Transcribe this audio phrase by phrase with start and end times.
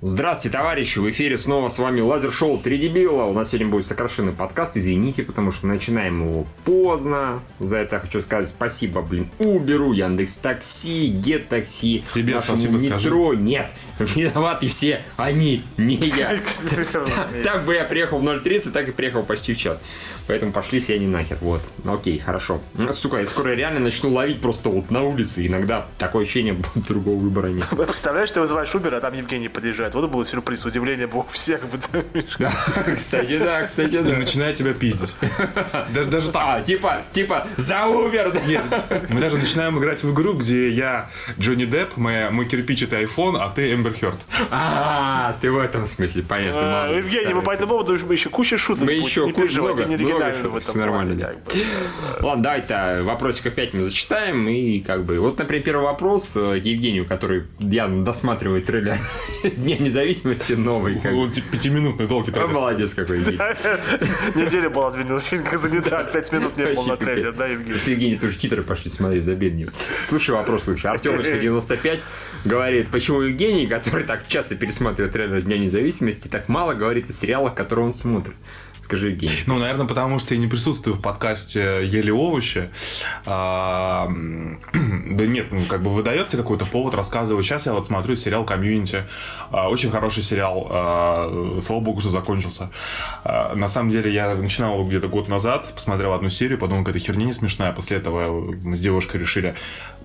[0.00, 1.00] Здравствуйте, товарищи!
[1.00, 3.24] В эфире снова с вами Лазер Шоу 3 дебила.
[3.24, 4.76] У нас сегодня будет сокращенный подкаст.
[4.76, 7.40] Извините, потому что начинаем его поздно.
[7.58, 12.94] За это я хочу сказать спасибо, блин, Уберу, Яндекс Такси, Гет Такси, Себе нашему спасибо
[12.94, 13.34] метро.
[13.34, 16.40] Нет, виноваты все они, не я.
[17.44, 19.80] Так бы я приехал в 0.30, так и приехал почти в час.
[20.26, 21.38] Поэтому пошли все они нахер.
[21.40, 21.62] Вот.
[21.86, 22.60] Окей, хорошо.
[22.74, 25.46] Ну, Сука, я скоро реально начну ловить просто вот на улице.
[25.46, 27.66] Иногда такое ощущение, другого выбора нет.
[27.70, 29.94] Представляешь, ты вызываешь Uber, а там Евгений подъезжает.
[29.94, 31.62] Вот это был сюрприз, удивление было у всех.
[32.38, 32.52] Да,
[32.94, 34.16] кстати, да, кстати, да.
[34.16, 35.16] начинает тебя пиздить.
[35.92, 36.42] Даже, даже так.
[36.44, 38.46] А, типа, типа, за Uber?
[38.46, 38.62] Нет,
[39.08, 41.08] мы даже начинаем играть в игру, где я
[41.38, 44.18] Джонни Депп, моя, мой кирпич это iPhone, а ты Эмбер Хёрд.
[44.50, 46.84] А, ты в этом смысле, понятно.
[46.84, 46.92] А.
[46.96, 48.84] Евгений, мы по этому поводу мы еще куча шуток.
[48.84, 51.34] Мы еще куча- много- много шуток, нормально.
[52.20, 54.48] Ладно, давай-то вопросик опять мы зачитаем.
[54.48, 58.96] И как бы, вот, например, первый вопрос э, Евгению, который явно досматривает трейлер
[59.56, 61.00] Дня независимости новый.
[61.04, 62.52] Он пятиминутный долгий трейлер.
[62.52, 63.18] молодец какой.
[64.34, 67.78] Неделя была сменена, как за неделю, пять минут не было на трейлер, да, Евгений?
[67.78, 69.70] С Евгений тоже титры пошли смотреть, забеднил.
[70.02, 70.88] Слушай вопрос лучше.
[70.88, 72.02] Артемочка 95
[72.44, 77.54] говорит, почему Евгений, который так часто пересматривает трейлер Дня независимости, так мало говорит о сериалах,
[77.54, 78.34] которые он смотрит.
[78.88, 79.34] Скажи, Евгений.
[79.44, 82.70] Ну, наверное, потому что я не присутствую в подкасте «Ели овощи».
[83.26, 84.08] А,
[84.72, 87.44] да нет, ну, как бы выдается какой-то повод, рассказываю.
[87.44, 89.04] Сейчас я вот смотрю сериал «Community».
[89.50, 90.68] А, Очень хороший сериал.
[90.70, 92.70] А, Слава богу, что закончился.
[93.24, 97.04] А, На самом деле, я начинал его где-то год назад, посмотрел одну серию, подумал, какая-то
[97.04, 97.72] херня не смешная.
[97.72, 99.54] После этого мы с девушкой решили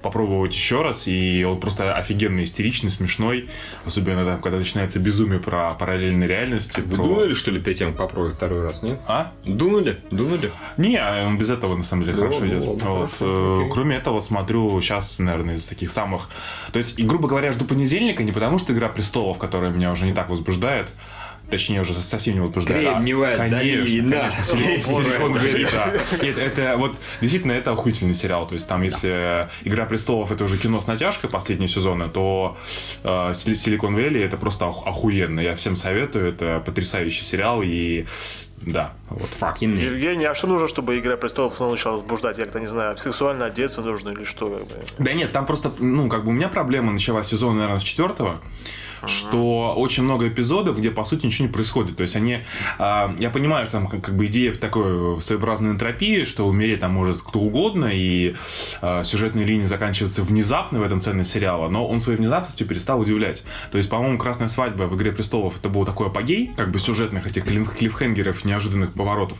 [0.03, 3.49] попробовать еще раз, и он просто офигенно истеричный, смешной,
[3.85, 6.81] особенно там, когда начинается безумие про параллельные реальности.
[6.81, 8.99] Вы про- думали, что ли, тем попробовать второй раз, нет?
[9.07, 9.31] А?
[9.45, 9.99] Дунули?
[10.11, 10.51] Дунули?
[10.77, 12.67] Не, он без этого на самом деле Да хорошо ладно, идет.
[12.67, 13.11] ладно, Вот.
[13.13, 13.71] хорошо, Э, окей.
[13.71, 16.29] Кроме этого, смотрю сейчас, наверное, из таких самых.
[16.71, 20.05] То есть, и, грубо говоря, жду понедельника не потому, что Игра престолов, которая меня уже
[20.05, 20.87] не так возбуждает.
[21.53, 22.87] Точнее, уже совсем не возбуждает.
[22.87, 24.31] А, Кремниевая конечно, долина.
[26.21, 28.47] Нет, это вот действительно это охуительный сериал.
[28.47, 32.57] То есть там, если Игра престолов это уже кино с натяжкой последние сезоны, то
[33.03, 35.39] э, Сили- Силикон Вэлли это просто ох- охуенно.
[35.41, 36.29] Я всем советую.
[36.29, 38.05] Это потрясающий сериал и
[38.61, 39.29] да, вот.
[39.39, 39.77] Fucking.
[39.77, 42.37] Евгений, а что нужно, чтобы «Игра престолов» снова начала возбуждать?
[42.37, 44.65] Я как-то не знаю, сексуально одеться нужно или что?
[44.97, 48.41] Да нет, там просто, ну, как бы у меня проблема началась сезон, наверное, с четвертого,
[49.07, 51.97] что очень много эпизодов, где, по сути, ничего не происходит.
[51.97, 52.39] То есть они...
[52.79, 56.79] а, я понимаю, что там как, как бы идея в такой своеобразной энтропии, что умереть
[56.79, 58.35] там может кто угодно, и
[58.81, 63.43] а, сюжетные линии заканчиваются внезапно в этом ценность сериала, но он своей внезапностью перестал удивлять.
[63.71, 67.27] То есть, по-моему, «Красная свадьба» в «Игре престолов» это был такой апогей, как бы сюжетных
[67.27, 69.37] этих клиффхенгеров, неожиданных поворотов.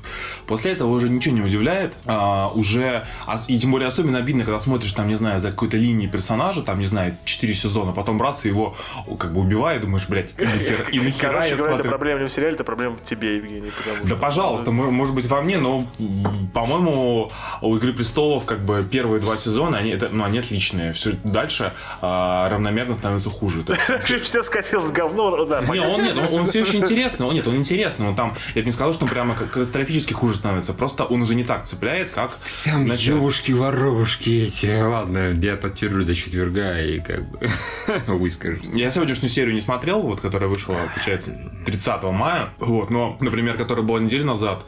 [0.47, 1.95] После этого уже ничего не удивляет.
[2.05, 3.05] А, уже...
[3.27, 6.61] ос- И тем более особенно обидно, когда смотришь там, не знаю, за какой-то линией персонажа,
[6.63, 8.75] там, не знаю, 4 сезона, потом раз, и его
[9.19, 11.89] как бы убивает, думаешь, блядь, и нахера, и нахера Короче я говоря, это смотрю.
[11.89, 13.71] проблема не в сериале, это проблема в тебе, Евгений.
[13.77, 15.87] потому Да, что- пожалуйста, мо- может быть, во мне, но,
[16.53, 17.31] по-моему,
[17.61, 20.91] у «Игры престолов» как бы первые два сезона, они, это, ну, они отличные.
[20.93, 23.63] Все дальше а, равномерно становится хуже.
[24.23, 25.61] Все скатилось в говно, да.
[25.61, 28.65] Не, он нет, он, все очень интересный, он нет, он интересный, он там, я бы
[28.65, 32.31] не сказал, что он прямо катастрофически хуже становится, просто он уже не так цепляет, как
[32.65, 33.17] Там начало.
[33.17, 34.81] ёбушки-воробушки эти.
[34.81, 37.39] Ладно, я подтвердю до четверга и как бы
[38.07, 38.59] выскажу.
[38.73, 42.49] Я сегодняшнюю серию не смотрел, вот, которая вышла, получается, 30 мая.
[42.59, 44.65] Вот, но, например, которая была неделю назад,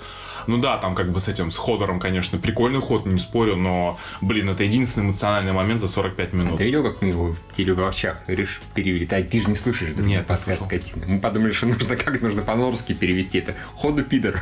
[0.48, 4.00] ну да, там как бы с этим, с Ходором, конечно, прикольный ход, не спорю, но,
[4.22, 6.58] блин, это единственный эмоциональный момент за 45 минут.
[6.58, 9.08] Ты видел, как мы его в телеговчах решили перевели?
[9.12, 11.06] А ты же не слушаешь этот Нет, не подкаст скотина.
[11.08, 13.56] Мы подумали, что нужно как нужно по-норски перевести это.
[13.76, 14.42] Ходу пидор.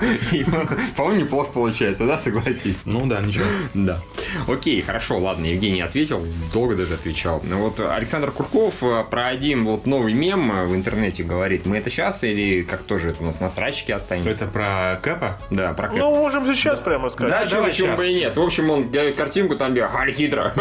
[0.96, 2.86] По-моему, неплохо получается, да, согласись?
[2.86, 3.44] Ну да, ничего.
[3.74, 4.02] Да.
[4.46, 7.40] Окей, хорошо, ладно, Евгений ответил, долго даже отвечал.
[7.40, 12.24] Вот Александр Курков э, про один вот новый мем в интернете говорит, мы это сейчас
[12.24, 14.30] или как тоже это у нас на срачке останется?
[14.30, 15.37] Это про Кэпа?
[15.50, 17.32] Да, про Ну, можем сейчас прямо сказать.
[17.32, 18.36] да, чего, почему бы и нет.
[18.36, 20.54] В общем, он делает картинку, там где Халь Хидра.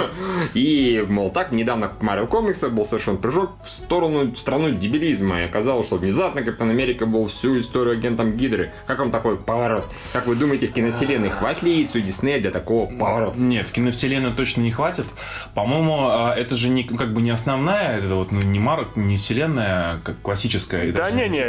[0.54, 5.42] И, мол, так, недавно в Marvel комиксах был совершен прыжок в сторону, в страну дебилизма.
[5.42, 8.72] И оказалось, что внезапно Капитан Америка был всю историю агентом Гидры.
[8.86, 9.86] Как вам такой поворот?
[10.14, 13.38] Как вы думаете, в киновселенной хватит ли яиц у Диснея для такого поворота?
[13.38, 15.06] Нет, киновселенной точно не хватит.
[15.54, 19.18] По-моему, а, это же не, как бы не основная, это вот ну, не Марк, не
[19.18, 20.92] вселенная как классическая.
[20.92, 21.40] Да не-не,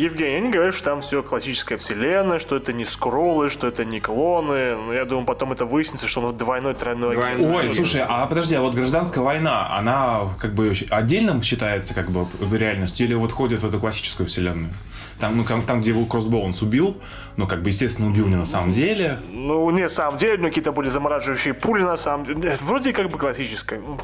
[0.00, 4.00] Евгений, они говорят, что там все классическая вселенная, что это не скроллы, что это не
[4.00, 4.76] клоны.
[4.76, 7.14] Но я думаю, потом это выяснится, что он двойной, тройной.
[7.14, 7.66] Двойной.
[7.66, 12.26] Ой, слушай, а подожди, а вот гражданская война, она как бы отдельно считается как бы
[12.56, 14.72] реальностью или вот входит в эту классическую вселенную?
[15.20, 16.96] Там, ну, там, где его Кроссбоунс убил,
[17.36, 19.20] ну, как бы, естественно, убил не на самом деле.
[19.30, 22.58] Ну, не, на самом деле, ну, какие-то были замораживающие пули на самом деле.
[22.60, 23.78] Вроде как бы классическая.
[23.78, 23.98] Ну,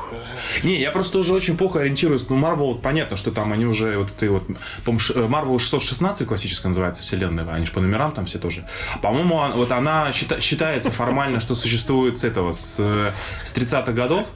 [0.63, 2.29] Не, я просто уже очень плохо ориентируюсь.
[2.29, 4.45] Ну, вот понятно, что там они уже вот ты вот,
[4.87, 8.60] Marvel 616 классическая называется вселенная, они же по номерам там все тоже.
[9.03, 13.13] По-моему, он- вот она счита- считается формально, что существует с этого, с, э,
[13.45, 14.27] с 30-х годов.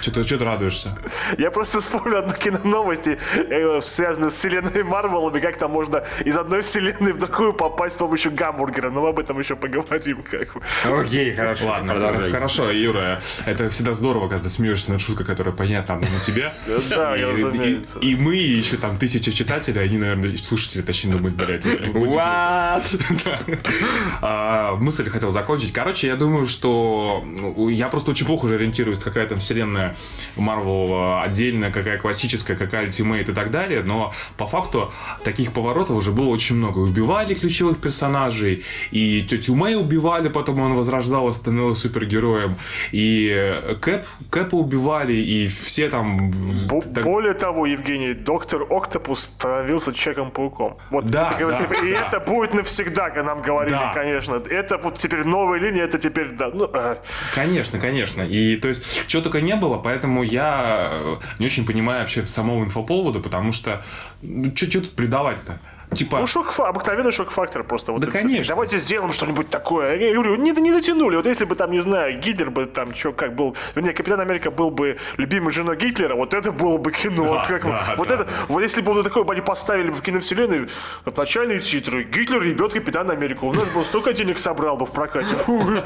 [0.00, 0.96] Что, ты, что ты радуешься?
[1.38, 6.62] Я просто вспомнил одну киноновости, э, связанную с вселенной Марвелами, как там можно из одной
[6.62, 10.22] вселенной в другую попасть с помощью гамбургера, но мы об этом еще поговорим.
[10.22, 10.62] Как бы.
[10.84, 11.66] Окей, хорошо.
[11.66, 12.30] Ладно, продолжай.
[12.30, 16.52] хорошо, Юра, это всегда здорово, когда ты смеешься над шуткой, которая понятна одному тебе.
[16.90, 17.98] Да, я И- разумеется.
[17.98, 22.80] и, мы, и еще там тысячи читателей, они, наверное, слушатели, точнее, думают, блядь, ну, What?
[24.22, 25.72] А, мысль хотел закончить.
[25.72, 29.94] Короче, я думаю, что ну, я просто очень плохо уже ориентируюсь, какая там вселенная
[30.36, 33.82] Марвел отдельная, какая классическая, какая ультимейт и так далее.
[33.82, 34.90] Но по факту
[35.24, 36.78] таких поворотов уже было очень много.
[36.78, 42.56] Убивали ключевых персонажей, и тетю Мэй убивали, потом он возрождалась, становился супергероем.
[42.92, 46.30] И э, Кэп, Кэпа убивали, и все там...
[46.68, 50.76] Бо- так- Более того, Евгений, доктор Октопус становился Человеком-пауком.
[50.90, 52.06] Вот Да, это, да, типа, и да.
[52.08, 53.92] это будет навсегда, как нам говорили, Да.
[53.94, 54.34] конечно.
[54.50, 56.96] Это вот теперь новая линия, это теперь, да, ну, э,
[57.34, 58.22] Конечно, конечно.
[58.22, 62.64] И то есть, чего только не было, поэтому я э, не очень понимаю вообще самого
[62.64, 63.84] инфоповода, потому что
[64.22, 65.60] ну, что тут придавать-то?
[65.94, 67.92] Типа, Ну, шок обыкновенный шок-фактор просто.
[67.92, 68.54] Вот Да, конечно.
[68.54, 69.96] Давайте сделаем что-нибудь такое.
[69.96, 71.16] Я говорю, не, не дотянули.
[71.16, 73.56] Вот если бы там, не знаю, Гитлер бы там, что, как был...
[73.74, 77.34] Вернее, Капитан Америка был бы любимой женой Гитлера, вот это было бы кино.
[77.34, 77.70] Да, как бы.
[77.70, 80.68] да, вот да, это, вот если бы вот такое бы они поставили бы в киновселенной,
[81.04, 83.48] вот начальные титры, Гитлер ебет Капитана Америку.
[83.48, 85.34] У нас бы столько денег собрал бы в прокате.
[85.34, 85.82] Фу, вы,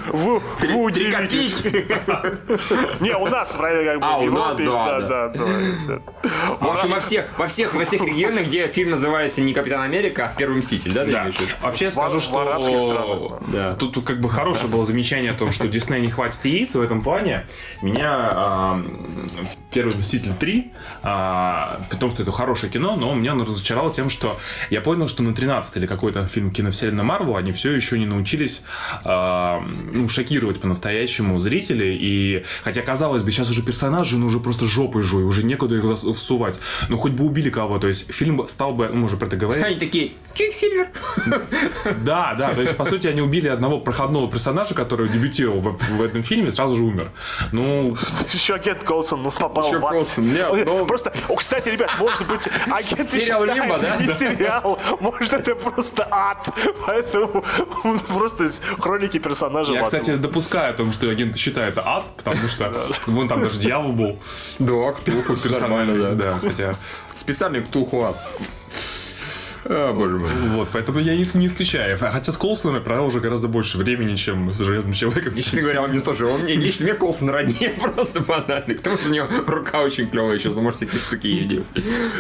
[0.61, 1.65] вы, удивитесь.
[3.01, 5.47] Не, у нас, в как А, у нас, да, да, да,
[5.89, 6.01] да.
[6.61, 9.94] В общем, во всех, во всех, во всех регионах, где фильм называется не Капитан Америка,
[10.19, 11.31] а Первый Мститель, да, да.
[11.63, 13.75] Вообще я скажу, что да.
[13.75, 16.81] тут, тут как бы хорошее было замечание о том, что Дисней не хватит яиц в
[16.81, 17.47] этом плане.
[17.83, 18.83] Меня а,
[19.75, 20.73] Первый Мститель 3,
[21.03, 24.39] а, при том, что это хорошее кино, но меня он разочаровал тем, что
[24.71, 28.63] я понял, что на 13 или какой-то фильм киновселенной Марвел они все еще не научились
[29.03, 31.99] а, ну, шокировать по-настоящему зрителей.
[32.01, 35.99] И хотя, казалось бы, сейчас уже персонажи, ну уже просто жопой жуй, уже некуда их
[35.99, 36.57] всувать.
[36.89, 37.81] Ну хоть бы убили кого.
[37.81, 40.89] То есть фильм стал бы, ну, мы уже про это говорили, Они такие, Quicksilver.
[42.05, 46.03] да, да, то есть, по сути, они убили одного проходного персонажа, который дебютировал в, в
[46.03, 47.11] этом фильме, сразу же умер.
[47.53, 47.97] Ну,
[48.33, 49.91] Еще агент Колсон ну, попал Еще ад.
[49.91, 53.97] Колсон, нет, Ой, ну- Просто, о, кстати, ребят, может быть, агент Сериал Limbo, да?
[53.97, 56.49] Не сериал, может, это просто ад.
[56.87, 57.45] Поэтому
[58.09, 62.73] просто хроники персонажа я, кстати, допускаю о том, что агент считает это ад, потому что
[63.07, 64.19] вон там даже дьявол был
[64.59, 66.33] Да, Ктулху, персонально, да.
[66.33, 66.75] да, хотя...
[67.15, 68.15] Специальный Ктулху.
[69.65, 70.29] А, боже мой.
[70.51, 71.99] Вот, поэтому я их не исключаю.
[71.99, 75.35] Хотя с Колсоном я провел уже гораздо больше времени, чем с Железным Человеком.
[75.37, 78.75] Честно говоря, он мне тоже, он мне лично мне Колсон роднее, просто банально.
[78.75, 81.67] К тому же у него рука очень клевая сейчас, он может всякие штуки делать.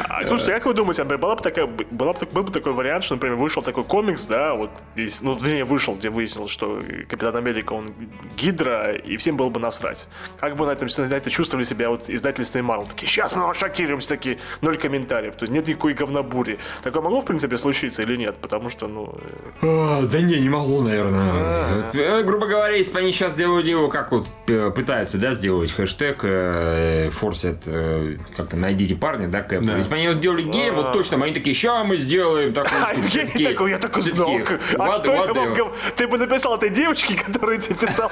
[0.09, 3.05] А, слушайте, как вы думаете, Андрей, была бы такая, была бы, был бы такой вариант,
[3.05, 7.37] что, например, вышел такой комикс, да, вот здесь, ну, вернее, вышел, где выяснилось, что Капитан
[7.37, 7.93] Америка, он
[8.37, 10.07] Гидра, и всем было бы насрать.
[10.41, 12.87] Как бы на этом на это чувствовали себя вот издательство и Марвел?
[12.87, 15.35] Такие, сейчас мы вас шокируем, все такие, ноль комментариев.
[15.35, 16.59] То есть нет никакой говнобури.
[16.83, 18.37] Такое могло, в принципе, случиться или нет?
[18.41, 19.15] Потому что, ну,
[19.63, 21.91] э, А, Да не, не могло, наверное.
[21.93, 25.71] Э, Грубо говоря, если бы они сейчас сделали его, как вот э, пытаются, да, сделать
[25.73, 29.63] хэштег, э, форсят, э, как-то найдите парня, да, Кэп.
[29.63, 29.77] Да.
[29.77, 32.89] Если бы они его сделали геем, вот точно, они такие, ща мы сделаем такую А
[32.89, 33.01] штуку».
[33.07, 34.29] Евгений Все такой, я так и все знал.
[34.29, 38.11] А «What- что Ты бы написал этой девочке, которая тебе писала.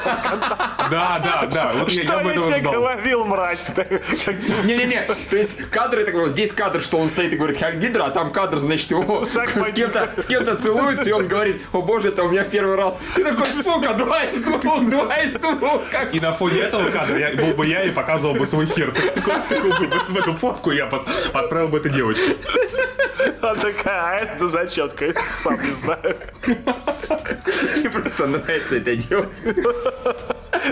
[0.91, 3.71] Да, да, да, вот я, Что я тебе говорил, мразь?
[4.65, 8.11] Не-не-не, то есть кадры такого, здесь кадр, что он стоит и говорит Хайль Гидра, а
[8.11, 12.25] там кадр, значит, его с кем-то, с кем-то целуется, и он говорит, о боже, это
[12.25, 12.99] у меня в первый раз.
[13.15, 17.19] Ты такой, сука, два из двух, два из двух, как И на фоне этого кадра
[17.19, 18.93] я, был бы я и показывал бы свой хер.
[19.49, 22.37] Такой бы в, в эту фотку я пос- отправил бы этой девочке.
[23.41, 26.17] Она такая, а это зачетка, сам не знаю.
[26.47, 29.43] Мне просто нравится это делать.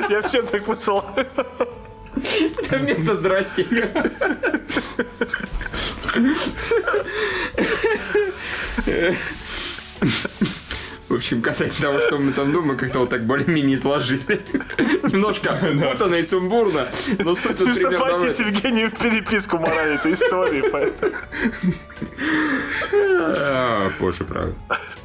[0.09, 1.27] Я всем так посылаю.
[2.59, 3.67] Это вместо здрасте.
[11.09, 14.41] В общем, касательно того, что мы там думаем, как-то вот так более-менее изложили.
[15.13, 15.59] Немножко
[15.93, 16.87] путано и сумбурно,
[17.19, 18.47] но суть Чисто примерно в платить этом.
[18.47, 20.63] Евгению в переписку морали этой истории.
[20.71, 21.13] поэтому.
[22.93, 24.55] А, Позже, правда.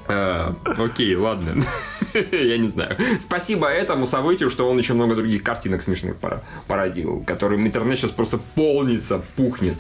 [0.07, 1.63] А, Окей, ладно.
[2.31, 2.95] Я не знаю.
[3.19, 6.15] Спасибо этому событию, что он еще много других картинок смешных
[6.67, 9.75] породил, которым интернет сейчас просто полнится, пухнет.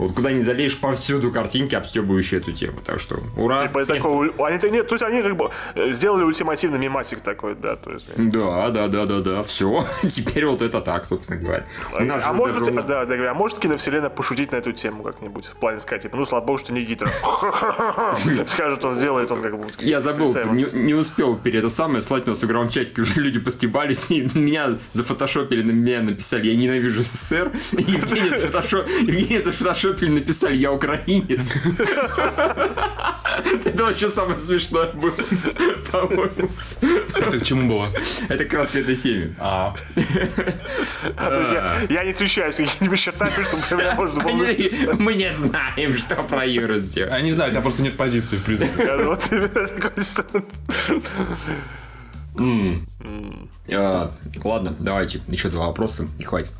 [0.00, 2.78] Вот куда не залезешь, повсюду картинки, обстебывающие эту тему.
[2.84, 3.68] Так что, ура.
[3.68, 7.76] Типа, такой, они-то нет, то есть они как бы э, сделали ультимативный мемасик такой, да,
[7.76, 8.06] то есть.
[8.16, 9.86] Да, да, да, да, да, все.
[10.02, 11.66] Теперь вот это так, собственно говоря.
[11.92, 15.02] У нас А же может, даже- да, да, а может киновселенная пошутить на эту тему
[15.02, 17.10] как-нибудь в плане сказать, типа, ну слава богу, что не Гитлер.
[18.48, 19.68] Скажет, он сделает, он как бы...
[19.80, 23.38] Я забыл, не, успел перед это самое слать у нас в игровом чатике, уже люди
[23.38, 28.30] постебались, и меня зафотошопили, на меня написали, я ненавижу СССР, и Евгения,
[29.90, 31.52] зафотошопили, написали, я украинец.
[33.64, 35.12] Это вообще самое смешное было,
[35.90, 36.50] по-моему.
[37.14, 37.88] Это к чему было?
[38.28, 39.34] Это как раз к этой теме.
[39.38, 39.74] А,
[41.16, 41.52] А, есть
[41.88, 44.32] я, не отличаюсь какими-нибудь чертами, чтобы меня можно было.
[44.32, 47.12] Они- Мы не знаем, что про Юру сделать.
[47.12, 48.84] я не знаю, у тебя просто нет позиции, в принципе.
[48.84, 50.44] Я Вот именно такой стан-
[53.72, 54.12] А,
[54.44, 56.54] Ладно, давайте еще два вопроса, и хватит.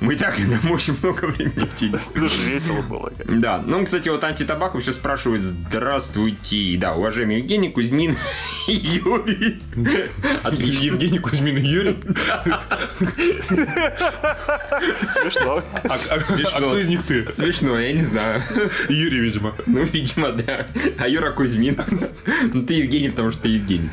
[0.00, 2.00] Мы и так нам очень много времени уделили.
[2.14, 3.12] Ну, же весело было.
[3.26, 8.16] Да, ну, кстати, вот антитабаков сейчас спрашивают, здравствуйте, да, уважаемый Евгений Кузьмин
[8.68, 9.60] и Юрий.
[10.42, 10.84] Отлично.
[10.84, 11.96] Евгений Кузьмин и Юрий.
[15.12, 15.62] Смешно.
[15.84, 17.30] А, а- а кто из них ты?
[17.30, 18.42] Смешно, я не знаю.
[18.88, 19.54] Юрий, видимо.
[19.66, 20.66] Ну, видимо, да.
[20.98, 21.78] А Юра Кузьмин.
[22.52, 23.90] Ну, ты Евгений, потому что ты Евгений.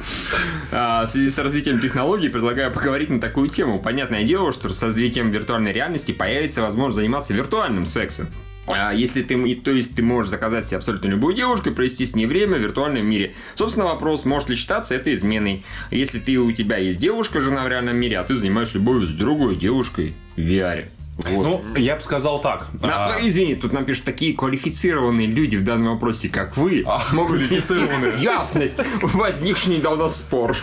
[0.72, 3.80] А, в связи с развитием технологий предлагаю поговорить на такую тему.
[3.80, 8.28] Понятное дело, что с развитием виртуальной реальности появится возможность заниматься виртуальным сексом.
[8.70, 12.16] А, Если ты, то есть ты можешь заказать себе абсолютно любую девушку и провести с
[12.16, 13.34] ней время в виртуальном мире.
[13.56, 15.64] Собственно, вопрос, может ли считаться это изменой.
[15.90, 19.12] Если ты у тебя есть девушка, жена в реальном мире, а ты занимаешься любовью с
[19.12, 20.86] другой девушкой в VR.
[21.18, 21.44] Вот.
[21.74, 22.68] Ну, я бы сказал так.
[22.82, 26.84] На- А, ну, извини, тут нам пишут такие квалифицированные люди в данном вопросе, как вы,
[26.86, 28.14] А, смогут квалифицированные.
[28.22, 30.56] ясность возникший недавно спор.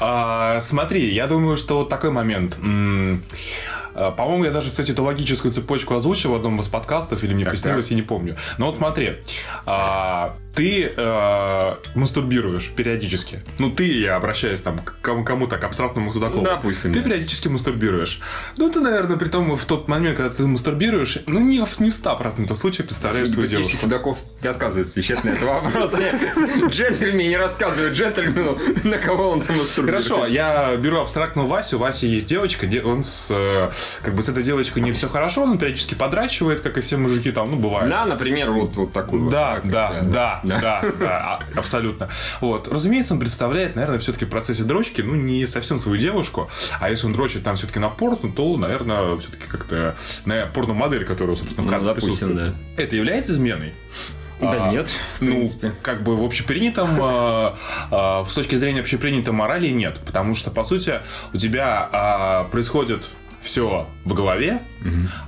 [0.00, 2.58] А, смотри, я думаю, что вот такой момент.
[3.98, 7.44] А, По-моему, я даже, кстати, эту логическую цепочку озвучил в одном из подкастов, или мне
[7.44, 8.36] приснилось, я не помню.
[8.56, 9.16] Но вот смотри,
[9.66, 13.42] а, ты э, мастурбируешь периодически.
[13.58, 16.44] Ну, ты, я обращаюсь там к кому- кому-то, к абстрактному Судакову.
[16.44, 17.04] Допустим, Ты да.
[17.06, 18.20] периодически мастурбируешь.
[18.56, 21.90] Ну, ты, наверное, при том, в тот момент, когда ты мастурбируешь, ну, не в, не
[21.90, 23.76] в 100% случаев представляешь свою девушку.
[23.76, 25.94] Судаков отказывается отвечать на этот вопрос.
[26.68, 30.04] Джентльмен не рассказывает джентльмену, на кого он там мастурбирует.
[30.06, 31.76] Хорошо, я беру абстрактную Васю.
[31.76, 33.70] У Васи есть девочка, де- он с, э,
[34.02, 37.30] как бы с этой девочкой не все хорошо, он периодически подрачивает, как и все мужики
[37.30, 37.88] там, ну, бывает.
[37.90, 39.30] Да, например, вот, вот вот.
[39.30, 40.80] Да, да, да, Да.
[40.82, 41.18] да, да,
[41.54, 42.08] а- абсолютно.
[42.40, 46.50] Вот, разумеется, он представляет, наверное, все-таки в процессе дрочки, ну, не совсем свою девушку,
[46.80, 51.36] а если он дрочит там все-таки на порно, то, наверное, все-таки как-то на порно-модель, которая,
[51.36, 52.54] собственно, в Ну, допустим, присутствует.
[52.76, 53.72] Это является изменой?
[54.40, 55.72] Да А, нет, в ну, принципе.
[55.82, 57.54] как бы в общепринятом, э,
[57.90, 59.98] э, с точки зрения общепринятой морали нет.
[60.06, 61.00] Потому что, по сути,
[61.32, 63.08] у тебя а, происходит
[63.40, 64.60] все в голове,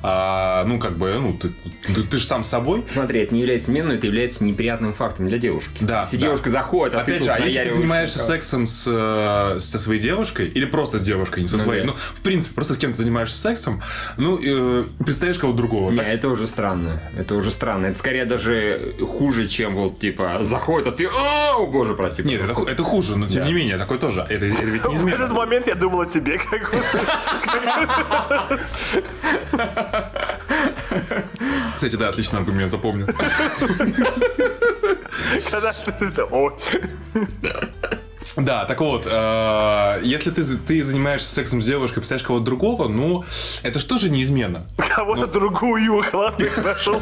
[0.03, 1.51] а, ну, как бы, ну, ты,
[1.95, 2.83] ты, ты же сам собой.
[2.87, 5.73] Смотри, это не является сменой, это является неприятным фактом для девушки.
[5.81, 6.23] Да, Если да.
[6.27, 9.59] девушка заходит, а ты Опять тут же, а если ты занимаешься как- сексом с, э,
[9.59, 11.89] со своей девушкой, или просто с девушкой, не со Ну своей, да.
[11.89, 13.83] ну, в принципе, просто с кем-то занимаешься сексом,
[14.17, 15.91] ну, э, представляешь кого-то другого.
[15.91, 16.07] Не, так?
[16.07, 17.01] это уже странно.
[17.19, 17.87] Это уже странно.
[17.87, 21.07] Это скорее даже хуже, чем вот, типа, заходит, а ты...
[21.09, 22.23] О, боже, прости.
[22.23, 22.65] Нет, это, пожалуйста».
[22.67, 23.49] ху- это хуже, но тем Да.
[23.49, 24.21] не менее, такое тоже.
[24.29, 25.35] Это, это ведь не В этот измена.
[25.35, 26.71] момент я думал о тебе, как.
[31.75, 33.07] Кстати, да, отличный аргумент, запомню.
[35.51, 36.59] Когда это, о,
[38.37, 43.25] Да, так вот, э, если ты, ты занимаешься сексом с девушкой, представляешь кого-то другого, ну,
[43.63, 44.67] это что же неизменно?
[44.95, 47.01] кого-то другую, ладно, хорошо.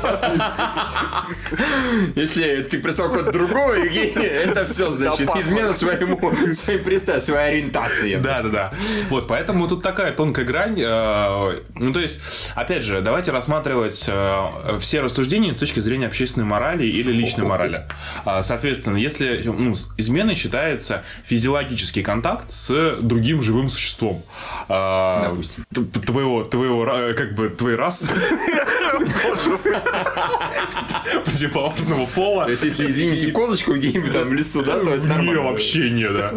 [2.15, 8.17] Если ты представил кого-то другого, Евгений, это все, значит, измена своему, своей представь, своей ориентации.
[8.17, 8.73] Да, да, да.
[9.11, 10.79] Вот, поэтому тут такая тонкая грань.
[10.79, 12.21] э, Ну, то есть,
[12.55, 17.87] опять же, давайте рассматривать э, все рассуждения с точки зрения общественной морали или личной морали.
[18.25, 24.23] А, Соответственно, если ну, изменой считается физиологический контакт с другим живым существом.
[24.69, 25.65] А, Допустим.
[26.07, 28.09] Твоего, твоего, ра- как бы, твоей расы.
[31.25, 32.45] Противоположного пола.
[32.45, 35.43] То есть, если, извините, козочку где-нибудь там в лесу, да, то это Не, нормально.
[35.43, 36.33] вообще не, да.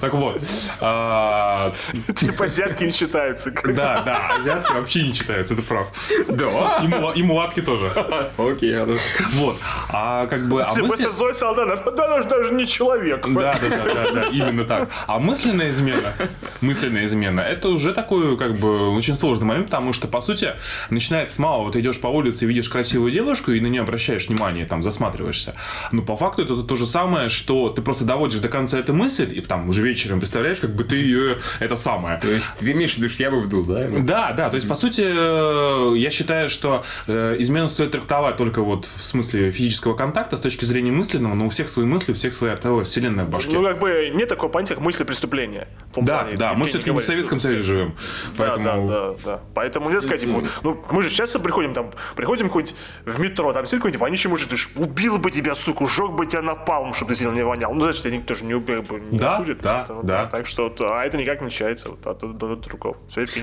[0.00, 0.40] Так вот.
[0.80, 1.74] а,
[2.14, 3.50] Типа азиатки не считаются.
[3.64, 5.88] Да, да, азиатки вообще не читаются, это прав.
[6.28, 6.80] Да?
[6.82, 7.90] И, мула- и мулатки тоже.
[8.36, 9.00] Окей, хорошо.
[9.34, 9.56] Вот.
[9.90, 10.62] А как бы...
[10.62, 13.26] А Типа это Зоя Салдана, да она же даже не человек.
[13.28, 14.88] Да, да, да, да, да, именно так.
[15.06, 16.14] А мысленная измена,
[16.60, 20.54] мысленная измена, это уже такой, как бы, очень сложный момент, потому что, по сути,
[20.90, 21.70] начинается с малого.
[21.72, 25.54] Ты идешь по улице, видишь видишь красивую девушку и на нее обращаешь внимание, там, засматриваешься.
[25.92, 29.32] Но по факту это то же самое, что ты просто доводишь до конца эту мысль,
[29.36, 32.18] и там уже вечером представляешь, как бы ты ее это самое.
[32.18, 33.88] То есть ты имеешь в виду, что я бы вдул, да?
[33.88, 38.62] Да, да, то есть, по сути, э, я считаю, что э, измену стоит трактовать только
[38.62, 42.14] вот в смысле физического контакта с точки зрения мысленного, но у всех свои мысли, у
[42.14, 43.52] всех своя целая вселенная в башке.
[43.52, 45.68] Ну, как бы нет такого понятия, как мысли преступления.
[45.96, 47.06] Да, плане, да, мы все-таки в.
[47.06, 47.94] Советском Союзе живем,
[48.36, 48.64] поэтому...
[48.64, 49.40] Да, да, да, да.
[49.54, 52.74] Поэтому нельзя сказать ему, ну, мы же часто приходим там, приходим какой-нибудь
[53.04, 56.26] в метро, там сидит какой-нибудь вонючий мужик, ты ж убил бы тебя, сука, сжег бы
[56.26, 57.72] тебя напалм, чтобы ты сильно не вонял.
[57.74, 59.60] Ну, значит, тебя никто же не убил бы, не Да, осудит.
[59.60, 60.26] да, Это вот, да.
[60.26, 62.96] Так что, а это никак не отличается вот, от, от- от другого.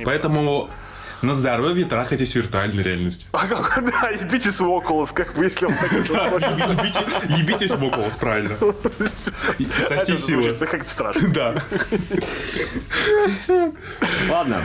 [0.05, 0.69] Поэтому
[1.21, 3.27] на здоровье трахайтесь в виртуальной реальности.
[3.31, 8.15] А как, да, ебитесь в Oculus, как бы, если он так это Ебитесь в околос,
[8.15, 8.57] правильно.
[9.15, 10.43] Со всей Это силы.
[10.43, 11.27] звучит как-то страшно.
[11.29, 11.55] Да.
[14.29, 14.63] Ладно.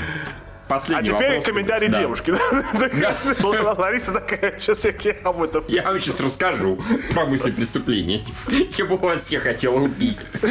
[0.68, 1.44] А Последний теперь вопрос.
[1.46, 2.00] комментарий Да.
[2.00, 2.30] девушки.
[3.00, 3.74] да?
[3.78, 4.92] Лариса такая, сейчас я
[5.24, 5.64] об этом.
[5.68, 6.78] Я вам сейчас расскажу
[7.14, 8.20] про мысли преступления.
[8.76, 10.18] Я бы вас всех хотел убить.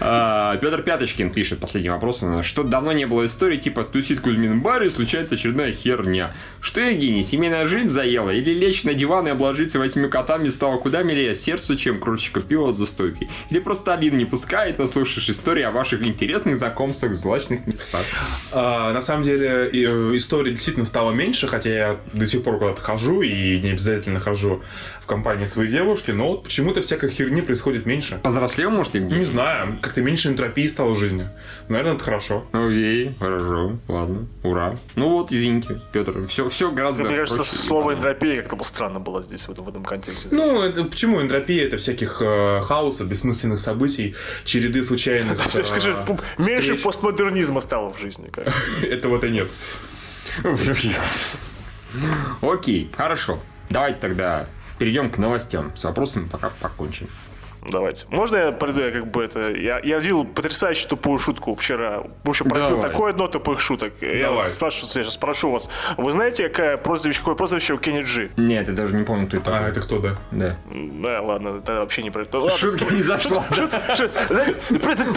[0.00, 2.22] А, Петр Пяточкин пишет последний вопрос.
[2.22, 2.46] у нас.
[2.46, 6.34] Что давно не было истории типа тусит Кузьмин в баре, случается очередная херня.
[6.60, 8.30] Что, Евгений, семейная жизнь заела?
[8.30, 12.72] Или лечь на диван и обложиться восьми котами стало куда милее сердцу, чем кружечка пива
[12.72, 13.28] за стойкой?
[13.50, 18.04] Или просто Алин не пускает, наслушаешь истории о ваших интересных знакомствах в злачных местах?
[18.70, 22.80] А, На самом деле э, историй действительно стало меньше, хотя я до сих пор куда-то
[22.80, 24.62] хожу и не обязательно хожу
[25.00, 28.20] в компании своей девушки, но вот почему-то всякой херни происходит меньше.
[28.22, 29.24] Повзрослел, может, Не Евгений?
[29.24, 31.28] знаю, как-то меньше энтропии стало в жизни.
[31.68, 32.44] Наверное, это хорошо.
[32.52, 34.76] Окей, хорошо, ладно, ура.
[34.94, 39.00] Ну вот, извините, Петр, все, все гораздо Мне кажется, проще слово энтропия как-то бы странно
[39.00, 40.28] было здесь, в этом, в этом контексте.
[40.30, 41.64] Ну, это, почему энтропия?
[41.66, 47.98] Это всяких э, хаосов, бессмысленных событий, череды случайных э, Скажи, пу- меньше постмодернизма стало в
[47.98, 48.28] жизни.
[48.30, 48.46] как.
[48.82, 49.48] Этого-то нет.
[52.40, 53.40] Окей, хорошо.
[53.68, 54.46] Давайте тогда
[54.78, 55.76] перейдем к новостям.
[55.76, 57.08] С вопросами пока покончим.
[57.68, 58.06] Давайте.
[58.08, 59.50] Можно я приду, я как бы это...
[59.52, 62.02] Я, я видел потрясающую тупую шутку вчера.
[62.24, 63.92] В общем, пробил такое дно тупых шуток.
[64.00, 64.38] Я Давай.
[64.38, 65.68] вас спрашиваю, я сейчас спрошу вас.
[65.96, 68.30] Вы знаете, какое прозвище, какое прозвище у Кенни Джи?
[68.36, 69.58] Нет, я даже не помню, кто это.
[69.58, 70.16] А, это кто, да?
[70.30, 70.56] Да.
[70.70, 72.38] Да, ладно, это вообще не про это.
[72.38, 72.56] Ладно.
[72.56, 73.44] Шутка не зашла.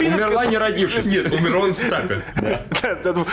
[0.04, 1.06] Умерла, не родившись.
[1.06, 2.22] Нет, умер он стапе.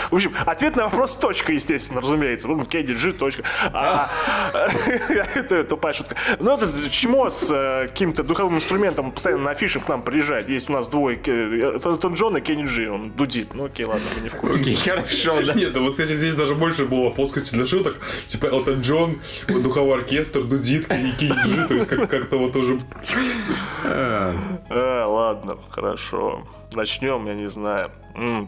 [0.09, 2.47] В общем, ответ на вопрос точка, естественно, разумеется.
[2.69, 3.43] Кенни Джи, точка.
[3.73, 4.09] А,
[5.35, 6.15] Это тупая шутка.
[6.39, 10.47] Ну, это чмо с э, каким-то духовым инструментом постоянно на афише к нам приезжает.
[10.49, 11.19] Есть у нас двое.
[11.25, 12.87] э, Это Элтон Джон и Кенни Джи.
[12.91, 13.55] Он дудит.
[13.55, 14.61] Ну, окей, ладно, мы не в курсе.
[14.61, 15.53] Окей, хорошо, да.
[15.55, 17.99] Нет, да вот, кстати, здесь даже больше было плоскости для шуток.
[18.27, 22.77] Типа Элтон Джон, духовой оркестр, дудит и Кейджи, то есть как- как-то вот уже...
[23.85, 26.43] А, ладно, хорошо.
[26.73, 27.91] Начнем, я не знаю.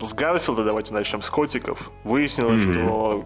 [0.01, 1.89] С Гарфилда давайте начнем, с котиков.
[2.03, 3.25] Выяснилось, что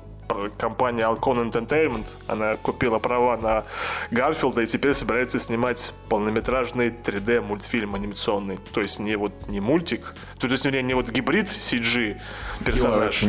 [0.58, 3.66] компания Alcon Entertainment, она купила права на
[4.12, 8.60] Гарфилда и теперь собирается снимать полнометражный 3D мультфильм анимационный.
[8.74, 12.18] То есть не вот не мультик, то есть не, не вот гибрид CG
[12.66, 13.24] персонаж,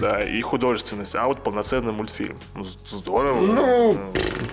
[0.00, 2.38] да, и художественность, а вот полноценный мультфильм.
[2.54, 3.40] Ну, здорово.
[3.40, 3.98] Ну,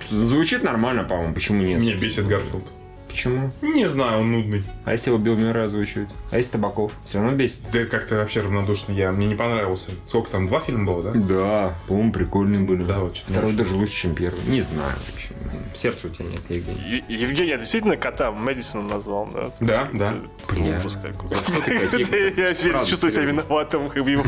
[0.08, 1.34] звучит нормально, по-моему.
[1.34, 1.80] Почему нет?
[1.80, 2.64] Меня бесит Гарфилд.
[3.10, 3.50] Почему?
[3.60, 4.64] Не знаю, он нудный.
[4.84, 6.08] А если его Билл Мюррей озвучивает?
[6.30, 6.92] А если Табаков?
[7.04, 7.64] Все равно бесит?
[7.72, 8.92] Да как-то вообще равнодушно.
[8.92, 9.90] Я, мне не понравился.
[10.06, 11.12] Сколько там, два фильма было, да?
[11.14, 12.84] Да, по-моему, прикольные были.
[12.84, 14.40] Да, вот что-то Второй даже лучше, чем первый.
[14.46, 15.34] Не знаю, общем.
[15.74, 16.80] Сердца у тебя нет, Евгений.
[17.08, 19.52] Е- Евгений, а действительно кота Мэдисоном назвал, да?
[19.60, 20.14] Да, да.
[20.48, 20.76] Бля.
[20.76, 21.28] ужас какой.
[22.36, 24.24] Я чувствую себя виноватым в его.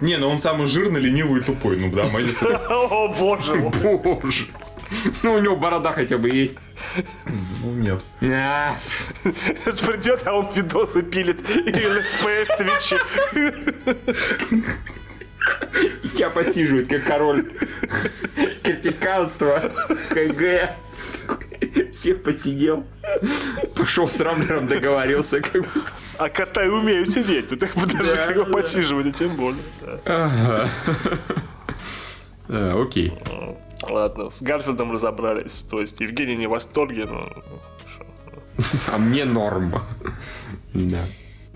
[0.00, 1.78] Не, ну он самый жирный, ленивый и тупой.
[1.78, 2.56] Ну да, Мэдисон.
[2.70, 3.72] О боже мой.
[4.02, 4.46] Боже.
[5.22, 6.58] Ну, у него борода хотя бы есть.
[7.62, 8.02] Ну нет.
[8.22, 8.74] А,
[9.86, 12.98] Придет, а он видосы пилит и летсплей в Twitch'е.
[16.02, 17.50] и тебя посиживает, как король.
[18.62, 19.72] Критиканство,
[20.10, 20.76] КГ.
[21.92, 22.86] Всех посидел.
[23.76, 25.40] Пошел с Рамблером, договорился.
[25.40, 25.68] Как бы.
[26.18, 27.50] А кота и умеют сидеть.
[27.52, 28.50] Их бы даже Да, как бы да.
[28.52, 29.60] подсиживать, а тем более.
[29.82, 30.00] да.
[30.06, 30.68] Ага.
[32.48, 33.12] А, Окей.
[33.88, 35.64] Ладно, с Гарфилдом разобрались.
[35.68, 37.28] То есть Евгений не в восторге, но...
[38.88, 39.74] А мне норм.
[40.74, 41.04] Да.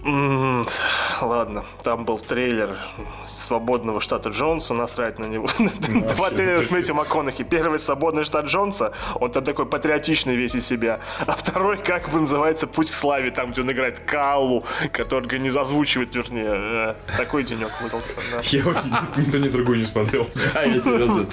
[0.04, 2.76] Ладно, там был трейлер
[3.24, 5.46] свободного штата Джонса, насрать на него.
[6.16, 7.42] Два трейлера с Мэтью МакКонахи.
[7.44, 11.00] Первый «Свободный штат Джонса», он там такой патриотичный весь из себя.
[11.26, 15.58] А второй, как бы называется, «Путь к славе», там, где он играет Каллу, который организ-
[15.58, 16.50] озвучивает, вернее.
[16.54, 18.14] Э, Такой денек выдался.
[18.30, 18.40] да.
[18.42, 18.76] Я вот
[19.16, 20.28] ни то, ни другой не смотрел.
[20.54, 21.24] А я серьезно.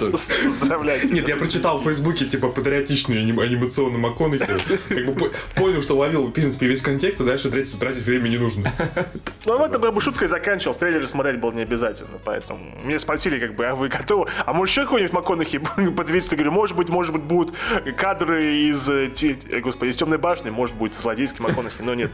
[0.58, 1.00] Поздравляю.
[1.12, 4.46] Нет, я прочитал в Фейсбуке, типа, патриотичный аним- анимационный МакКонахи.
[4.88, 5.30] Как бы по-
[5.60, 8.61] понял, что ловил, в принципе, весь контекст, а дальше тратить время не нужно.
[8.62, 9.06] Конечно.
[9.44, 13.54] Ну, в этом бы шуткой заканчивал, трейлер смотреть было не обязательно, поэтому мне спросили, как
[13.54, 14.28] бы, а вы готовы?
[14.46, 15.58] А может еще какой-нибудь МакКонахи
[15.96, 16.30] подвесить?
[16.32, 17.52] Я говорю, может быть, может быть, будут
[17.96, 22.12] кадры из, э, э, господи, из Темной башни, может быть, злодейский МакКонахи, но нет,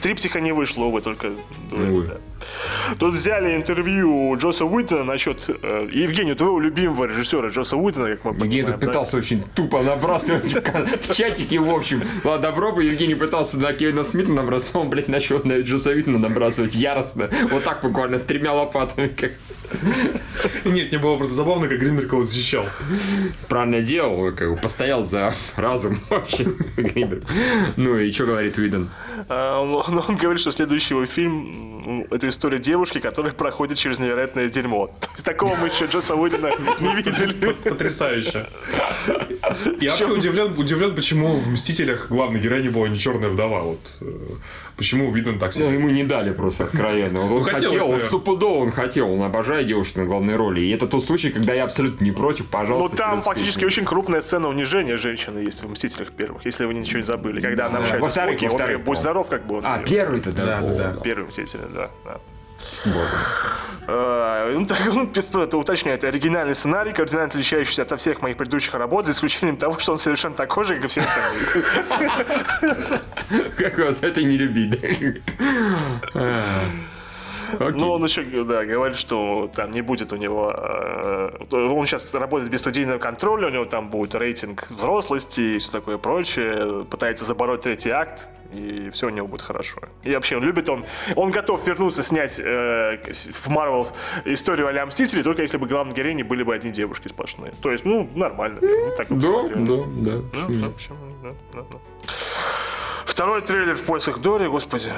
[0.00, 1.32] триптиха не вышло, увы, только.
[2.98, 8.30] Тут взяли интервью Джоса Уитона насчет э, Евгения, твоего любимого режиссера Джоса Уитона, как мы
[8.32, 8.86] Евгений понимаем, тут да?
[8.86, 10.54] пытался очень тупо набрасывать
[11.06, 12.02] в чатике, в общем.
[12.22, 15.90] Ладно, добро бы Евгений пытался на Кевина Смита набрасывать, но он, блядь, начал на Джоса
[15.90, 17.30] Уитона набрасывать яростно.
[17.50, 19.08] Вот так буквально, тремя лопатами.
[19.08, 19.32] Как...
[20.64, 22.64] Нет, мне было просто забавно, как Гринберг его защищал.
[23.48, 26.44] Правильно делал, как бы постоял за разум вообще.
[26.76, 27.24] Гринберг.
[27.76, 28.90] Ну и что говорит Уидон?
[29.28, 33.98] А, Он, он- он говорит, что следующий его фильм это история девушки, которая проходит через
[33.98, 34.86] невероятное дерьмо.
[35.00, 36.50] То есть такого мы еще Джоса Уидона
[36.80, 37.52] не видели.
[37.64, 38.46] Потрясающе.
[39.80, 43.62] Я вообще удивлен, удивлен, почему в «Мстителях» главной героиней была не черная вдова.
[43.62, 43.80] Вот.
[44.00, 44.06] э,
[44.76, 45.70] Почему Уидон так Ну, себя...
[45.70, 47.20] ему не дали просто откровенно.
[47.20, 48.00] Он хотелось, хотел, он наверное.
[48.08, 50.62] стопудово он хотел, он обожает девушек на главной роли.
[50.62, 52.96] И это тот случай, когда я абсолютно не против, Ну пожалуйста.
[52.96, 56.74] там вперед с фактически очень крупная сцена унижения женщины есть в «Мстителях» первых, если вы
[56.74, 57.40] ничего не забыли.
[57.40, 58.84] Когда она общается с Во-вторых, Локи, он по-моему.
[59.04, 59.66] Здоров, как бы он.
[59.66, 60.60] А, первый-то, да.
[60.60, 61.00] Да, да.
[61.02, 61.90] Первый «Мстители», да.
[62.04, 62.20] да.
[62.86, 63.08] боже.
[63.86, 65.10] Э, ну, так, он
[65.42, 69.92] это уточняет, оригинальный сценарий, кардинально отличающийся от всех моих предыдущих работ, за исключением того, что
[69.92, 73.00] он совершенно такой же, как и все остальные.
[73.58, 74.80] Как вас это не любить,
[77.60, 77.80] Окей.
[77.80, 80.54] Ну, он еще да, говорит, что там не будет у него...
[80.56, 85.70] э, он сейчас работает без студийного контроля, у него там будет рейтинг взрослости и все
[85.72, 86.84] такое прочее.
[86.84, 89.80] Пытается забороть третий акт, и все у него будет хорошо.
[90.02, 90.84] И вообще, он любит, он,
[91.16, 92.98] он готов вернуться, снять э,
[93.32, 93.88] в Марвел
[94.24, 97.52] историю а-ля Мстители, только если бы главной героиней были бы одни девушки сплошные.
[97.62, 98.58] То есть, ну, нормально.
[98.60, 99.56] Ну, так вот Да, да, да.
[99.56, 100.12] Ну, да,
[101.22, 101.78] да, да, да.
[103.04, 104.88] Второй трейлер в поисках Дори, господи.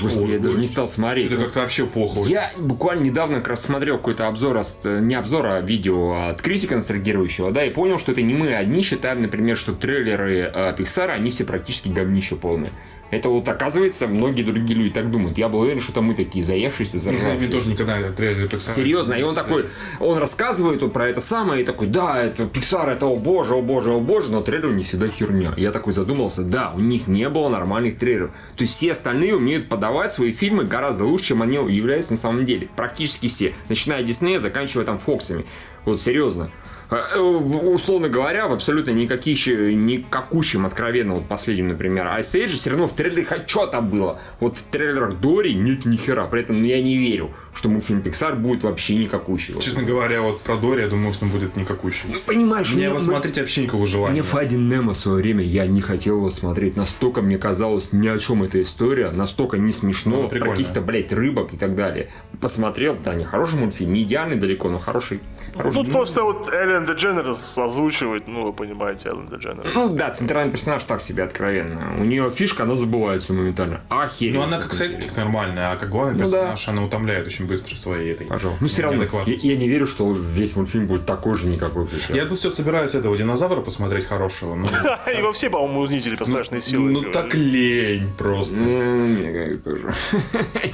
[0.00, 1.30] Господи, я даже не стал смотреть.
[1.30, 2.18] Это как-то вообще плохо.
[2.18, 2.32] очень.
[2.32, 6.76] Я буквально недавно как раз смотрел какой-то обзор, от- не обзор, а видео от критика
[6.76, 11.10] ностальгирующего, да, и понял, что это не мы одни считаем, например, что трейлеры э, Pixar,
[11.10, 12.72] они все практически говнище полные.
[13.10, 15.38] Это вот оказывается, многие другие люди так думают.
[15.38, 17.50] Я был уверен, что это мы такие заевшиеся, Мне заржавшие.
[17.50, 18.70] тоже никогда трейлер Pixar.
[18.70, 19.66] Серьезно, и он такой,
[20.00, 23.62] он рассказывает вот про это самое, и такой, да, это Pixar, это о боже, о
[23.62, 25.54] боже, о боже, но трейлер не всегда херня.
[25.56, 28.30] Я такой задумался, да, у них не было нормальных трейлеров.
[28.56, 32.44] То есть все остальные умеют подавать свои фильмы гораздо лучше, чем они являются на самом
[32.44, 32.68] деле.
[32.76, 33.54] Практически все.
[33.68, 35.44] Начиная от Диснея, заканчивая там Фоксами.
[35.84, 36.50] Вот серьезно.
[36.90, 42.70] Э, э, Условно говоря, в абсолютно никаких, никакущем, откровенно, вот последнем, например, Ice Age, все
[42.70, 44.20] равно в трейлере хоть что-то было.
[44.40, 46.26] Вот в трейлерах Дори нет ни хера.
[46.26, 49.54] При этом ну, я не верю, что мультфильм Pixar будет вообще никакущий.
[49.58, 52.08] Честно говоря, вот про Дори, я думаю, что он будет никакущий.
[52.12, 54.12] Ну, понимаешь, Мне мне, его смотреть вообще никакого желания.
[54.12, 56.76] мне Фадин Немо в свое время, я не хотел его смотреть.
[56.76, 61.12] Настолько мне казалось ни о чем эта история, настолько не смешно, Ну, про каких-то, блядь,
[61.12, 62.10] рыбок и так далее.
[62.40, 65.20] Посмотрел, да, не хороший мультфильм, не идеальный далеко, но хороший.
[65.56, 65.76] хороший.
[65.84, 69.70] Тут просто вот Эллен Дедженерес озвучивает, ну, вы понимаете, Эллен Дедженерес.
[69.74, 71.94] Ну да, центральный персонаж так себе откровенно.
[71.98, 73.80] У нее фишка, она забывается моментально.
[73.88, 74.34] Охереть.
[74.34, 78.12] Ну, она как sidekick нормальная, а как главный Ну, персонаж, она утомляет очень быстро своей
[78.12, 78.26] этой.
[78.26, 78.62] Пожалуйста.
[78.62, 81.86] Ну, все равно, я, я не верю, что весь мультфильм будет такой же никакой.
[81.86, 84.54] как Я тут все собираюсь этого динозавра посмотреть хорошего.
[84.54, 84.66] Ну,
[85.18, 86.90] Его все, по-моему, унизили по страшной силы.
[86.90, 88.56] ну так лень просто.
[88.56, 89.06] Ну,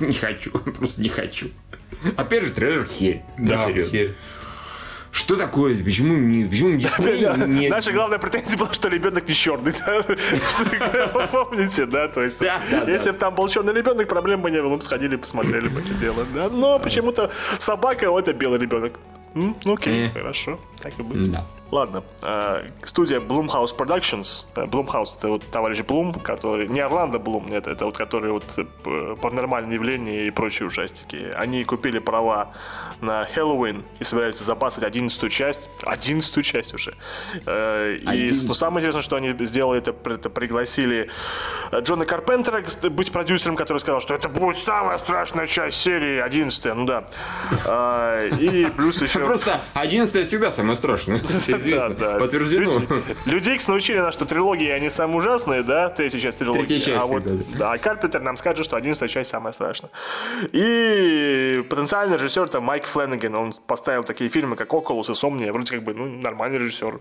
[0.00, 1.48] не хочу, просто не хочу.
[2.16, 3.22] Опять же, трейлер херь.
[3.38, 4.14] Ну, Да, херь.
[5.12, 5.76] Что такое?
[5.76, 7.68] Почему не, почему не...
[7.68, 9.72] Наша главная претензия была, что ребенок не черный.
[9.86, 10.02] да?
[10.02, 12.08] Что, вы помните, да?
[12.08, 13.12] То есть, Да, да, если да.
[13.12, 14.70] бы там был черный ребенок, проблем бы не было.
[14.70, 16.26] Мы бы сходили, посмотрели бы это дело.
[16.34, 16.48] Да?
[16.48, 18.98] Но почему-то собака, вот это белый ребенок.
[19.34, 20.10] Ну окей, Э.
[20.18, 21.30] хорошо, так и быть.
[21.30, 21.46] Да.
[21.72, 24.44] Ладно, э, студия Blumhouse Productions.
[24.56, 28.44] Э, Blumhouse это вот товарищ Блум, который не Орландо Блум, нет, это вот который вот
[28.58, 31.32] э, паранормальные явления и прочие ужастики.
[31.34, 32.52] Они купили права
[33.00, 36.94] на Хэллоуин и собираются запасать 11 часть, 11 часть уже.
[37.46, 38.48] И 11.
[38.48, 41.08] ну, самое интересное, что они сделали, это, это пригласили
[41.74, 46.84] Джона Карпентера быть продюсером, который сказал, что это будет самая страшная часть серии, 11 ну
[46.84, 48.28] да.
[48.38, 49.20] И плюс еще...
[49.20, 51.22] Просто 11 всегда самое страшное.
[51.68, 51.94] Известно.
[51.94, 52.18] Да, да.
[52.18, 52.82] Подтверждено.
[53.26, 56.64] Люди, научили нас, что трилогии, они самые ужасные, да, третья часть трилогии.
[56.64, 57.24] Третья часть а вот,
[57.56, 59.90] да, а Карпентер нам скажет, что одиннадцатая часть самая страшная.
[60.52, 65.72] И потенциальный режиссер там Майк Фленнеган, он поставил такие фильмы, как «Околус» и «Сомния», вроде
[65.72, 67.00] как бы, ну, нормальный режиссер.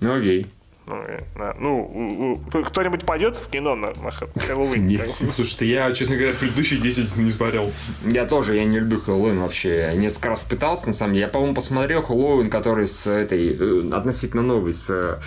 [0.00, 0.46] Ну окей.
[0.86, 1.02] Ну,
[1.36, 1.54] да.
[1.58, 4.86] Ну, кто-нибудь пойдет в кино на, на Хэллоуин?
[4.86, 5.08] Нет.
[5.34, 7.72] Слушайте, я, честно говоря, предыдущие 10 не смотрел.
[8.04, 9.76] Я тоже, я не люблю Хэллоуин вообще.
[9.76, 11.24] Я несколько раз пытался, на самом деле.
[11.26, 15.18] Я, по-моему, посмотрел Хэллоуин, который с этой, э, относительно новый, с э,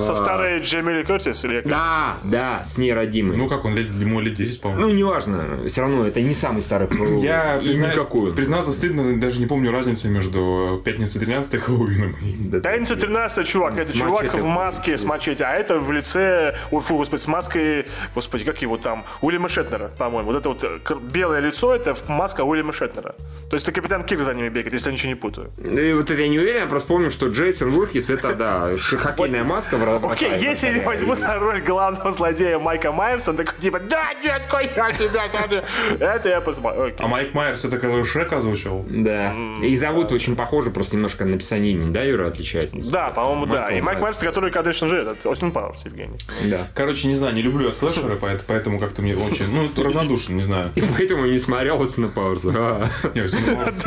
[0.00, 1.70] Со старой Джемили Кертис или как?
[1.70, 3.36] Да, да, с ней родимый.
[3.36, 4.86] Ну, как он, лет, ему лет 10, по-моему.
[4.88, 6.88] Ну, неважно, все равно это не самый старый
[7.22, 8.32] Я и призна- никакой.
[8.34, 12.14] признаться стыдно, даже не помню разницы между пятницей 13 и Хэллоуином.
[12.50, 16.80] Да, Пятница 13 чувак, это чувак в маске с мачете, а это в лице, ой,
[16.82, 20.30] фу, господи, с маской, господи, как его там, Уильяма Шетнера, по-моему.
[20.32, 20.78] Вот это вот э,
[21.12, 23.14] белое лицо, это маска Уильяма Шетнера.
[23.50, 25.50] То есть это Капитан Кирк за ними бегает, если я ничего не путаю.
[25.56, 28.70] Ну, И вот это я не уверен, я просто помню, что Джейсон Вуркис это, да,
[28.78, 33.54] хоккейная маска в Окей, если не возьмут на роль главного злодея Майка Майерса, он такой
[33.60, 35.62] типа, да, нет, я тебя, да,
[35.98, 36.14] да».
[36.14, 36.92] это я посмотрю.
[36.98, 38.84] А Майк Майерс это который Шрек озвучил?
[38.88, 39.32] Да.
[39.62, 42.78] И зовут очень похоже, просто немножко написание имени, да, Юра, отличается?
[42.90, 43.70] Да, по-моему, да.
[43.70, 44.16] И Майк Майерс.
[44.16, 46.18] Который, конечно же, этот Остин Пауэрс, Евгений.
[46.44, 46.68] Да.
[46.74, 50.42] Короче, не знаю, не люблю я слэшеры, поэт- поэтому как-то мне очень, ну, равнодушен, не
[50.42, 50.70] знаю.
[50.74, 52.52] И поэтому не смотрел Остина Пауэрса.
[52.54, 52.88] А.
[53.14, 53.84] Не, Остин Пауэрс,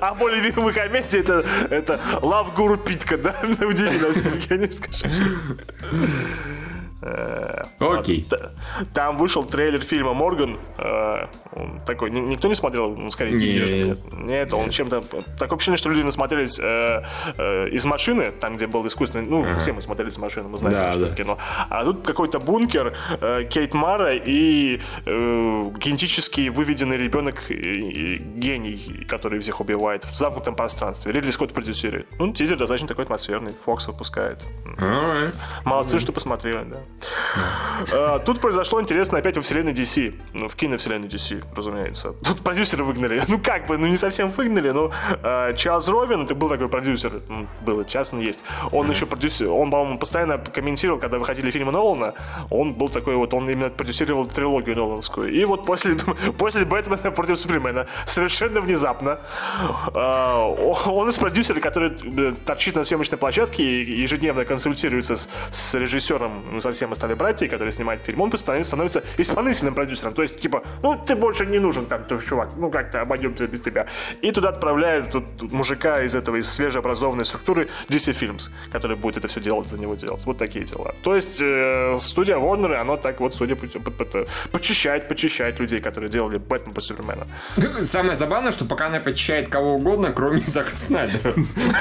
[0.00, 3.34] А более любимый комедия это, это Love Guru Питка, да?
[3.74, 5.24] Удиви нас, Евгений, скажи.
[7.06, 8.26] Э, Окей.
[8.94, 10.58] Там вышел трейлер фильма Морган.
[10.78, 13.38] э, он такой, ни- никто не смотрел, ну, скорее, Не.
[13.38, 13.74] тизер.
[13.86, 15.02] Нет, Нет, он чем-то...
[15.38, 17.02] Такое ощущение, что люди насмотрелись э,
[17.36, 19.26] э, из машины, там, где был искусственный...
[19.26, 21.14] Ну, все мы смотрели из машины, мы знаем, Да, что да.
[21.14, 21.38] кино.
[21.68, 29.60] А тут какой-то бункер, э, Кейт Мара и э, генетически выведенный ребенок гений, который всех
[29.60, 31.12] убивает в замкнутом пространстве.
[31.12, 32.06] Ридли Скотт продюсирует.
[32.18, 33.52] Ну, тизер достаточно такой атмосферный.
[33.64, 34.42] Фокс выпускает.
[35.64, 36.78] Молодцы, что посмотрели, да.
[37.92, 40.14] А, Тут произошло интересно опять во вселенной DC.
[40.32, 42.14] Ну, в киновселенной DC, разумеется.
[42.24, 43.22] Тут продюсера выгнали.
[43.28, 44.90] Ну, как бы, ну, не совсем выгнали, но
[45.22, 48.40] а, Чарльз Ровин, это был такой продюсер, м, был, сейчас он есть.
[48.72, 52.14] Он еще продюсер, он, по-моему, постоянно комментировал, когда выходили фильмы Нолана,
[52.50, 55.32] он был такой вот, он именно продюсировал трилогию Ноланскую.
[55.32, 55.96] И вот после,
[56.38, 59.18] после Бэтмена против Супермена совершенно внезапно
[59.94, 65.74] а, он из продюсера, который э, торчит на съемочной площадке и ежедневно консультируется с, с
[65.74, 70.14] режиссером, ну, совсем остальные братья, который снимает фильм, он постоянно становится исполнительным продюсером.
[70.14, 73.60] То есть, типа, ну, ты больше не нужен там, ты, чувак, ну, как-то обойдемся без
[73.60, 73.86] тебя.
[74.22, 79.28] И туда отправляют тут, мужика из этого, из свежеобразованной структуры DC Films, который будет это
[79.28, 80.24] все делать, за него делать.
[80.26, 80.94] Вот такие дела.
[81.02, 85.80] То есть, э, студия Warner, оно так вот, судя по, по, по- почищает, почищает людей,
[85.80, 87.26] которые делали Бэтмен по Супермена.
[87.84, 91.34] Самое забавное, что пока она почищает кого угодно, кроме Зака Снайдера.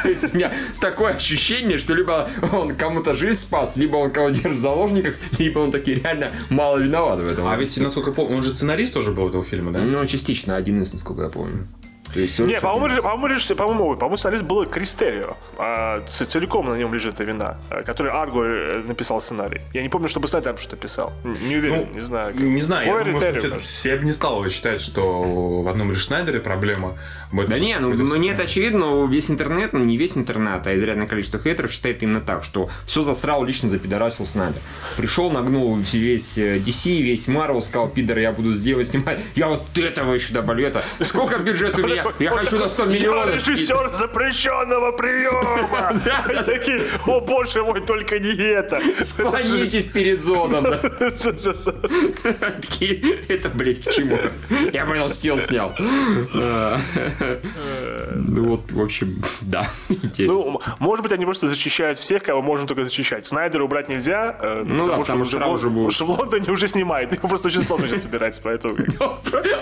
[0.04, 4.30] То есть у меня такое ощущение, что либо он кому-то жизнь спас, либо он кого
[4.30, 7.48] держит в заложниках, либо он таки реально мало виноват в этом.
[7.48, 9.80] А ведь, насколько я помню, он же сценарист тоже был этого фильма, да?
[9.80, 11.68] Ну, частично, один из, насколько я помню.
[12.14, 15.36] То есть он Не, по-моему, реж- по-моему, реж- по-моему, по-моему, сценарист был Кристерио.
[15.58, 19.62] А, целиком на нем лежит эта вина, а, который Арго э, написал сценарий.
[19.74, 21.14] Я не помню, чтобы Снайдер там что-то писал.
[21.24, 22.34] Не уверен, не знаю.
[22.38, 25.92] Ну, Не знаю, я Ой, думаю, Ритерио, я бы не стал считать, что в одном
[25.92, 26.98] лишь Шнайдере проблема.
[27.32, 30.76] этом Да не, ну мне это очевидно, но весь интернет, ну не весь интернет, а
[30.76, 34.62] изрядное количество хейтеров считает именно так, что все засрал лично запидорасил Снайдер.
[34.98, 39.62] Пришел, нагнул весь э, DC, весь Marvel, сказал, пидор, я буду сделать, снимать, я вот
[39.78, 42.03] этого еще добавлю, это, сколько бюджет у меня?
[42.20, 43.36] Я хочу на 100 Я миллионов.
[43.36, 45.94] режиссер запрещенного приема!
[46.46, 48.82] Такие, о боже мой, только не это!
[49.04, 50.66] Склонитесь перед зоном.
[53.28, 54.18] Это, блядь, к чему?
[54.72, 55.74] Я понял, стил снял.
[58.16, 60.34] Ну вот, в общем, да, интересно.
[60.34, 63.26] Ну, может быть, они просто защищают всех, кого можно только защищать.
[63.26, 65.88] Снайдера убрать нельзя, э, Ну да, потому что сразу же будут.
[65.94, 67.12] уж в Лондоне уже снимает.
[67.14, 68.76] Его просто очень сложно сейчас убирать, поэтому...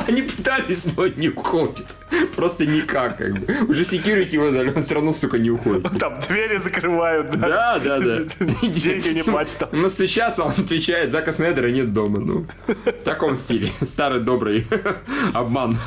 [0.08, 1.86] Они пытались, но не уходит.
[2.36, 3.66] Просто никак, как бы.
[3.68, 5.88] Уже security его зовет, он все равно, сука, не уходит.
[6.00, 7.80] Там двери закрывают, да?
[7.80, 8.20] Да, да, да.
[8.62, 9.70] Деньги не платят там.
[9.74, 12.20] Но стучаться, он отвечает, Зака Снайдера нет дома.
[12.20, 13.72] Ну, в таком стиле.
[13.82, 14.66] Старый добрый
[15.34, 15.78] обман.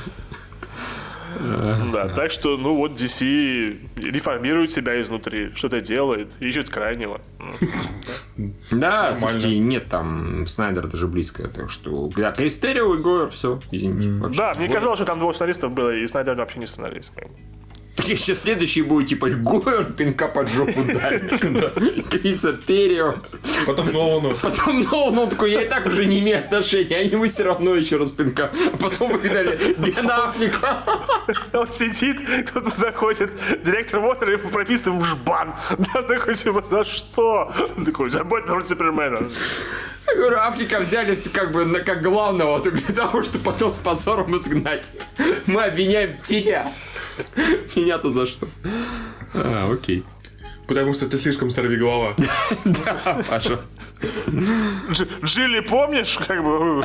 [1.92, 7.20] Да, так что, ну вот DC реформирует себя изнутри, что-то делает, ищет крайнего.
[8.72, 12.10] Да, слушайте, нет там Снайдера даже близко, так что...
[12.16, 14.36] Да, Кристерио и Гойер, все, извините.
[14.36, 17.12] Да, мне казалось, что там двое сценаристов было, и Снайдер вообще не сценарист.
[17.96, 22.02] Так еще следующий будет, типа, Гойер пинка под жопу дали.
[22.10, 23.16] Криса Террио.
[23.66, 24.34] Потом Нолану.
[24.42, 27.74] Потом Нолан, он такой, я и так уже не имею отношения, а ему все равно
[27.74, 28.50] еще раз пинка.
[28.72, 30.82] А потом выгнали Бен Аффлека.
[31.52, 33.30] Он сидит, кто-то заходит,
[33.62, 35.54] директор Уотер и прописывает ему жбан.
[35.94, 37.52] Да, такой, типа, за что?
[37.76, 39.30] Он такой, забудь про Супермена.
[40.06, 43.78] Я говорю, Африка взяли как бы на, как главного, только для того, чтобы потом с
[43.78, 44.90] позором изгнать.
[45.46, 46.70] Мы обвиняем тебя.
[47.76, 48.48] Меня-то за что?
[49.34, 50.04] А, окей.
[50.66, 52.16] Потому что ты слишком сорвиголова.
[52.64, 53.60] Да, Паша.
[55.22, 56.18] Джилли, помнишь?
[56.26, 56.84] Как бы.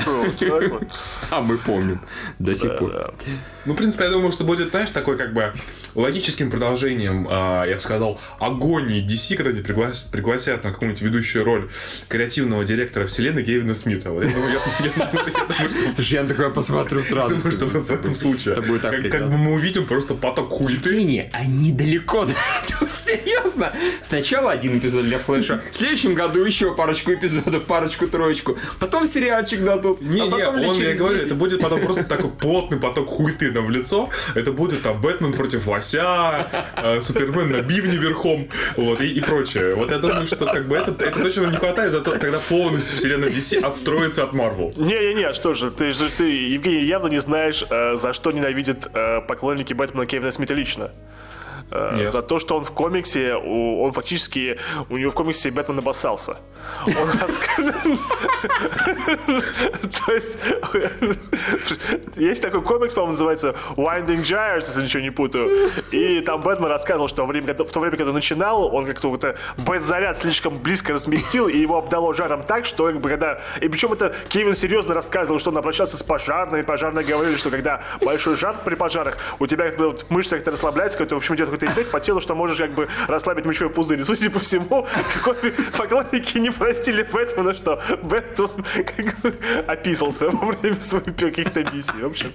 [1.29, 2.01] А мы помним
[2.39, 3.13] до сих пор.
[3.69, 5.53] Ну, в принципе, я думаю, что будет, знаешь, такой как бы
[5.93, 11.43] логическим продолжением, а, я бы сказал, агонии DC, когда они пригласят, пригласят на какую-нибудь ведущую
[11.45, 11.69] роль
[12.07, 14.09] креативного директора вселенной Кевина Смита.
[14.09, 14.59] Вот я думаю,
[15.99, 17.35] я- такое посмотрю сразу.
[17.35, 18.53] Думаю, что в этом случае.
[18.53, 21.03] Это будет так как, бы мы увидим просто поток хуеты.
[21.03, 22.25] Не, они далеко
[22.91, 23.71] серьезно.
[24.01, 30.01] Сначала один эпизод для Флэша, в следующем году еще парочку эпизодов, парочку-троечку, потом сериальчик дадут,
[30.01, 31.27] Не, а не, лет он, я говорю, 10.
[31.27, 34.09] это будет потом просто такой плотный поток хуеты нам в лицо.
[34.35, 39.75] Это будет там Бэтмен против Лося, э, Супермен на бивне верхом, вот, и, и прочее.
[39.75, 43.29] Вот я думаю, что как бы это, это точно не хватает, зато тогда полностью вселенная
[43.29, 44.73] DC отстроится от Марвел.
[44.77, 49.21] Не-не-не, что же, ты же, ты, Евгений, явно не знаешь, э, за что ненавидят э,
[49.21, 50.91] поклонники Бэтмена Кевина Смита лично.
[51.71, 52.11] Э, Нет.
[52.11, 54.57] За то, что он в комиксе, он фактически,
[54.89, 56.37] у него в комиксе Бэтмен обоссался.
[56.85, 57.09] Он
[60.05, 60.37] То есть,
[62.15, 65.71] есть такой комикс, по-моему, называется Winding Gyres, если ничего не путаю.
[65.91, 69.23] И там Бэтмен рассказывал, что когда- в то время, когда начинал, он как-то вот
[69.57, 73.41] бэт-заряд слишком близко разместил, и его обдало жаром так, что как бы когда...
[73.61, 77.81] И причем это Кевин серьезно рассказывал, что он обращался с пожарными, пожарные говорили, что когда
[78.01, 81.49] большой жар при пожарах, у тебя как бы мышцы как-то расслабляются, какой-то, в общем, идет
[81.59, 84.01] какой-то эффект по телу, что можешь как бы расслабить мочевой пузырь.
[84.01, 84.87] И, судя по всему,
[85.77, 89.35] поклонники не простили Бэтмена, что Бэтмен как бы
[89.67, 92.01] описался во время своих каких-то миссий.
[92.01, 92.31] В общем,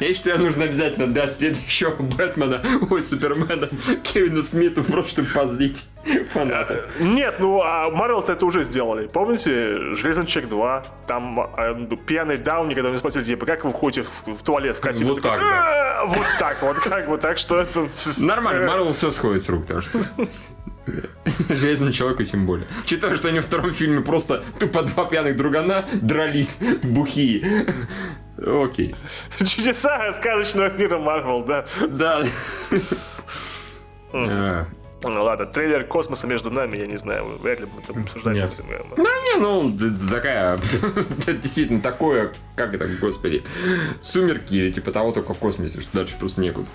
[0.00, 3.68] Я считаю, нужно обязательно дать следующего Бэтмена, ой, Супермена,
[4.02, 5.84] Кевину Смиту, просто позлить
[6.32, 6.86] фаната.
[6.98, 9.06] Нет, ну а Марвел это уже сделали.
[9.06, 14.02] Помните, Железный Человек 2, там э, пьяный Дауни, когда они спросили, типа, как вы ходите
[14.02, 15.10] в, в туалет в костюме?
[15.12, 16.02] Вот так, да.
[16.04, 17.88] «Э, Вот так вот, как бы, так что это...
[18.18, 20.00] Нормально, Марвел все сходит с рук, так что...
[21.48, 22.66] Железному человеку тем более.
[22.82, 27.66] Учитывая, что они во втором фильме просто тупо два пьяных другана дрались бухие.
[28.44, 28.96] Окей.
[29.38, 31.64] Чудеса сказочного мира Марвел, да.
[31.88, 32.24] Да.
[35.04, 38.54] Ну ладно, трейлер космоса между нами, я не знаю, вряд ли мы это обсуждать Нет.
[38.56, 38.86] будем.
[38.96, 40.58] Да не, ну, д- д- такая,
[41.26, 43.42] действительно такое, как это, господи,
[44.00, 46.66] сумерки или типа того, только в космосе, что дальше просто некуда.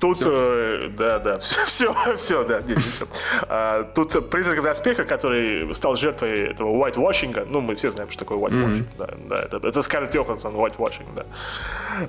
[0.00, 3.06] Тут, э, да, да, все, все, да, нет, не все.
[3.48, 8.38] А, тут призрак доспеха, который стал жертвой этого whitewashing, ну, мы все знаем, что такое
[8.38, 11.24] whitewashing, да, да, это, это Скарлетт Йоханссон, whitewashing, да.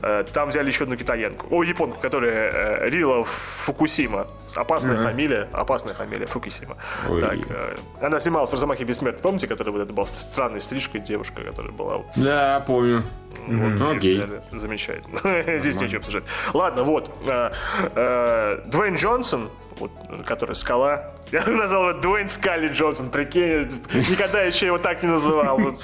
[0.01, 5.93] Э, Там взяли еще одну китаянку, о, японку, которая э, Рила Фукусима, опасная фамилия, опасная
[5.93, 6.77] фамилия Фукусима.
[7.09, 7.21] Ой.
[7.21, 11.41] Так, э, она снималась в «Размахе бессмертия», помните, которая вот это была странной стрижкой девушка,
[11.43, 13.03] которая была Да, помню.
[13.37, 14.17] Вот, Ну, её окей.
[14.17, 14.41] взяли.
[14.51, 15.59] Замечательно.
[15.59, 16.23] Здесь нечего обсуждать.
[16.53, 17.09] Ладно, вот.
[17.27, 17.51] э,
[17.95, 19.91] э, Дуэйн Джонсон, вот,
[20.25, 21.11] который скала.
[21.31, 23.67] Я назвал его Дуэйн Скалли Джонсон, прикинь,
[24.09, 25.57] никогда еще его так не называл.
[25.57, 25.79] Вот,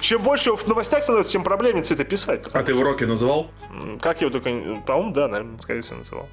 [0.00, 2.44] чем больше его в новостях становится, тем проблемнее все это писать.
[2.52, 3.50] А ты в роке называл?
[4.00, 4.50] Как я его только...
[4.86, 6.28] По-моему, да, наверное, скорее всего, называл.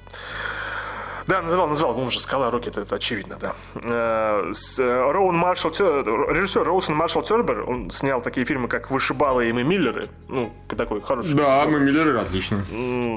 [1.26, 3.52] Да, называл, называл, он же «Скала Рокет», это очевидно, да.
[3.88, 9.52] Э, э, Роуэн Маршалл, режиссер Роусон Маршалл Тербер, он снял такие фильмы, как «Вышибалы» и
[9.52, 11.34] «Мы Миллеры», ну, такой хороший.
[11.34, 12.64] Да, мы Миллеры, отлично.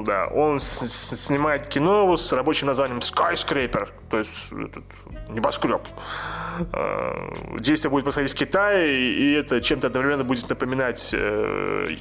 [0.04, 4.52] Да, он снимает кино с рабочим названием Skyscraper, то есть
[5.28, 5.82] небоскреб.
[6.72, 11.14] Э, Действие будет происходить в Китае, и это чем-то одновременно будет напоминать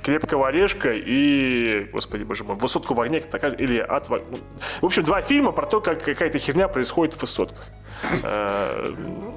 [0.03, 3.23] крепкого орешка и, господи боже мой, высотку в огне,
[3.57, 4.21] или от в-
[4.81, 7.65] В общем, два фильма про то, как какая-то херня происходит в высотках.
[8.23, 8.93] Э,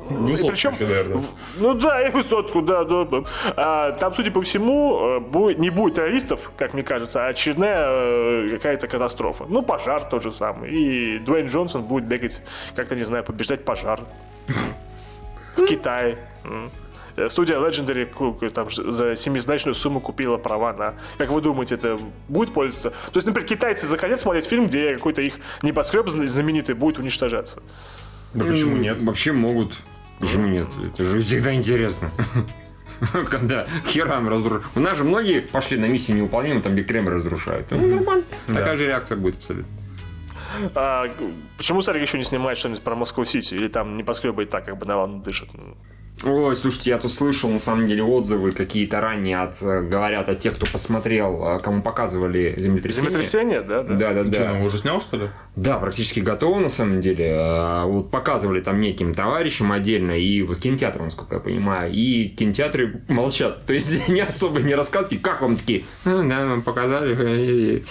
[0.08, 1.22] Высотку причем, наверное.
[1.58, 3.04] ну да, и высотку, да, да.
[3.04, 3.22] да.
[3.56, 7.86] А, там, судя по всему, э, будет, не будет террористов, как мне кажется, а очередная
[7.88, 9.44] э, какая-то катастрофа.
[9.48, 10.70] Ну, пожар тот же самый.
[10.70, 12.42] И Дуэйн Джонсон будет бегать,
[12.74, 14.00] как-то, не знаю, побеждать пожар.
[15.56, 16.18] В Китае.
[17.28, 20.94] Студия Legendary там, за семизначную сумму купила права на...
[21.18, 21.98] Как вы думаете, это
[22.28, 22.90] будет пользоваться?
[22.90, 27.62] То есть, например, китайцы захотят смотреть фильм, где какой-то их небоскреб зна- знаменитый будет уничтожаться.
[28.34, 29.00] Да почему нет?
[29.00, 29.76] Вообще могут.
[30.20, 30.68] Почему нет?
[30.92, 32.10] Это же всегда интересно.
[33.30, 34.66] Когда херам разрушают.
[34.74, 37.66] У нас же многие пошли на миссии невыполнимые, там где Кремль разрушают.
[37.70, 38.24] Ну, нормально.
[38.46, 39.70] Такая же реакция будет абсолютно.
[40.74, 41.08] А,
[41.58, 43.54] почему Сарик еще не снимает что-нибудь про Москву-Сити?
[43.54, 45.48] Или там небоскребы и так как бы на ладно дышат?
[46.24, 50.38] Ой, слушайте, я тут слышал, на самом деле, отзывы какие-то ранее от, э, говорят от
[50.40, 53.10] тех, кто посмотрел, э, кому показывали землетрясение.
[53.10, 53.82] Землетрясение, да?
[53.82, 53.94] да.
[53.94, 54.54] Да, да, Что, да.
[54.54, 55.28] ну уже снял, что ли?
[55.56, 57.34] Да, практически готово, на самом деле.
[57.38, 63.02] А, Вот показывали там неким товарищам отдельно, и вот кинотеатрам, насколько я понимаю, и кинотеатры
[63.08, 63.66] молчат.
[63.66, 65.84] То есть не особо не рассказывайте, как вам такие.
[66.06, 67.84] «А, Да, нам показали.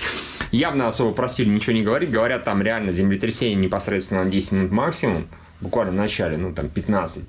[0.51, 2.09] явно особо просили ничего не говорить.
[2.09, 5.27] Говорят, там реально землетрясение непосредственно на 10 минут максимум.
[5.61, 7.27] Буквально в начале, ну там 15 э,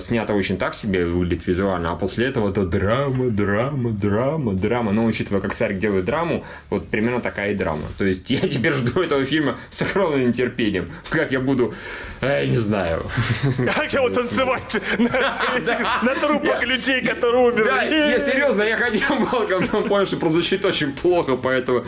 [0.00, 4.92] снято очень так себе, выглядит визуально, а после этого то драма, драма, драма, драма.
[4.92, 7.82] Но учитывая, как Сарик делает драму, вот примерно такая и драма.
[7.98, 10.90] То есть я теперь жду этого фильма с огромным нетерпением.
[11.10, 11.74] Как я буду,
[12.20, 13.02] э, я не знаю.
[13.74, 18.10] Как я вот танцевать на- трупах людей, которые Да, умерли.
[18.12, 21.84] я серьезно, я ходил балком, но понял, что прозвучит очень плохо, поэтому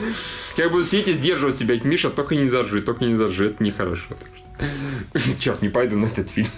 [0.57, 1.77] я буду сидеть и сдерживать себя.
[1.83, 4.15] Миша, только не зажи, только не зажи, это нехорошо.
[5.39, 6.49] Черт, не пойду на этот фильм.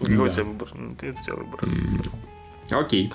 [0.00, 0.68] Какой у тебя выбор?
[0.74, 1.60] Ну, ты- у тебя выбор.
[2.70, 3.12] Окей.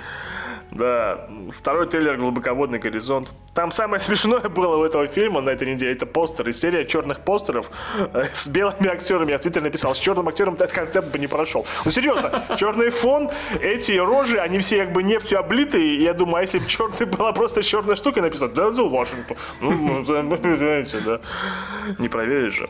[0.71, 3.29] Да, второй трейлер «Глубоководный горизонт».
[3.53, 5.93] Там самое смешное было в этого фильма на этой неделе.
[5.93, 7.69] Это постеры, серия черных постеров
[8.33, 9.31] с белыми актерами.
[9.31, 11.65] Я в Твиттере написал, с черным актером этот концепт бы не прошел.
[11.85, 13.29] Ну, серьезно, черный фон,
[13.59, 15.97] эти рожи, они все как бы нефтью облитые.
[15.97, 19.37] И я думаю, а если бы черный была просто черная штука, написано, Дензел Вашингтон.
[19.59, 21.19] Ну, ну, вы знаете, да.
[21.97, 22.69] Не проверишь же.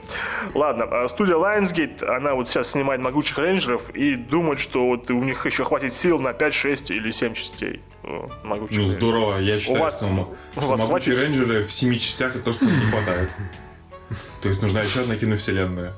[0.54, 5.22] Ладно, а студия Lionsgate, она вот сейчас снимает «Могучих рейнджеров» и думает, что вот у
[5.22, 7.82] них еще хватит сил на 5, 6 или 7 частей.
[8.43, 8.89] «Могучих Ну, рейнджеров».
[8.89, 9.38] здорово.
[9.39, 10.08] Я считаю, вас- что,
[10.56, 11.36] у что вас могучие хватит?
[11.36, 13.30] рейнджеры в семи частях это то, что не хватает.
[14.41, 15.93] То есть нужна еще одна киновселенная.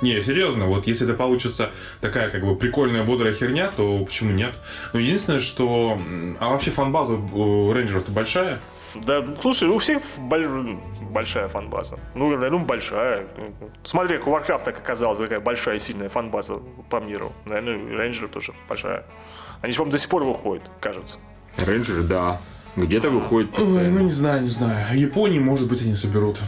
[0.00, 4.54] Не, серьезно, вот если это получится такая как бы прикольная, бодрая херня, то почему нет?
[4.94, 5.98] Но единственное, что...
[6.40, 8.60] А вообще фан-база у рейнджеров-то большая?
[8.94, 11.98] Да, слушай, у всех боль- большая фанбаза.
[12.14, 13.26] Ну, ну, большая.
[13.84, 17.32] Смотри, как у Warcraft так оказалось, какая большая и сильная фанбаза по миру.
[17.44, 17.96] Наверное, у
[18.28, 19.04] тоже большая.
[19.62, 21.18] Они, по-моему, до сих пор выходят, кажется.
[21.56, 22.40] Рейнджеры, да.
[22.76, 23.98] Где-то выходит Ой, ну постоянно.
[24.00, 24.86] не знаю, не знаю.
[24.92, 26.40] В Японии, может быть, они соберут.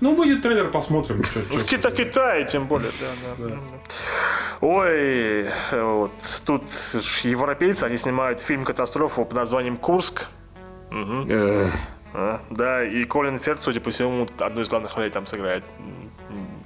[0.00, 1.22] Ну, выйдет трейлер, посмотрим.
[1.22, 3.48] чё- Ну, чё в Кита Китае, тем более, да, да.
[3.48, 3.56] да.
[4.60, 6.12] Ой, вот
[6.44, 6.62] тут
[7.22, 10.26] европейцы, они снимают фильм «Катастрофу» под названием «Курск».
[10.90, 11.70] Э,
[12.14, 15.64] А, Да, и Колин Ферд, судя по всему, одну из главных ролей там сыграет.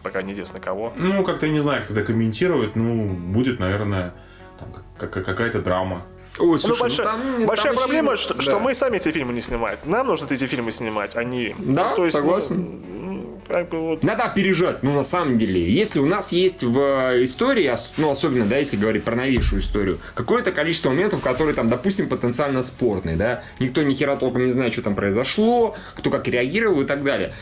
[0.03, 0.93] Пока неизвестно кого.
[0.97, 2.75] Ну, как-то не знаю, как это комментировать.
[2.75, 4.13] Ну, будет, наверное,
[4.59, 6.03] там как- как- какая-то драма.
[6.39, 8.43] Ой, слушай, ну, большая, там- большая там еще- проблема, что, да.
[8.43, 9.79] что мы сами эти фильмы не снимаем.
[9.85, 11.55] Нам нужно эти фильмы снимать, а не.
[11.59, 12.83] Да, Ну, то есть, согласен.
[12.93, 14.05] ну, как бы вот.
[14.05, 15.67] Надо опережать, ну, на самом деле.
[15.67, 19.99] Если у нас есть в э, истории, ну, особенно, да, если говорить про новейшую историю,
[20.15, 24.75] какое-то количество моментов, которые там, допустим, потенциально спорные, да, никто ни хера толком не знает,
[24.75, 27.33] что там произошло, кто как реагировал и так далее.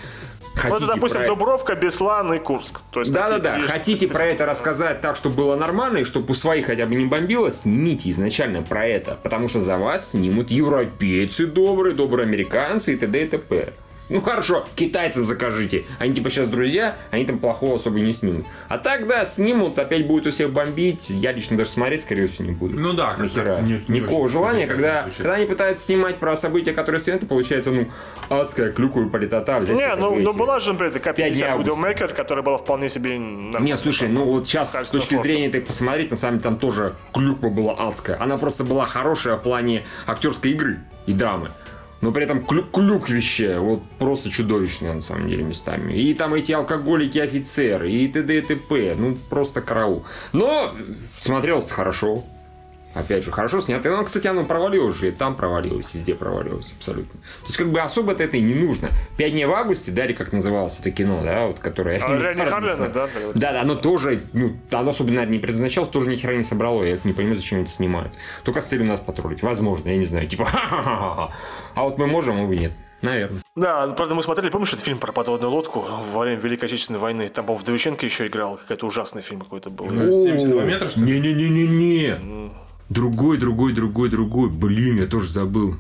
[0.55, 2.81] Хотите допустим, про- Дубровка, Беслан и Курск.
[2.93, 6.95] Да-да-да, хотите про это рассказать так, чтобы было нормально, и чтобы у своих хотя бы
[6.95, 12.95] не бомбило, снимите изначально про это, потому что за вас снимут европейцы добрые, добрые американцы
[12.95, 13.25] и т.д.
[13.25, 13.73] и т.п.
[14.11, 15.85] Ну хорошо, китайцам закажите.
[15.99, 18.45] Они типа сейчас друзья, они там плохого особо не снимут.
[18.69, 21.09] А так, да, снимут, опять будут у всех бомбить.
[21.09, 22.79] Я лично даже смотреть, скорее всего, не буду.
[22.79, 23.61] Ну да, Нахера.
[23.61, 27.89] не- не Никакого желания, когда, когда они пытаются снимать про события, которые света, получается, ну,
[28.29, 29.59] адская клюква и политота.
[29.61, 31.73] взять Не, ну, ну была же, например, К-50 августа.
[31.73, 33.17] Widowmaker, которая была вполне себе...
[33.19, 36.95] Не, слушай, ну вот сейчас с точки зрения этой посмотреть, на самом деле там тоже
[37.13, 38.21] клюква была адская.
[38.21, 41.51] Она просто была хорошая в плане актерской игры и драмы.
[42.05, 45.95] Но при этом клюк клюквище вот просто чудовищное на самом деле местами.
[45.95, 48.37] И там эти алкоголики офицеры, и т.д.
[48.37, 48.95] и т.п.
[48.99, 50.05] Ну, просто караул.
[50.35, 50.71] Но
[51.17, 52.23] смотрелось хорошо.
[52.95, 53.91] Опять же, хорошо снято.
[53.91, 57.21] Ну, кстати, оно провалилось же, и там провалилось, везде провалилось, абсолютно.
[57.21, 58.89] То есть, как бы особо-то это и не нужно.
[59.17, 62.01] «Пять дней в августе», да, или как называлось это кино, да, вот, которое...
[62.01, 63.09] А, Ренни Харлина, да?
[63.35, 66.85] Да, да, оно тоже, ну, оно особо, наверное, не предназначалось, тоже ни хера не собрало,
[66.85, 68.15] я не понимаю, зачем это снимают.
[68.45, 71.31] Только с целью нас потроллить, возможно, я не знаю, типа, ха-ха-ха-ха.
[71.75, 72.73] А вот мы можем, а вы нет.
[73.03, 73.43] Наверное.
[73.55, 77.29] Да, правда, мы смотрели, помнишь этот фильм про подводную лодку во время Великой Отечественной войны?
[77.29, 79.87] Там, по-моему, Вдовиченко еще играл, какой-то ужасный фильм какой-то был.
[79.87, 81.21] Ну, 72 метра, что ли?
[81.21, 82.64] Не-не-не-не-не.
[82.95, 84.49] Другой, другой, другой, другой.
[84.49, 85.75] Блин, я тоже забыл.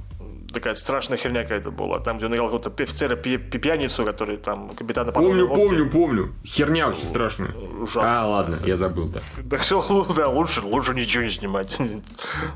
[0.54, 1.98] Такая страшная херня какая-то была.
[1.98, 5.60] Там, где он играл какого-то офицера пьяницу, который там капитана Помню, лодки.
[5.62, 6.32] помню, помню.
[6.46, 7.50] Херня очень страшная.
[7.80, 8.22] Ужасно.
[8.22, 9.20] А, ладно, я забыл, да.
[9.50, 11.76] Так что, да, лучше, лучше ничего не снимать.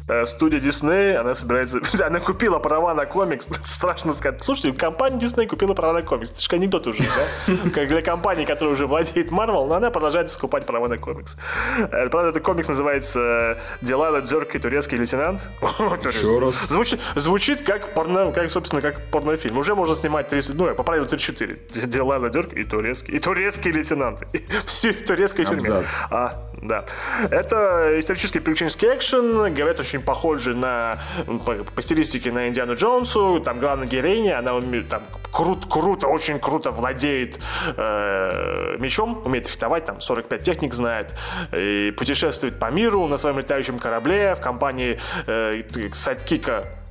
[0.09, 1.81] Э, Студия Дисней, она собирается...
[2.07, 3.49] Она купила права на комикс.
[3.65, 4.43] Страшно сказать.
[4.45, 6.31] Слушайте, компания Дисней купила права на комикс.
[6.31, 7.55] Это же анекдот уже, да?
[7.75, 11.37] Как для компании, которая уже владеет Марвел, но она продолжает скупать права на комикс.
[11.79, 15.47] Э, Правда, этот комикс называется «Делала Дзерк и турецкий лейтенант».
[15.61, 16.65] Еще раз.
[16.69, 19.59] Звучит, звучит как порно, как, собственно, как порнофильм.
[19.59, 21.59] Уже можно снимать 30, ну, по правилу 34.
[21.87, 24.23] Делала Дерк и турецкий, и турецкий лейтенант.
[24.33, 25.83] И Все в турецкой тюрьме.
[26.11, 26.85] А, да.
[27.31, 29.55] Это исторический приключенческий экшен.
[29.55, 30.99] Говорят, очень похожий на,
[31.45, 33.41] по, по стилистике на Индиану Джонсу.
[33.41, 34.53] Там главная героиня, она
[34.89, 37.39] там, крут, круто, очень круто владеет
[37.77, 41.15] э, мечом, умеет фехтовать, там 45 техник знает,
[41.53, 45.63] и путешествует по миру на своем летающем корабле в компании э,
[45.95, 46.88] sidekick а э,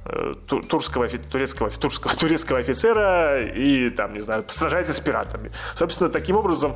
[0.47, 5.51] турского, турецкого, турецкого, турецкого офицера и там, не знаю, сражается с пиратами.
[5.75, 6.75] Собственно, таким образом...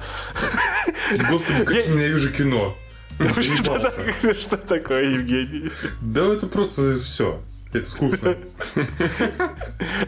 [1.30, 2.76] Господи, как я ненавижу кино.
[3.42, 5.72] Что что такое, Евгений?
[6.02, 7.40] Да это просто все.
[7.74, 8.36] Это скучно.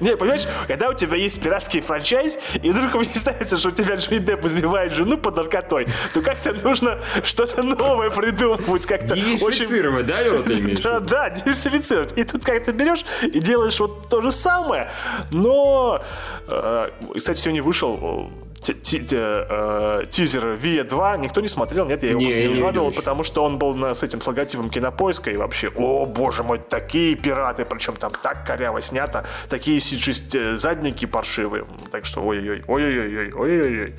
[0.01, 4.19] Не, понимаешь, когда у тебя есть пиратский франчайз, и вдруг выясняется, что у тебя Джонни
[4.19, 9.15] Депп избивает жену под наркотой, то как-то нужно что-то новое придумывать, как-то.
[9.15, 10.79] Диверсифицировать, да, Юра, ты имеешь?
[10.81, 12.17] Да, да, диверсифицировать.
[12.17, 14.91] И тут как-то берешь и делаешь вот то же самое,
[15.31, 16.03] но...
[16.47, 22.47] э, Кстати, сегодня вышел э, тизер Вия 2, никто не смотрел, нет, я его Не,
[22.47, 26.05] не выкладывал, потому что он был на- с этим с логотипом кинопоиска, и вообще, о
[26.05, 32.21] боже мой, такие пираты, причем там так коряво снято, такие CG задники паршивые, так что
[32.21, 33.93] ой-ой-ой, ой-ой-ой, ой-ой-ой,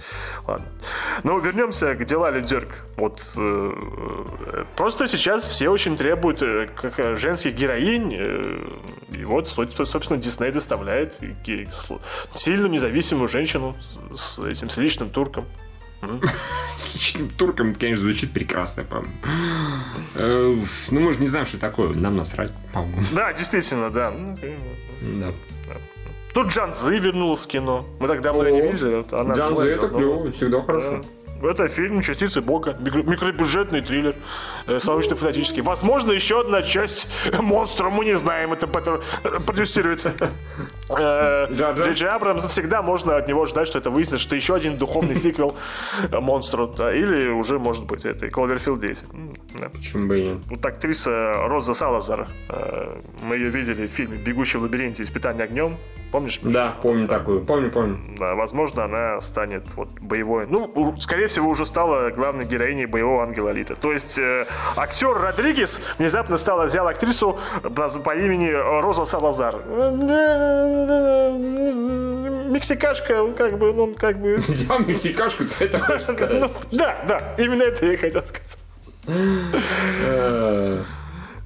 [0.46, 0.66] ладно.
[1.22, 2.68] Ну, вернемся к дела Дерг.
[2.96, 3.72] Вот э,
[4.52, 8.66] э, просто сейчас все очень требуют э, как э, женских героинь, э,
[9.12, 11.18] и вот, со- собственно, Дисней доставляет
[12.34, 13.74] сильную независимую женщину
[14.14, 15.44] с этим с личным турком.
[16.76, 19.12] С личным турком, это, конечно, звучит прекрасно, по-моему.
[20.16, 20.56] Э,
[20.90, 21.90] Ну, мы же не знаем, что такое.
[21.94, 23.02] Нам насрать, по-моему.
[23.12, 24.10] Да, действительно, да.
[24.10, 24.36] Ну,
[25.20, 25.30] Да.
[26.34, 27.86] Тут Джан Цзы вернулась в кино.
[28.00, 28.96] Мы так давно ее не видели.
[28.96, 31.02] вот она Джан была Зе, это клево, всегда хорошо.
[31.48, 34.14] Это фильм «Частицы Бога», микро- микробюджетный триллер,
[34.66, 35.62] э, научно-фантастический.
[35.62, 37.08] Возможно, еще одна часть
[37.40, 40.04] монстра, мы не знаем, это Петер э, продюсирует.
[40.06, 41.46] Э.
[41.92, 45.56] Джей Абрамс, всегда можно от него ждать, что это выяснится, что еще один духовный сиквел
[46.10, 49.04] монстру, или уже, может быть, это Кловерфилд 10.
[49.12, 49.68] М, да.
[49.68, 50.38] Почему бы и нет?
[50.46, 55.02] Вот актриса Роза Салазар, э, мы ее видели в фильме «Бегущий в лабиринте.
[55.02, 55.76] Испытание огнем».
[56.14, 56.38] Помнишь?
[56.44, 56.54] Миша?
[56.54, 57.40] Да, помню такую.
[57.40, 57.98] Помню, помню.
[58.16, 60.46] Да, возможно, она станет вот боевой.
[60.46, 63.74] Ну, скорее всего, уже стала главной героиней боевого ангела Алита.
[63.74, 64.46] То есть э,
[64.76, 68.48] актер Родригес внезапно стал, взял актрису по, имени
[68.80, 69.56] Роза Салазар.
[72.48, 74.36] Мексикашка, как бы, ну, как бы...
[74.36, 76.50] Взял мексикашку, ты это хочешь Ну, сказать.
[76.70, 78.56] да, да, именно это я хотел сказать.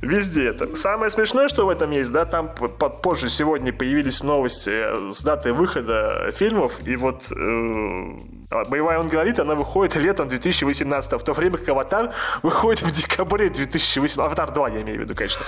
[0.01, 0.77] Везде это.
[0.77, 2.55] Самое смешное, что в этом есть, да, там
[3.03, 8.19] позже сегодня появились новости э, с датой выхода фильмов, и вот э,
[8.51, 12.91] а «Боевой ангел Алита», она выходит летом 2018, в то время как «Аватар» выходит в
[12.91, 14.19] декабре 2018.
[14.19, 15.43] «Аватар 2» я имею в виду, конечно.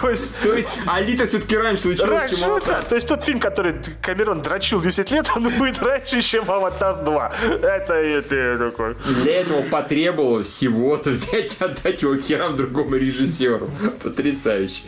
[0.00, 0.32] То- есть...
[0.42, 2.82] То есть Алита все-таки раньше случилась, чем Аватар.
[2.84, 7.60] То есть тот фильм, который Камерон дрочил 10 лет, он будет раньше, чем «Аватар 2».
[7.62, 8.94] Это, это такой...
[9.22, 13.68] Для этого потребовалось всего-то взять и отдать его херам другому режиссеру.
[14.02, 14.82] Потрясающе.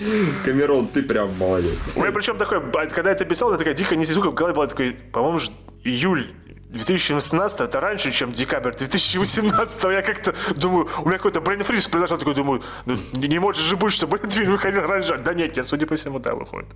[0.46, 1.88] Камерон, ты прям молодец.
[1.94, 4.54] У меня причем такой, а, когда я это писал, я такая дикая несвязуха в голове
[4.54, 5.50] была такой, по-моему, ж-
[5.84, 6.32] июль
[6.74, 12.34] 2018 это раньше, чем декабрь 2018 я как-то думаю, у меня какой-то брейнфриз произошел, такой
[12.34, 15.18] думаю, ну, не, не может же быть, этот фильм выходил раньше.
[15.18, 16.68] Да нет, нет, судя по всему, да, выходит.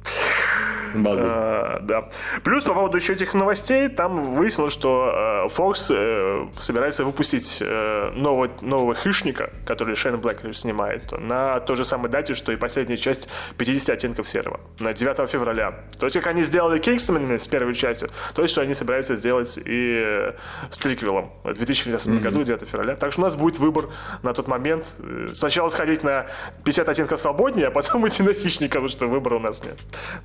[0.94, 2.08] А, да.
[2.42, 8.10] Плюс по поводу еще этих новостей, там выяснилось, что э, Fox э, собирается выпустить э,
[8.14, 12.96] нового, нового хищника, который Шейн Блэк снимает, на той же самой дате, что и последняя
[12.96, 13.28] часть
[13.58, 15.74] 50 оттенков серого, на 9 февраля.
[15.98, 19.58] То есть, как они сделали Кингсменами с первой частью, то есть, что они собираются сделать
[19.64, 20.32] и э,
[20.70, 22.96] с Триквелом в 2019 году, 9 февраля.
[22.96, 23.86] Так что у нас будет выбор
[24.22, 24.92] на тот момент.
[24.98, 26.26] Э, Сначала сходить на
[26.64, 29.78] 50 оттенков свободнее, а потом идти на хищника, потому что выбора у нас нет.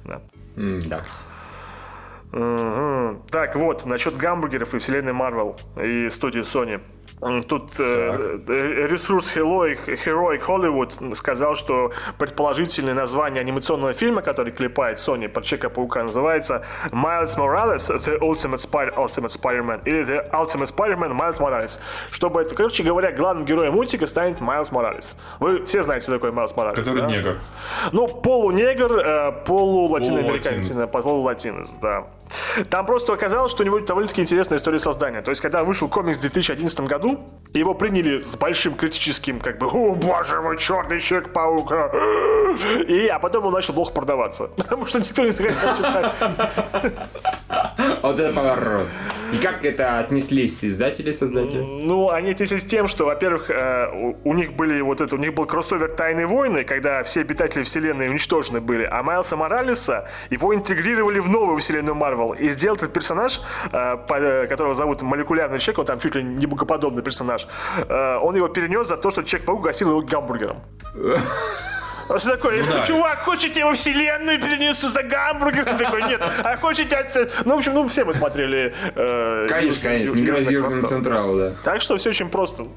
[0.06, 0.22] Да.
[0.58, 1.02] М, Да.
[2.32, 3.22] Мгм.
[3.30, 6.82] Так, вот, насчет гамбургеров и вселенной Марвел и студии Sony.
[7.48, 14.98] Тут э, э, ресурс Heroic, Heroic Hollywood сказал, что предположительное название анимационного фильма, который клепает
[14.98, 21.12] Sony про Человека-паука, называется Miles Morales The Ultimate, Spy- Ultimate Spider-Man или The Ultimate Spider-Man
[21.18, 21.80] Miles Morales.
[22.12, 25.16] Чтобы, это, короче говоря, главным героем мультика станет Майлз Моралес.
[25.40, 27.08] Вы все знаете, кто такой Майлз Моралес, Который да?
[27.08, 27.38] негр.
[27.92, 32.06] Ну, полунегр, э, полулатиноамериканец, полулатинец, да.
[32.70, 35.22] Там просто оказалось, что у него довольно-таки интересная история создания.
[35.22, 37.20] То есть, когда вышел комикс в 2011 году,
[37.54, 41.72] его приняли с большим критическим, как бы, о, боже мой, черный человек-паук.
[41.72, 41.92] а».
[42.88, 44.48] И, а потом он начал плохо продаваться.
[44.58, 46.12] Потому что никто не захотел читать.
[48.02, 48.88] Вот это поворот.
[49.34, 51.60] И как это отнеслись издатели, создатели?
[51.60, 55.46] Ну, они отнеслись тем, что, во-первых, э, у, них были вот это, у них был
[55.46, 61.30] кроссовер Тайные войны, когда все обитатели вселенной уничтожены были, а Майлса Моралеса его интегрировали в
[61.30, 66.00] новую вселенную Марвел и сделал этот персонаж, э, э, которого зовут молекулярный человек, он там
[66.00, 67.48] чуть ли не богоподобный персонаж,
[67.90, 70.58] он его перенес за то, что Человек-паук гостил его гамбургером.
[72.14, 72.86] Он все такой, Ну да.
[72.86, 75.68] чувак, хочете его вселенную перенесу за гамбургер?
[75.68, 76.22] Он такой, нет.
[76.22, 77.26] А хочете отца?
[77.44, 78.74] Ну, в общем, ну, все мы смотрели...
[78.96, 80.90] э, Конечно, конечно, квартал.
[80.90, 81.54] Централу, да.
[81.64, 82.68] Так что все очень просто.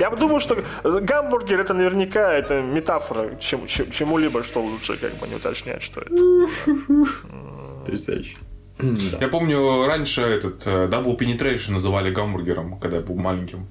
[0.00, 5.28] Я думаю, что гамбургер это наверняка это метафора чем- чем- чему-либо, что лучше как бы
[5.28, 6.14] не уточнять, что это.
[7.80, 8.36] Потрясающе.
[8.78, 9.18] Да.
[9.20, 13.66] Я помню, раньше этот э, Double Penetration называли гамбургером, когда я был маленьким.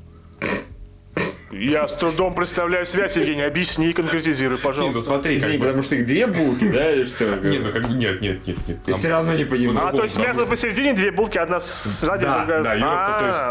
[1.52, 3.42] Я с трудом представляю связь, Евгений.
[3.42, 5.02] Объясни и конкретизируй, Не, ну пожалуйста.
[5.02, 5.66] смотри, как Извини, бы...
[5.66, 7.26] потому что их две булки, да, или что?
[7.38, 8.84] Не, ну как бы нет, нет, нет, нет.
[8.84, 9.96] Ты Там- все равно не А, понимаешь.
[9.98, 12.64] то есть мясо посередине, две булки, одна сзади, Да, другая...
[12.64, 12.90] да, Юрка,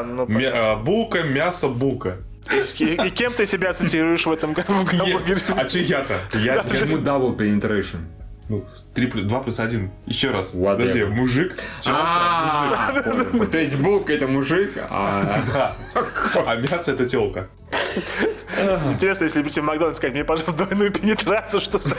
[0.00, 2.16] а, ну, э, булка, мясо, булка.
[2.78, 5.40] И, и кем ты себя ассоциируешь в этом Нет, гамбургере?
[5.56, 6.20] а че я-то?
[6.38, 7.98] Я, Почему double penetration?
[8.50, 9.90] Ну, 3 плюс, 2 плюс 1.
[10.06, 10.54] Еще раз.
[10.54, 10.78] Whatever.
[10.78, 11.56] Подожди, мужик.
[11.84, 15.74] То есть булка это мужик, а...
[16.46, 17.48] А мясо это телка.
[18.92, 21.98] Интересно, если бы тебе в Макдональдс сказать, мне, пожалуйста, двойную пенетрацию, что с тобой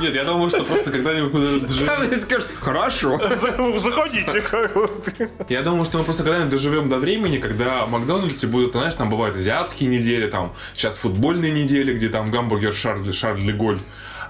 [0.00, 2.16] Нет, я думаю, что просто когда-нибудь доживем.
[2.16, 3.20] Скажешь, хорошо.
[3.76, 4.40] Заходите.
[4.40, 5.08] как вот.
[5.48, 9.10] Я думаю, что мы просто когда-нибудь доживем до времени, когда в Макдональдсе будут, знаешь, там
[9.10, 13.80] бывают азиатские недели, там сейчас футбольные недели, где там гамбургер Шарль, Шарль Голь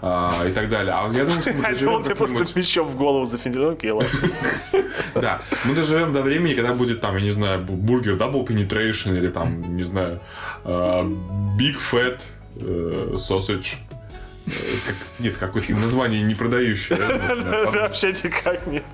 [0.02, 0.94] а, и так далее.
[0.94, 3.70] А я думаю, что мы Я доживем думал, тебе просто мечом в голову зафинил.
[3.70, 4.10] Окей, ладно.
[5.14, 9.28] Да, мы доживем до времени, когда будет там, я не знаю, бургер Double Penetration или
[9.28, 10.20] там, не знаю,
[10.64, 10.68] э,
[11.58, 12.20] Big Fat
[12.56, 13.74] э, Sausage.
[14.46, 14.50] Э,
[14.86, 16.96] как- Нет, какое-то название не продающее.
[16.98, 18.84] да, да, Да, Вообще никак нет.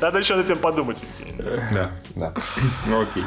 [0.00, 1.04] Надо еще над этим подумать.
[1.72, 1.90] Да.
[2.14, 2.32] Да.
[2.86, 3.24] Ну окей.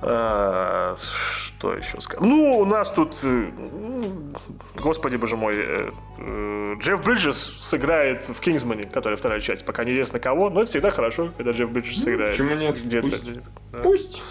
[0.00, 2.24] А, Что еще сказать?
[2.24, 4.34] Ну, у нас тут, э, м,
[4.76, 9.64] господи боже мой, э, э, Джефф Бриджес сыграет в Кингсмане, которая вторая часть.
[9.64, 12.30] Пока неизвестно кого, но это всегда хорошо, когда Джефф Бриджес сыграет.
[12.30, 12.80] почему нет?
[12.80, 13.08] Где-то.
[13.08, 13.24] Пусть.
[13.72, 13.78] Да.
[13.80, 14.22] Пусть.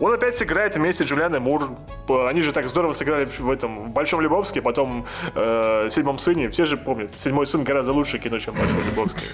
[0.00, 1.70] Он опять сыграет вместе с Джулианой Мур.
[2.08, 6.50] Они же так здорово сыграли в в этом в Большом Лебовске, потом э, Седьмом сыне.
[6.50, 9.26] Все же помнят, Седьмой сын гораздо лучше кино, чем Большой Лебовский.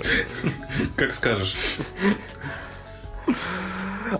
[0.96, 1.56] Как скажешь.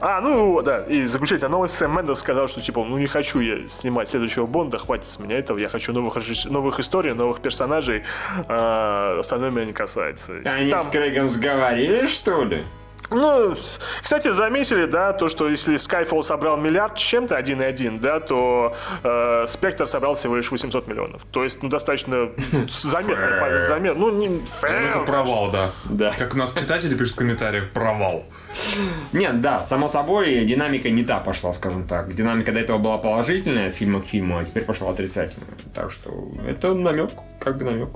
[0.00, 1.74] А, ну да, и заключительная новость.
[1.74, 5.38] Сэм Мендес сказал, что типа, ну не хочу я снимать следующего Бонда, хватит с меня
[5.38, 6.16] этого, я хочу новых,
[6.46, 8.04] новых историй, новых персонажей,
[8.48, 10.34] а, остальное меня не касается.
[10.44, 12.64] Они Там- с Крейгом сговорились, что ли?
[13.10, 13.54] Ну,
[14.02, 19.44] кстати, заметили, да, то, что если Skyfall собрал миллиард с чем-то, 1,1, да, то э,
[19.46, 21.22] Спектр собрал всего лишь 800 миллионов.
[21.30, 22.28] То есть, ну, достаточно
[22.68, 23.58] заметно.
[23.66, 24.00] заметно.
[24.00, 24.28] Ну, не...
[24.28, 25.70] Ну, это провал, да.
[25.84, 26.12] Да.
[26.18, 28.24] Как у нас читатели пишут в комментариях, провал.
[29.12, 32.14] Нет, да, само собой, динамика не та пошла, скажем так.
[32.14, 35.48] Динамика до этого была положительная от фильма к фильму, а теперь пошла отрицательная.
[35.74, 36.10] Так что
[36.48, 37.90] это намек, как бы намек.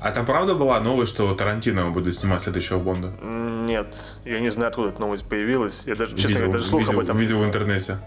[0.00, 3.12] А там правда была новость, что Тарантино будет снимать следующего Бонда?
[3.22, 3.94] Нет,
[4.24, 5.82] я не знаю, откуда эта новость появилась.
[5.86, 7.98] Я даже, честно говоря, даже слух видел, об этом не видел в интернете,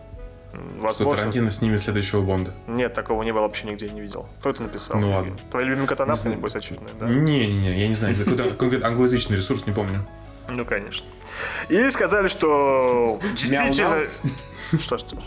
[0.51, 1.17] что Возможно.
[1.17, 2.53] Тарантино снимет следующего Бонда.
[2.67, 4.27] Нет, такого не было вообще нигде не видел.
[4.39, 4.99] Кто это написал?
[4.99, 5.35] Ну ладно.
[5.51, 7.07] Твои любимые катанавты, небось, очередные, да?
[7.07, 10.03] Не-не-не, я не знаю, какой-то конкретно англоязычный ресурс, не помню.
[10.49, 11.05] Ну, конечно.
[11.69, 14.03] И сказали, что действительно...
[14.79, 15.17] Что, что?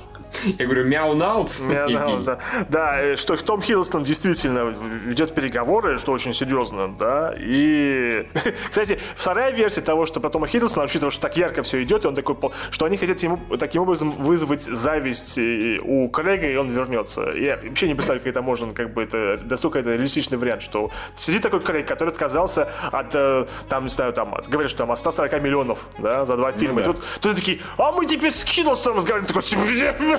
[0.45, 1.61] Я говорю, мяу-наутс.
[1.69, 2.39] Мяу-наутс, да.
[2.69, 4.75] Да, э, что Том Хиддлстон действительно
[5.07, 7.35] ведет переговоры, что очень серьезно, да.
[7.39, 8.27] И,
[8.71, 12.09] кстати, вторая версия того, что про Тома Хиддлстона, учитывая, что так ярко все идет, и
[12.09, 12.37] он такой,
[12.71, 17.33] что они хотят ему таким образом вызвать зависть э, у коллеги, и он вернется.
[17.35, 20.91] Я вообще не представляю, как это можно, как бы это, настолько это реалистичный вариант, что
[21.17, 24.99] сидит такой коллег, который отказался от, э, там, не знаю, там, говорят, что там от
[24.99, 26.83] 140 миллионов, да, за два фильма.
[26.83, 26.83] да.
[26.83, 29.43] И тут, тут такие, а мы теперь с Хиддлстоном разговариваем, такой,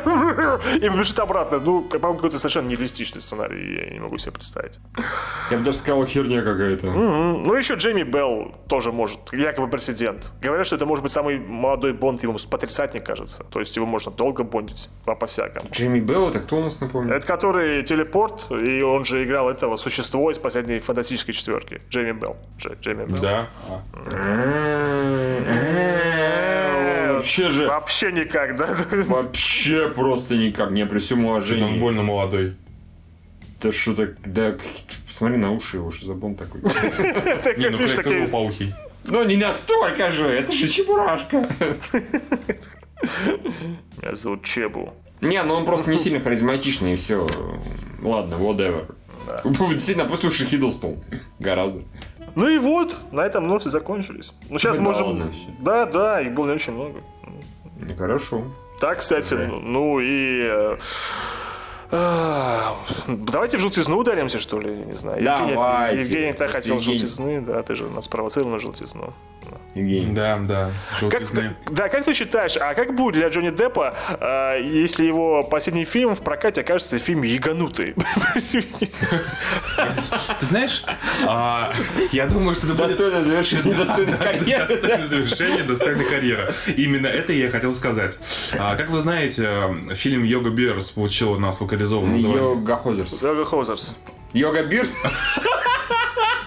[0.81, 1.59] и бежит обратно.
[1.59, 4.79] Ну, по-моему, какой-то совершенно нереалистичный сценарий, я не могу себе представить.
[5.51, 6.87] Я бы даже сказал, херня какая-то.
[6.87, 10.31] М, Ну, еще Джейми Белл тоже может, якобы президент.
[10.41, 13.43] Говорят, что это может быть самый молодой Бонд, ему по тридцатник, кажется.
[13.43, 15.69] То есть его можно долго бондить, по- по-всякому.
[15.71, 17.13] Джейми Белл, это кто у нас напомнил?
[17.13, 21.81] Это который телепорт, и он же играл этого существо из последней фантастической четверки.
[21.89, 22.37] Джейми Белл.
[22.59, 23.21] Дж- Джейми Белл.
[23.21, 23.47] Да.
[27.13, 28.75] Вообще же, Вообще никак, да?
[28.91, 31.79] Вообще просто никак, не при всем Что-то он уважении.
[31.79, 32.55] больно молодой.
[33.61, 34.55] Да что так, да,
[35.07, 36.61] посмотри на уши его, что за бомб такой.
[37.43, 38.73] Так, Не, ну такие- тоже паухий.
[39.05, 41.47] Ну не настолько же, это же чебурашка.
[44.01, 44.93] Меня зовут Чебу.
[45.21, 47.27] Не, ну он просто не сильно харизматичный, и все.
[48.01, 48.93] Ладно, whatever.
[49.43, 50.97] Действительно, пусть лучше Хиддлстон.
[51.39, 51.81] Гораздо.
[52.37, 54.31] Ну и вот, на этом новости закончились.
[54.51, 55.23] Ну сейчас можем...
[55.57, 57.01] Да, да, их было не очень много.
[57.97, 58.43] Хорошо.
[58.79, 60.77] Так, кстати, ну, ну и...
[61.91, 62.75] э, А,
[63.07, 64.71] Давайте в желтизну ударимся, что ли?
[64.71, 65.23] Не знаю.
[65.23, 66.01] Евгений- Давайте.
[66.03, 66.99] Евгений так хотел Евгений.
[66.99, 69.13] желтизны, да, ты же нас провоцировал на желтизну.
[69.75, 70.13] Евгений.
[70.13, 70.71] Да, да.
[70.99, 71.55] Как, Желтизны.
[71.69, 76.15] да, как ты считаешь, а как будет для Джонни Деппа, а, если его последний фильм
[76.15, 77.93] в прокате окажется фильм «Яганутый»?
[80.39, 80.83] Ты знаешь,
[81.25, 81.71] а,
[82.11, 84.67] я думаю, что это будет Достойно завершить недостойную карьеру.
[84.67, 86.53] достойное завершение, достойная карьера.
[86.75, 88.17] Именно это я хотел сказать.
[88.51, 92.37] Как вы знаете, фильм «Йога Берс» получил у нас локализованное название.
[92.37, 93.21] Йога Хозерс.
[93.21, 93.95] Йога Хозерс.
[94.33, 94.93] Йога Бирс?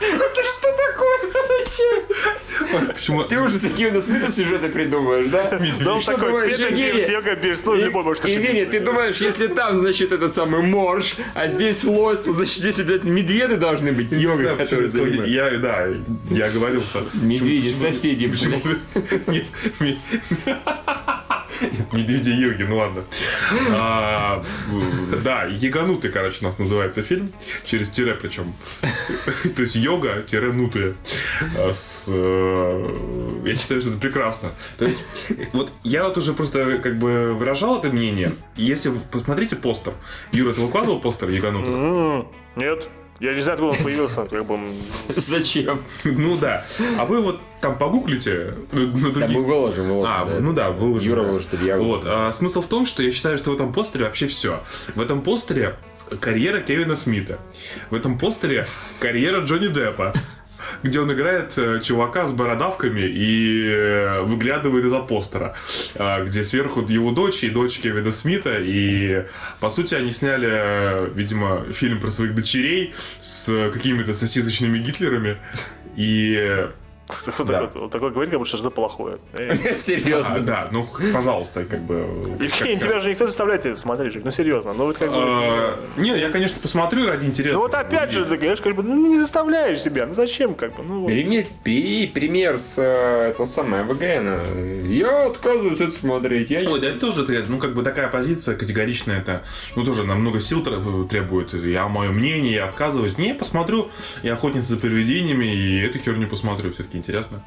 [0.01, 2.87] Это что такое вообще?
[2.87, 3.25] Почему?
[3.25, 5.51] Ты уже какие-то Смита сюжеты придумываешь, да?
[5.85, 6.71] Да он Что такой, Петер?
[6.73, 8.71] Бирс, Йога Бирс, ну, любой может Евгений, ошибиться.
[8.73, 13.05] ты думаешь, если там, значит, этот самый морж, а здесь лось, то, значит, здесь, блядь,
[13.05, 15.27] медведы должны быть, йогой, Да, которые занимаются.
[15.27, 15.87] Я, да,
[16.31, 16.99] я оговорился.
[17.15, 18.61] Медведи, соседи, Почему?
[19.27, 19.47] Нет,
[21.93, 23.05] медведи йоги, ну ладно.
[23.73, 24.45] А,
[25.25, 27.33] да, яганутый, короче, у нас называется фильм.
[27.65, 28.53] Через тире причем.
[29.57, 30.95] То есть йога-нутые.
[31.57, 34.51] А с, э, Я считаю, что это прекрасно.
[34.79, 35.03] То есть,
[35.53, 38.37] вот я вот уже просто как бы выражал это мнение.
[38.57, 39.95] Если вы посмотрите постер.
[40.33, 42.27] Юра, ты выкладывал постер яганутых?
[42.57, 42.89] Нет,
[43.21, 44.25] я не знаю, откуда он появился.
[44.25, 44.59] Как бы,
[45.17, 45.83] Зачем?
[46.05, 46.65] Ну да.
[46.99, 50.11] А вы вот там погуглите на на Да, других мы выложим, выложим.
[50.13, 50.41] А, да.
[50.41, 51.11] ну да, выложим.
[51.11, 51.29] Юра да.
[51.29, 52.03] выложит, я Вот.
[52.07, 54.63] а, смысл в том, что я считаю, что в этом постере вообще все.
[54.95, 55.77] В этом постере
[56.21, 57.39] карьера Кевина Смита.
[57.91, 58.67] В этом постере
[58.99, 60.15] карьера Джонни Деппа.
[60.83, 65.55] Где он играет э, чувака с бородавками и э, выглядывает из-за постера.
[65.97, 68.59] А, Где сверху его дочь и дочь Кевина Смита.
[68.59, 69.25] И,
[69.61, 75.39] по сути, они сняли, э, видимо, фильм про своих дочерей с какими-то сосисочными Гитлерами.
[75.97, 76.69] И
[77.39, 77.53] вот Да.
[77.61, 79.19] так вот- вот такой говорит, как будто что-то плохое.
[79.75, 80.35] Серьезно.
[80.37, 81.95] А, да, ну, пожалуйста, как бы...
[82.41, 85.17] Евгений, тебя же никто заставляет это смотреть, ну серьезно, ну вот как бы...
[85.19, 87.55] А, Не, я, конечно, посмотрю ради интереса.
[87.55, 90.77] Ну вот опять же, ты говоришь, как бы, ну не заставляешь себя, ну зачем, как
[90.77, 91.07] бы, ну.
[91.07, 94.87] Пример, при- пример с э, этого самого ВГН.
[94.87, 96.51] Я отказываюсь это смотреть.
[96.67, 99.43] Ой, да это тоже, ты- ну, как бы такая позиция категоричная, это,
[99.77, 101.53] ну, тоже намного сил тр- требует.
[101.55, 103.19] Я мое мнение, я отказываюсь.
[103.19, 103.91] Не, посмотрю,
[104.23, 106.73] я охотница за привидениями, и эту херню посмотрю.
[106.73, 107.43] Все-таки интересно,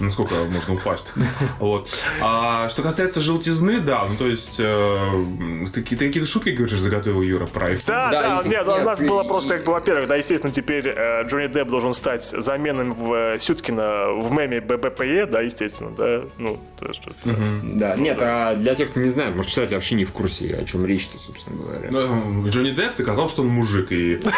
[0.00, 1.12] насколько можно упасть.
[1.58, 1.88] Вот.
[2.20, 5.24] А что касается желтизны, да, ну, то есть, э,
[5.72, 7.84] ты, ты какие-то шутки, говоришь, заготовил Юра про их?
[7.84, 10.16] Да, Да, да, если- нет, у нас нет, было и- просто, как бы, во-первых, да,
[10.16, 15.40] естественно, теперь э, Джонни Депп должен стать заменным в э, Сюткина в меме ББПЕ, да,
[15.40, 19.50] естественно, да, ну, то есть, это- Да, нет, а для тех, кто не знает, может,
[19.50, 21.88] кстати, вообще не в курсе, о чем речь-то, собственно говоря.
[21.90, 24.20] Ну, Джонни Депп доказал, что он мужик, и...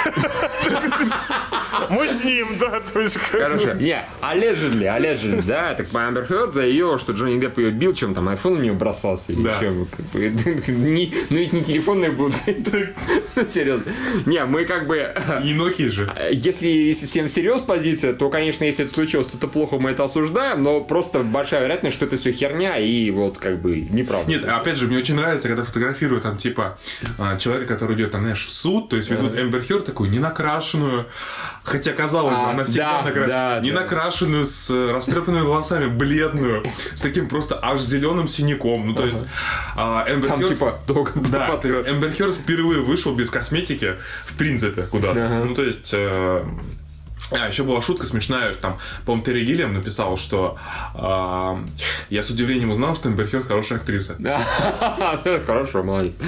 [1.91, 3.19] Мы с ним, да, то есть...
[3.19, 3.75] Хорошо.
[3.75, 4.05] Не,
[4.55, 8.55] allegedly, allegedly, да, так Амбер Хёрд заявила, что Джонни Депп ее бил, чем там айфон
[8.55, 9.57] у нее бросался Да.
[9.61, 9.87] чем.
[9.87, 10.21] как бы,
[10.69, 12.35] не- Ну ведь не телефонные будут.
[13.49, 13.85] Серьезно.
[14.27, 14.97] Не, мы как бы...
[15.43, 16.13] И Nokia же.
[16.31, 20.05] Если, если всем всерьез позиция, то, конечно, если это случилось, то это плохо, мы это
[20.05, 24.31] осуждаем, но просто большая вероятность, что это все херня и вот как бы неправда.
[24.31, 26.79] Нет, опять же, мне очень нравится, когда фотографируют там, типа,
[27.19, 30.19] а, человека, который идет, там, знаешь, в суд, то есть ведут Эмбер Хёрд такую не
[30.19, 31.07] накрашенную,
[31.65, 33.27] хотя, казалось бы, А, она всегда да, накрашена,
[33.61, 33.61] да,
[34.45, 36.63] с э, растрепанными волосами, бледную,
[36.95, 39.25] с таким просто аж зеленым синяком, ну, то есть,
[39.77, 41.87] а, Эмбер Там Хёрд- типа долго Да, то потрёт.
[41.87, 45.45] есть Эмбер впервые вышел без косметики, в принципе, куда-то.
[45.45, 45.95] Ну, то есть...
[47.31, 50.57] э, А, еще была шутка смешная, там, по-моему, Терри Гиллиам написал, что
[50.95, 51.63] а,
[52.11, 54.17] я с удивлением узнал, что Эмбер Хёрд хорошая актриса.
[55.47, 56.19] Хорошо, молодец.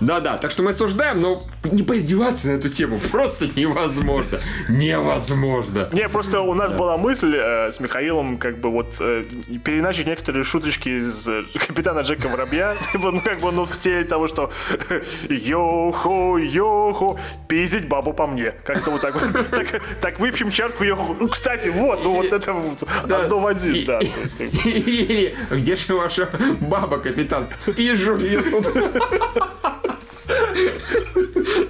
[0.00, 4.40] Да-да, так что мы осуждаем, но не поиздеваться на эту тему просто невозможно.
[4.68, 5.88] Невозможно.
[5.92, 9.24] Не, просто у нас была мысль э, с Михаилом, как бы вот э,
[9.64, 14.04] переначить некоторые шуточки из э, капитана Джека Воробья, типа, ну как бы ну в стиле
[14.04, 14.50] того, что
[15.28, 18.52] йохо, йохо, пиздить бабу по мне.
[18.64, 19.50] Как-то вот так вот.
[19.50, 21.16] Так, так выпьем чарку йохо.
[21.20, 24.00] Ну, кстати, вот, ну вот это вот одно в один, да.
[24.00, 24.70] есть, как бы.
[24.70, 26.28] Или где же ваша
[26.60, 27.46] баба, капитан?
[27.76, 28.66] Пижу ее тут.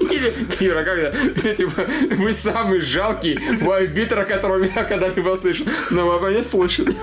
[0.01, 1.55] Или, Юра, как это?
[1.55, 5.67] Типа, вы самый жалкий вайбитер, которого я когда-либо слышал.
[5.91, 6.95] Но обо мне слышали.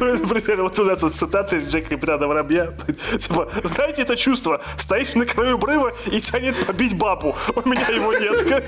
[0.00, 2.72] Например, вот у нас вот цитаты Джека Капитана Воробья.
[3.18, 4.60] Типа, знаете это чувство?
[4.78, 7.36] Стоишь на краю обрыва и тянет побить бабу.
[7.54, 8.64] У меня его нет.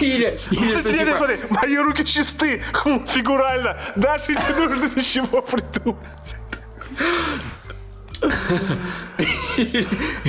[0.00, 3.78] Или, Кстати, нет, типа, смотри, мои руки чисты, Хм, фигурально.
[3.96, 5.98] Дальше не нужно ничего придумать.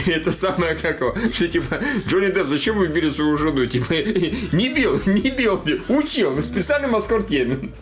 [0.08, 3.66] Это самое как его, что типа, Джонни Депп, зачем вы били свою жену?
[3.66, 7.74] Типа, не бил, не бил, учил, специальный морской термин.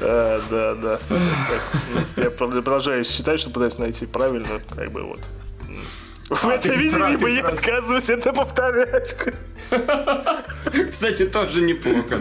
[0.00, 0.98] Да, да.
[2.16, 5.20] Я продолжаю считать, что пытаюсь найти правильно, как бы вот.
[6.30, 7.54] Вы это ты видели, прав, либо я прав.
[7.54, 9.16] отказываюсь это повторять.
[10.90, 12.16] Кстати, тоже неплохо.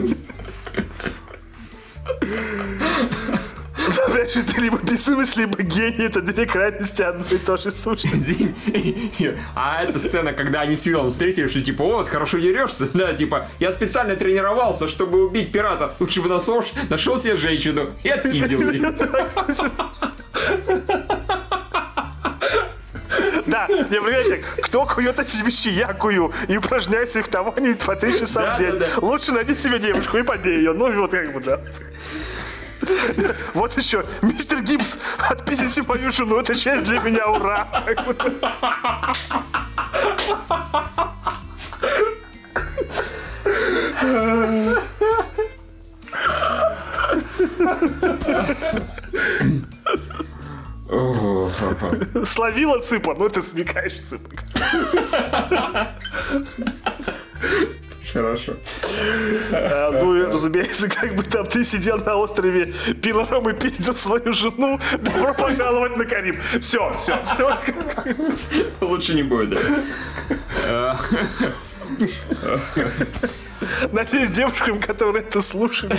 [4.33, 8.55] Же, ты либо безумец, либо гений, это две крайности одной и той же сущности.
[9.55, 13.47] А эта сцена, когда они с Виллом встретились, что типа, вот, хорошо дерешься, да, типа,
[13.59, 18.61] я специально тренировался, чтобы убить пирата, лучше бы нашел, нашел себе женщину и отпиздил.
[23.45, 26.31] Да, не понимаете, кто кует эти вещи, я кую.
[26.47, 28.81] И упражняюсь в фехтовании по три часа в день.
[28.97, 30.73] Лучше найди себе девушку и побей ее.
[30.73, 31.61] Ну и вот как бы, да.
[33.53, 34.97] Вот еще, мистер Гибс,
[35.29, 37.67] отписите мою жену, это честь для меня, ура!
[52.25, 54.43] Словила цыпа, ну ты смекаешь цыпок.
[58.13, 58.53] Хорошо.
[59.51, 63.95] А, ну, и, разумеется, как бы там ты сидел на острове, пил ром и пиздил
[63.95, 66.39] свою жену, добро пожаловать на Кариб.
[66.61, 67.59] Все, все, все.
[68.81, 69.59] Лучше не будет,
[70.63, 70.99] да.
[73.91, 75.95] Надеюсь, девушкам, которые это слушают.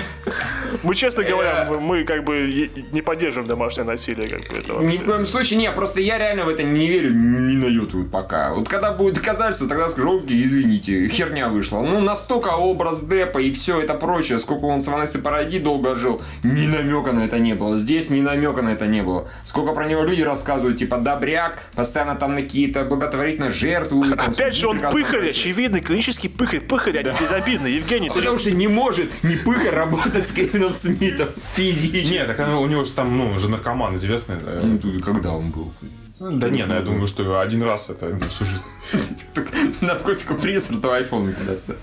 [0.83, 5.05] Мы, честно говоря, мы, как бы не поддерживаем домашнее насилие, как бы это Ни в
[5.05, 8.55] коем случае, не, просто я реально в это не верю ни на вот пока.
[8.55, 11.81] Вот когда будет доказательство, тогда скажу, окей, извините, херня вышла.
[11.81, 16.23] Ну, настолько образ Депа и все это прочее, сколько он с Ванессой Паради долго жил,
[16.43, 17.79] ни намека на это не было.
[17.79, 19.29] Здесь ни намека на это не было.
[19.45, 24.11] Сколько про него люди рассказывают, типа, добряк, постоянно там на какие-то благотворительные жертвы.
[24.17, 26.61] там, Опять же, он пыхарь, очевидный, клинический пыхарь.
[26.61, 27.27] Пыхарь, а не
[27.65, 27.73] безобидный.
[27.73, 32.13] Евгений, ты Потому что не может ни пыхарь работать с Кевином Смитом физически.
[32.13, 34.37] Нет, так у него же там, ну, же наркоман известный.
[34.63, 35.73] Ну, Когда он был?
[36.21, 38.63] Да не, ну я думаю, что один раз это всю жизнь.
[39.81, 41.75] Наркотику принес, то айфон наконец-то.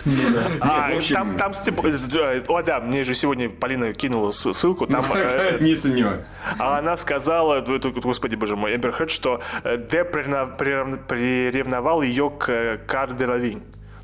[0.61, 5.57] А, там, там, типа, э, о, да, мне же сегодня Полина кинула ссылку, там, э,
[5.59, 6.27] Не сомневаюсь.
[6.57, 12.49] а она сказала, э, господи боже мой, Эмбер Хед, что э, Деп приревновал ее к
[12.49, 13.61] э, Кар де Лавинь.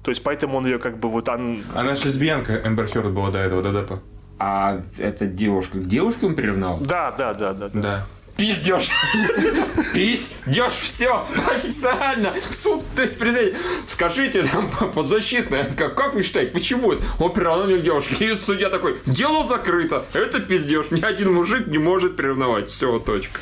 [0.08, 1.28] То есть, поэтому он ее как бы вот...
[1.28, 1.62] Он...
[1.76, 4.00] Она же лесбиянка, Эмбер Хёрд была до этого, до Деппа.
[4.40, 6.78] А эта девушка к девушкам приревновал?
[6.80, 7.68] Да, да, да, да.
[7.68, 7.82] да.
[7.82, 8.08] Да.
[8.38, 8.90] Пиздешь.
[9.94, 12.36] Пиздешь, все, официально.
[12.52, 17.04] Суд, то есть, представьте, скажите там подзащитная, как, как вы считаете, почему это?
[17.20, 18.32] Он приревновал меня к девушке.
[18.32, 20.06] И судья такой, дело закрыто.
[20.14, 20.90] Это пиздешь.
[20.90, 22.70] Ни один мужик не может приревновать.
[22.70, 23.42] Все, точка.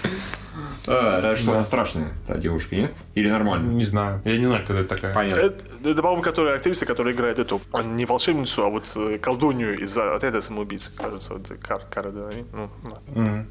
[0.87, 2.93] А, да, что, она страшная, та девушка, нет?
[3.15, 3.71] Или нормально?
[3.71, 4.21] Не знаю.
[4.25, 5.13] Я не знаю, кто это такая.
[5.13, 5.41] Понятно.
[5.41, 9.79] Это, это, по-моему, которая актриса, которая играет эту, а, не волшебницу, а вот э, колдунью
[9.81, 12.47] из отряда самоубийц, кажется, вот, э, Кар, Кара Лавинь.
[12.53, 13.45] Ну,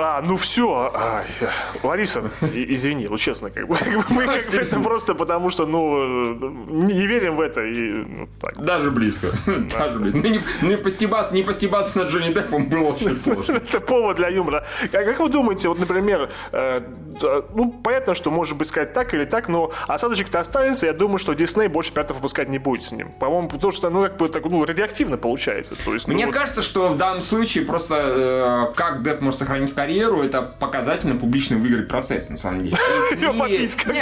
[0.00, 0.92] А, ну все,
[1.82, 3.76] Лариса, и- извини, ну честно, как бы,
[4.10, 6.34] мы как бы это просто потому, что, ну,
[6.84, 8.56] не, верим в это и ну, так.
[8.64, 9.26] Даже близко.
[9.46, 10.18] Даже близко.
[10.22, 13.54] Ну, не, ну, не постебаться, не постебаться над Джонни Деппом было очень сложно.
[13.56, 14.64] Это повод для юмора.
[14.92, 16.80] Как, как вы думаете, вот, например, э,
[17.20, 21.18] да, ну, понятно, что может быть сказать так или так, но осадочек-то останется, я думаю,
[21.18, 23.10] что Дисней больше пятов выпускать не будет с ним.
[23.18, 25.74] По-моему, потому что, ну, как бы, так, ну, радиоактивно получается.
[25.84, 27.94] То есть, ну, Мне вот- кажется, что в данном случае просто
[28.70, 32.76] э, как Депп может сохранить карьеру, это показательно публично выиграть процесс, на самом деле.
[33.18, 33.94] Не- попить, как-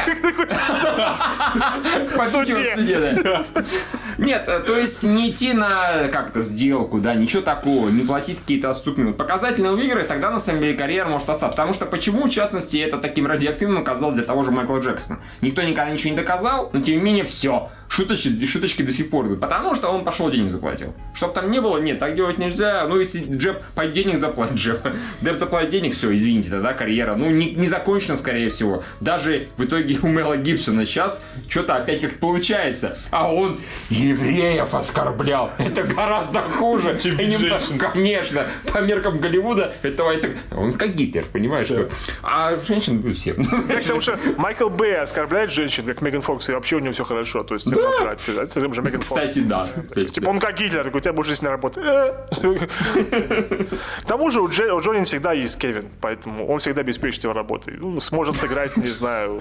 [4.19, 8.71] Нет, э, то есть не идти на как-то сделку, да, ничего такого, не платить какие-то
[8.71, 9.13] отступные.
[9.13, 11.49] Показательно выиграть, тогда на самом деле карьера может остаться.
[11.49, 15.21] Потому что почему, в частности, это таким радиоактивным оказал для того же Майкла Джексона?
[15.41, 17.71] Никто никогда ничего не доказал, но тем не менее все.
[17.89, 19.41] Шуточки, шуточки до сих пор идут.
[19.41, 20.95] Потому что он пошел денег заплатил.
[21.15, 22.87] Чтоб там не было, нет, так делать нельзя.
[22.89, 24.81] Ну, если Джеб пойдет денег заплатит, Джеб.
[25.21, 28.83] Депп заплатит денег, все, извините, тогда карьера, ну, не, не закончена, скорее всего.
[29.01, 32.99] Даже в итоге у Мела Гибсона сейчас что-то опять как получается.
[33.11, 35.51] А он евреев оскорблял.
[35.59, 36.99] Это гораздо хуже.
[36.99, 37.17] Чем.
[37.79, 40.31] Конечно, по меркам Голливуда, этого это...
[40.53, 41.69] Он как Гитлер, понимаешь?
[42.23, 43.35] А женщин ну, все.
[43.35, 47.43] Потому что Майкл Бэй оскорбляет женщин, как Меган Фокс, и вообще у него все хорошо.
[47.43, 47.87] То есть, да.
[47.87, 48.29] насрать.
[48.29, 49.07] Это же Меган Фокс.
[49.07, 49.65] Кстати, да.
[49.65, 51.85] Типа он как Гитлер, у тебя будет жизнь не работать.
[51.85, 52.27] Э.
[54.03, 57.75] К тому же у, Джонни всегда есть Кевин, поэтому он всегда обеспечит его работой.
[57.79, 59.41] Ну, сможет сыграть, не знаю,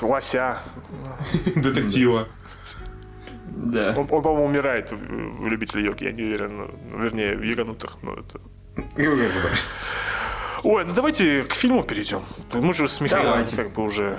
[0.00, 0.58] лося.
[1.54, 2.28] Детектива.
[3.56, 3.94] Да.
[3.96, 6.56] Он, он, по-моему, умирает в любителе йоги, я не уверен.
[6.58, 7.96] ну, Вернее, в яганутых.
[8.02, 8.40] но это...
[10.62, 12.22] Ой, ну давайте к фильму перейдем.
[12.52, 13.56] Мы же с Михаилом Давайте.
[13.56, 14.18] как бы уже...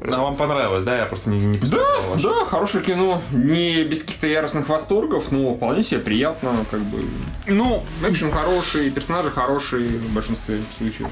[0.00, 0.98] А вам понравилось, да?
[0.98, 2.24] Я просто не, не Да, посмотрел ваше.
[2.24, 3.22] да, хорошее кино.
[3.32, 6.98] Не без каких-то яростных восторгов, но вполне себе приятно, как бы.
[7.46, 11.08] Ну, Экшен хороший, персонажи хорошие в большинстве случаев.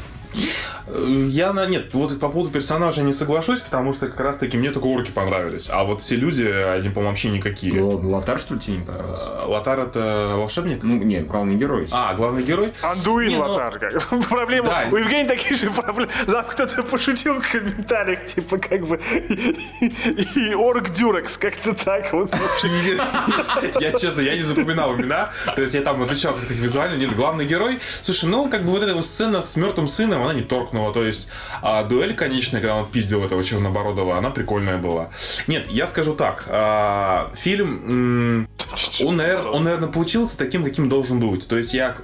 [0.87, 4.71] Я на нет, вот по поводу персонажа не соглашусь, потому что как раз таки мне
[4.71, 5.71] только орки понравились.
[5.71, 7.83] А вот все люди, они, по-моему, вообще никакие.
[7.83, 9.25] Ладно, Лотар, что ли, тебе не понравился?
[9.25, 10.83] Э, Лотар это волшебник?
[10.83, 11.87] Ну, нет, главный герой.
[11.91, 12.71] А, главный герой?
[12.83, 14.09] Андуин Не, ну- Лотар, как.
[14.29, 14.69] Проблема.
[14.69, 14.85] Да.
[14.91, 16.11] У Евгения такие же проблемы.
[16.27, 19.01] Нам кто-то пошутил в комментариях, типа, как бы.
[19.81, 22.13] И Орк Дюрекс, как-то так.
[22.13, 22.31] Вот.
[23.81, 25.31] Я честно, я не запоминал имена.
[25.55, 26.97] То есть я там отличал как-то их визуально.
[26.97, 27.81] Нет, главный герой.
[28.03, 30.93] Слушай, ну как бы вот эта вот сцена с мертвым сыном, она не торкнула.
[30.93, 31.29] То есть
[31.63, 35.11] а дуэль конечная, когда он пиздил этого Чернобородова, она прикольная была.
[35.47, 36.45] Нет, я скажу так.
[36.49, 38.49] а, фильм,
[39.01, 41.47] он, наверное, он, наверное, получился таким, каким должен быть.
[41.47, 41.97] То есть я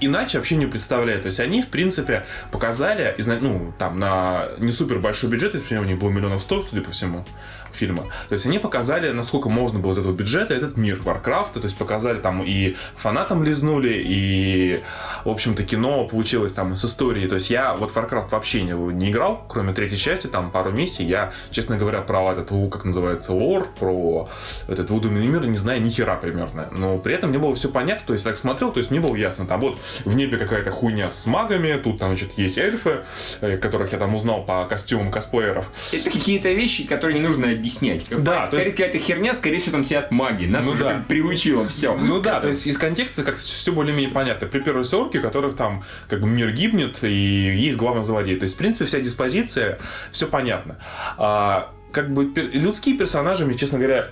[0.00, 1.20] иначе вообще не представляю.
[1.20, 5.84] То есть они, в принципе, показали, ну, там, на не супер большой бюджет, если у
[5.84, 7.24] них было миллионов сто, судя по всему,
[7.72, 8.04] фильма.
[8.28, 11.76] То есть они показали, насколько можно было из этого бюджета этот мир Варкрафта, то есть
[11.76, 14.80] показали там и фанатам лизнули, и,
[15.24, 17.28] в общем-то, кино получилось там с историей.
[17.28, 21.04] То есть я вот Warcraft вообще не, не играл, кроме третьей части, там пару миссий.
[21.04, 24.28] Я, честно говоря, про этот, как называется, лор, про
[24.68, 26.68] этот выдуманный мир не знаю ни хера примерно.
[26.72, 29.14] Но при этом мне было все понятно, то есть так смотрел, то есть мне было
[29.16, 33.00] ясно, там вот в небе какая-то хуйня с магами, тут там, значит, есть эльфы,
[33.40, 35.70] э, которых я там узнал по костюмам косплееров.
[35.92, 38.06] Это какие-то вещи, которые не нужно объяснять.
[38.24, 40.46] Да, то есть- Какая-то херня, скорее всего, там сидят маги.
[40.46, 40.94] Нас Ну уже да.
[40.94, 41.94] как приучило все.
[41.96, 44.46] Ну да, то есть из контекста как все более-менее понятно.
[44.48, 47.10] Приперлись орки, которых там как бы мир гибнет, и
[47.56, 48.36] есть главный злодей.
[48.36, 49.78] То есть, в принципе, вся диспозиция,
[50.10, 50.78] все понятно.
[51.16, 54.10] А, как бы пер- людские персонажи мне, честно говоря,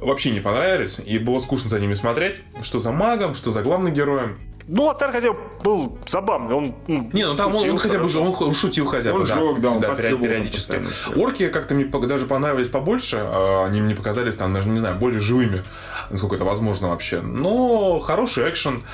[0.00, 2.42] вообще не понравились, и было скучно за ними смотреть.
[2.62, 4.38] Что за магом, что за главным героем.
[4.68, 6.54] Ну, Лотар хотя бы был забавный.
[6.54, 8.22] Он, ну, Не, ну там он, он хотя бы хорошо.
[8.44, 9.34] он шутил хотя бы, Он да.
[9.34, 10.82] жёг, да, он да, периодически.
[11.16, 15.20] Орки как-то мне даже понравились побольше, а, они мне показались там, даже не знаю, более
[15.20, 15.64] живыми,
[16.10, 17.22] насколько это возможно вообще.
[17.22, 18.84] Но хороший экшен,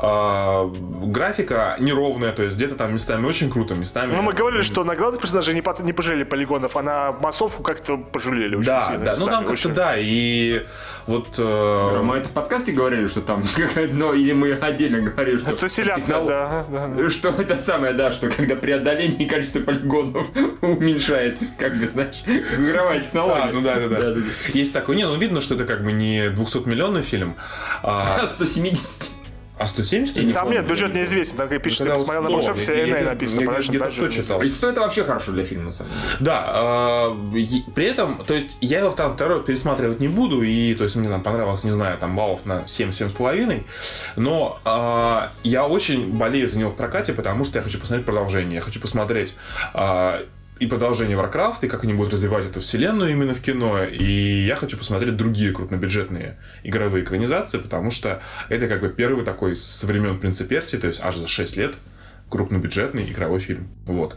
[0.00, 0.70] а,
[1.02, 4.14] графика неровная, то есть где-то там местами очень круто, местами...
[4.14, 7.96] Ну, мы говорили, что на главных персонажей не, не пожалели полигонов, а на массовку как-то
[7.96, 8.98] пожалели очень Да, сильно.
[8.98, 9.74] да, ну местами, там как-то очень.
[9.74, 10.62] да, и
[11.06, 11.34] вот...
[11.38, 13.42] э, Мы это в подкасте говорили, что там
[13.76, 15.50] одно, или мы отдельно говорили, что...
[15.50, 17.08] Это селяция, да, да, да.
[17.18, 20.26] Что это самое, да, что когда при отдалении количество полигонов
[20.60, 23.42] уменьшается, как бы, знаешь, игровая технология.
[23.48, 24.20] А, ну да, да, да.
[24.52, 27.34] Есть такой, не, ну видно, что это как бы не 200-миллионный фильм,
[27.82, 29.12] а, А 170.
[29.58, 30.60] А 170 Я не Там помню.
[30.60, 31.36] нет, бюджет неизвестен.
[31.36, 33.40] Так и пишет, Когда я посмотрел на бокс-офисе, я- NA написано.
[33.40, 34.40] я где-то что читал?
[34.42, 36.02] И что это вообще хорошо для фильма, на самом деле?
[36.20, 40.84] Да, э, при этом, то есть я его там второй пересматривать не буду, и то
[40.84, 43.64] есть мне там понравилось, не знаю, там баллов на 7-7,5,
[44.16, 48.56] но э, я очень болею за него в прокате, потому что я хочу посмотреть продолжение,
[48.56, 49.34] я хочу посмотреть
[49.74, 50.24] э,
[50.58, 54.56] и продолжение Warcraft, и как они будут развивать эту вселенную именно в кино, и я
[54.56, 60.18] хочу посмотреть другие крупнобюджетные игровые экранизации, потому что это как бы первый такой со времен
[60.18, 61.74] Принца Персии, то есть аж за 6 лет,
[62.28, 63.68] крупнобюджетный игровой фильм.
[63.86, 64.16] Вот.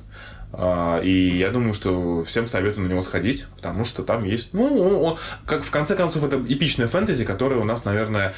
[0.53, 4.99] А, И я думаю, что всем советую на него сходить, потому что там есть, ну,
[5.03, 8.33] он- как в конце концов, это эпичная фэнтези, которая у нас, наверное,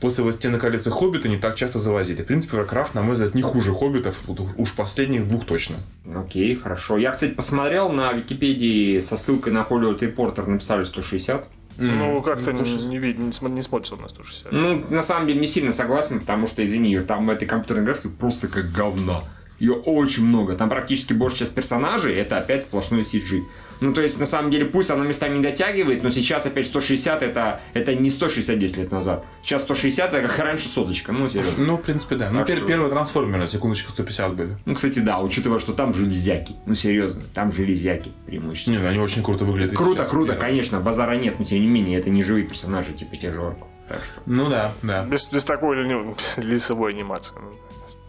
[0.00, 2.22] после «Властелина колец» и «Хоббита» не так часто завозили.
[2.22, 5.76] В принципе, Warcraft, на мой взгляд, не хуже «Хоббитов», вот уж последних двух точно.
[6.14, 6.98] Окей, хорошо.
[6.98, 11.46] Я, кстати, посмотрел на Википедии со ссылкой на Hollywood Reporter написали 160.
[11.78, 12.60] Ну, как-то не,
[12.98, 14.52] не, не, см- не смотрится на 160.
[14.52, 18.10] Ну, на самом деле, не сильно согласен, потому что, извини, там в этой компьютерной графике
[18.10, 19.22] просто как говна.
[19.58, 20.54] Ее очень много.
[20.56, 23.42] Там практически большая часть персонажей это опять сплошной CG.
[23.80, 27.22] Ну, то есть, на самом деле, пусть она местами не дотягивает, но сейчас опять 160
[27.22, 29.26] это, это не 160 10 лет назад.
[29.42, 31.64] Сейчас 160 это как раньше соточка, ну, серьезно.
[31.64, 32.30] Ну, в принципе, да.
[32.30, 34.56] Ну, Так пер- что- первые трансформеры, секундочку, 150 были.
[34.64, 36.54] Ну, кстати, да, учитывая, что там железяки.
[36.66, 38.76] Ну, серьезно, там железяки преимущественно.
[38.76, 39.76] Не, ну, они очень круто выглядят.
[39.76, 40.08] Круто, сейчас.
[40.10, 43.38] круто, конечно, базара нет, но тем не менее, это не живые персонажи, типа те же
[43.38, 45.04] что, Ну да, да.
[45.04, 47.34] Без, без такой ли- лицевой анимации.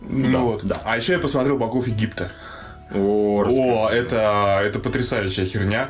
[0.10, 0.64] Ну, да, вот.
[0.64, 0.82] да.
[0.86, 2.32] А еще я посмотрел «Богов Египта».
[2.94, 5.90] О, О, это, это потрясающая херня.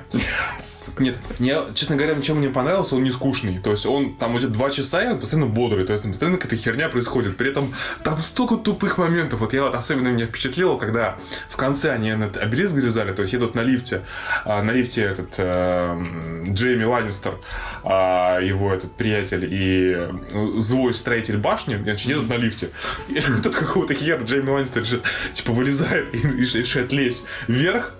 [0.97, 3.59] Нет, мне, честно говоря, чем мне понравился, он не скучный.
[3.59, 5.85] То есть он там идет два часа, и он постоянно бодрый.
[5.85, 7.37] То есть там постоянно какая-то херня происходит.
[7.37, 7.73] При этом
[8.03, 9.41] там столько тупых моментов.
[9.41, 11.17] Вот я вот особенно меня впечатлило, когда
[11.49, 14.01] в конце они этот обелиск залезали, то есть едут на лифте.
[14.45, 16.03] а, на лифте этот э,
[16.49, 17.39] Джейми Ланнистер,
[17.83, 20.11] а, его этот приятель и э,
[20.57, 22.69] злой строитель башни, значит, едут на лифте.
[23.09, 26.55] И тут какого-то хера Джейми Ланнистер решит, типа, вылезает и реш-
[26.86, 27.93] решает лезть вверх,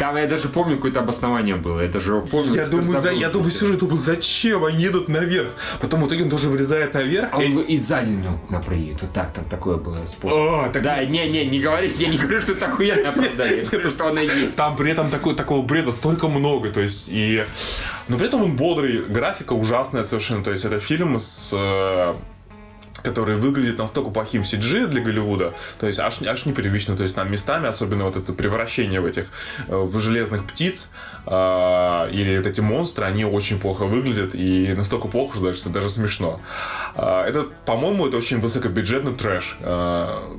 [0.00, 1.80] Там я даже помню, какое-то обоснование было.
[1.80, 2.54] Это же помню.
[2.54, 5.50] Я думаю, за, я думаю, сюжет думаю, зачем они едут наверх?
[5.80, 7.28] Потом в итоге он тоже вылезает наверх.
[7.32, 9.02] А и- он и занял на проедет.
[9.02, 10.32] Вот так, там такое было спор.
[10.34, 13.62] А, так Да, не-не, не говори, я не говорю, что это охуенное оправдание.
[13.62, 14.56] Я говорю, что оно есть.
[14.56, 17.44] Там при этом такой, такого бреда столько много, то есть и...
[18.08, 22.14] Но при этом он бодрый, графика ужасная совершенно, то есть это фильм с э,
[23.02, 27.30] который выглядит настолько плохим CG для Голливуда, то есть аж, аж непривычно, то есть там
[27.30, 29.26] местами, особенно вот это превращение в этих,
[29.68, 30.90] э, в железных птиц,
[31.26, 31.30] э,
[32.12, 35.90] или вот эти монстры, они очень плохо выглядят, и настолько плохо, что даже, что даже
[35.90, 36.40] смешно.
[36.94, 39.58] Э, это, по-моему, это очень высокобюджетный трэш.
[39.60, 40.34] Э,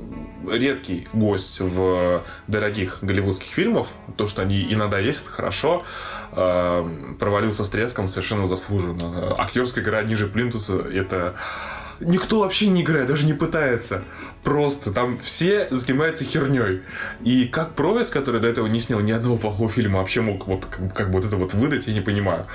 [0.50, 5.84] редкий гость в дорогих голливудских фильмов, то, что они иногда есть, это хорошо,
[6.32, 6.86] Э,
[7.18, 9.34] провалился с треском совершенно заслуженно.
[9.38, 11.36] Актерская игра ниже Плинтуса, это...
[12.00, 14.02] Никто вообще не играет, даже не пытается.
[14.44, 16.82] Просто там все занимаются херней.
[17.24, 20.66] И как Провис, который до этого не снял ни одного плохого фильма, вообще мог вот
[20.66, 22.46] как, как бы вот это вот выдать, я не понимаю.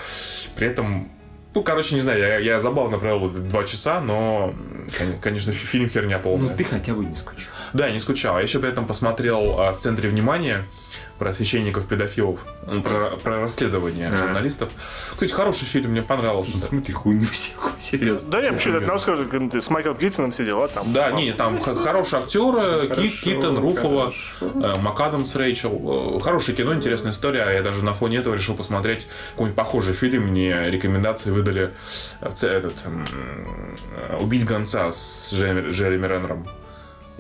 [0.56, 1.12] При этом
[1.56, 4.56] ну, короче, не знаю, я, я забавно провел два часа, но,
[4.98, 6.50] кон- конечно, фи- фильм херня полная.
[6.50, 7.52] Ну ты хотя бы не скучал.
[7.74, 8.38] Да, не скучал.
[8.38, 10.64] Я еще при этом посмотрел а, в центре внимания
[11.20, 14.18] про священников педофилов, ну, про, про расследование Ага.
[14.18, 14.70] журналистов.
[15.12, 16.60] Кстати, хороший фильм, мне понравился.
[16.60, 18.32] Смотри, хуйню всякую, серьезно.
[18.32, 18.72] Да, я вообще,
[19.30, 20.92] как ты с Майклом Китоном все дела там.
[20.92, 24.12] Да, не, там х- хорошие актеры, Ки- Китон, Руффало,
[24.42, 26.18] э, МакАдамс, Рэйчел.
[26.18, 27.48] Э, Хорошее кино, интересная история.
[27.52, 30.24] Я даже на фоне этого решил посмотреть какой-нибудь похожий фильм.
[30.28, 31.74] Мне рекомендации выдали
[32.22, 36.48] э, этот э, «Убить гонца» с Джереми Джереми Реннером.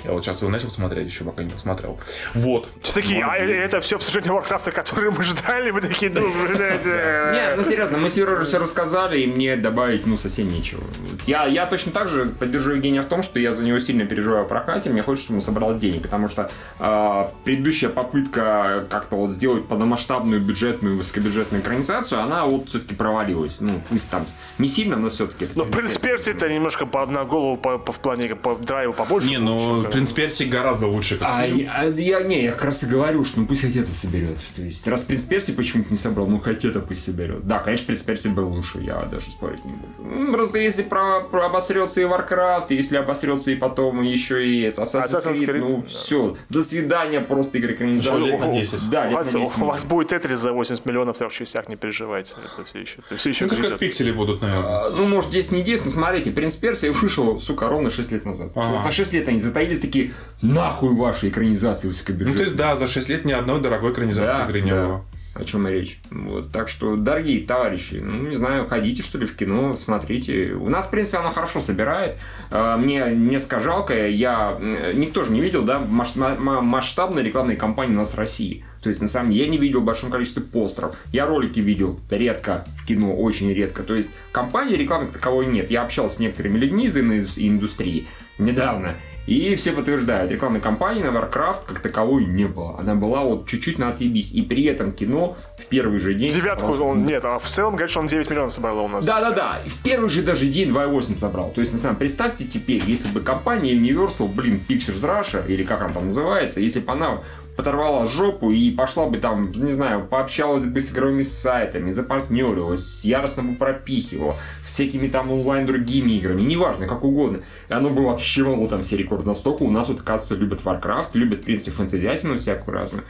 [0.03, 1.97] Я вот сейчас его начал смотреть, еще пока не посмотрел.
[2.33, 2.69] Вот.
[2.81, 7.31] Все такие, а это все обсуждение Варкрафта, которое мы ждали, мы такие, ну, блядь, э,
[7.33, 10.83] Нет, ну серьезно, мы с уже все рассказали, и мне добавить, ну, совсем нечего.
[11.25, 14.45] Я, я точно так же поддержу Евгения в том, что я за него сильно переживаю
[14.45, 19.31] в прокате, мне хочется, чтобы он собрал денег, потому что э, предыдущая попытка как-то вот
[19.31, 23.57] сделать полномасштабную бюджетную, высокобюджетную экранизацию, она вот все-таки провалилась.
[23.59, 24.25] Ну, пусть там
[24.57, 25.49] не сильно, но все-таки.
[25.55, 29.29] Ну, принц Перси это немножко по на голову по, по- в плане по драйву побольше.
[29.29, 31.17] Не, ну, «Принц Персик» гораздо лучше.
[31.17, 31.57] Как А, фильм.
[31.59, 34.37] я, а я- не, я как раз и говорю, что ну пусть хотета соберет.
[34.55, 37.45] То есть, раз принц Перси почему-то не собрал, ну хотета пусть соберет.
[37.47, 39.87] Да, конечно, принц Перси был лучше, я даже спорить не буду.
[39.99, 44.61] Ну, Просто если про, про обосрется и Warcraft, и если обосрется и потом еще и
[44.61, 45.87] это Assassin's, Assassin's Creed, Creed, ну да.
[45.87, 48.31] все, до свидания, просто игры экранизации.
[48.31, 48.89] Лет на 10.
[48.89, 51.69] Да, у, лет вас, на 10 у вас будет Тетрис за 80 миллионов трех частях,
[51.69, 52.33] не переживайте.
[52.57, 54.63] Это все еще, это все еще Ну, это как пиксели будут, наверное.
[54.63, 58.25] А, Ну, может, 10 не 10, но смотрите, «Принц Персия» вышел, сука, ровно 6 лет
[58.25, 58.51] назад.
[58.55, 58.75] Ага.
[58.77, 60.11] Вот на 6 лет они затаились такие,
[60.41, 62.35] нахуй ваши экранизации Ну, высокобюджетные.
[62.37, 64.85] то есть, да, за 6 лет ни одной дорогой экранизации Да, игры не да.
[64.87, 65.05] было.
[65.35, 65.99] О чем и речь.
[66.11, 70.51] Вот, так что, дорогие товарищи, ну, не знаю, ходите, что ли, в кино, смотрите.
[70.53, 72.17] У нас, в принципе, оно хорошо собирает.
[72.51, 74.59] Э, Мне несколько жалко, я...
[74.93, 78.63] Никто же не видел, да, масш- ма- ма- масштабной рекламной кампании у нас в России.
[78.83, 80.95] То есть, на самом деле, я не видел в большом количестве постеров.
[81.11, 83.81] Я ролики видел редко в кино, очень редко.
[83.81, 85.71] То есть, компании рекламы как таковой нет.
[85.71, 88.05] Я общался с некоторыми людьми из индус- индустрии
[88.37, 88.93] недавно.
[89.25, 92.77] И все подтверждают, рекламной кампании на Warcraft как таковой не было.
[92.77, 94.33] Она была вот чуть-чуть на отъебись.
[94.33, 96.31] И при этом кино в первый же день...
[96.31, 99.05] Девятку собрал- он, нет, а в целом, говорит, что он 9 миллионов собрал у нас.
[99.05, 101.51] Да-да-да, в первый же даже день 2,8 собрал.
[101.51, 105.63] То есть, на самом деле, представьте теперь, если бы компания Universal, блин, Pictures Russia, или
[105.63, 107.19] как она там называется, если бы она
[107.55, 113.43] подорвала жопу и пошла бы там, не знаю, пообщалась бы с игровыми сайтами, запартнерилась, яростно
[113.43, 114.35] бы пропихивала
[114.65, 117.41] всякими там онлайн другими играми, неважно, как угодно.
[117.69, 119.63] И оно бы вообще могло там все рекорды настолько.
[119.63, 123.03] У нас вот, оказывается, любят Warcraft, любят, в принципе, фэнтезиатину всякую разную.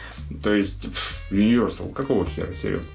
[0.43, 0.87] То есть,
[1.31, 2.89] Universal, какого хера, серьезно?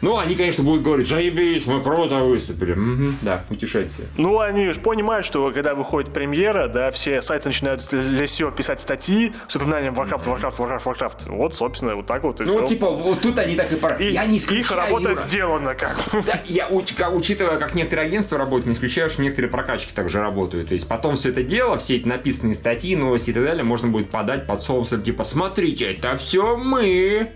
[0.00, 2.72] Ну, они, конечно, будут говорить, заебись, мы круто выступили.
[2.74, 4.06] Мгм, да, утешать себя.
[4.16, 8.80] Ну, они же понимают, что когда выходит премьера, да, все сайты начинают для SEO писать
[8.80, 11.28] статьи с упоминанием Warcraft, Warcraft, Warcraft, Warcraft.
[11.36, 12.66] Вот, собственно, вот так вот и Ну, всё.
[12.66, 13.96] типа, вот тут они так и пора.
[13.98, 15.14] Я не их исключаю, работа Юра.
[15.20, 15.96] сделана как.
[16.24, 20.68] Да, я, учитывая, как некоторые агентства работают, не исключаю, что некоторые прокачки также работают.
[20.68, 23.88] То есть потом все это дело, все эти написанные статьи, новости и так далее, можно
[23.88, 27.30] будет подать под соусом, типа, смотрите, это все мы.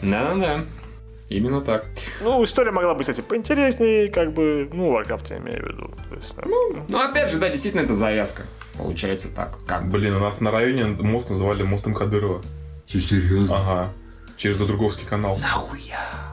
[0.00, 0.64] Да-да-да.
[1.28, 1.84] Именно так.
[2.22, 5.90] Ну, история могла быть, кстати, поинтереснее, как бы, ну, Warcraft я имею в виду.
[6.08, 6.42] То есть, да.
[6.88, 8.44] Ну, опять же, да, действительно, это завязка.
[8.76, 9.58] Получается так.
[9.66, 9.98] Как бы.
[9.98, 12.42] Блин, у нас на районе мост называли мостом Кадырова.
[12.86, 13.56] Серьезно?
[13.56, 13.92] Ага.
[14.36, 15.36] Через Дудруговский канал.
[15.38, 16.27] Нахуя?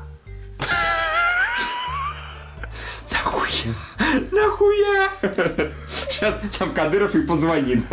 [4.32, 5.10] Нахуя?
[6.10, 7.84] Сейчас там Кадыров и позвонит.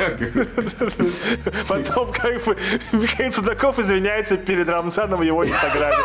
[1.68, 2.56] Потом, как бы,
[2.92, 5.96] Михаил Судаков извиняется перед Рамзаном в его инстаграме.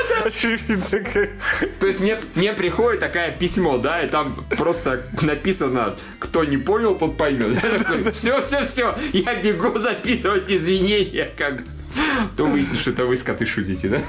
[1.80, 6.96] То есть мне, мне приходит такое письмо, да, и там просто написано, кто не понял,
[6.96, 7.58] тот поймет.
[8.14, 11.64] Все, все, все, я бегу записывать извинения, как.
[12.36, 14.02] То выяснится, что это вы скоты шутите, да?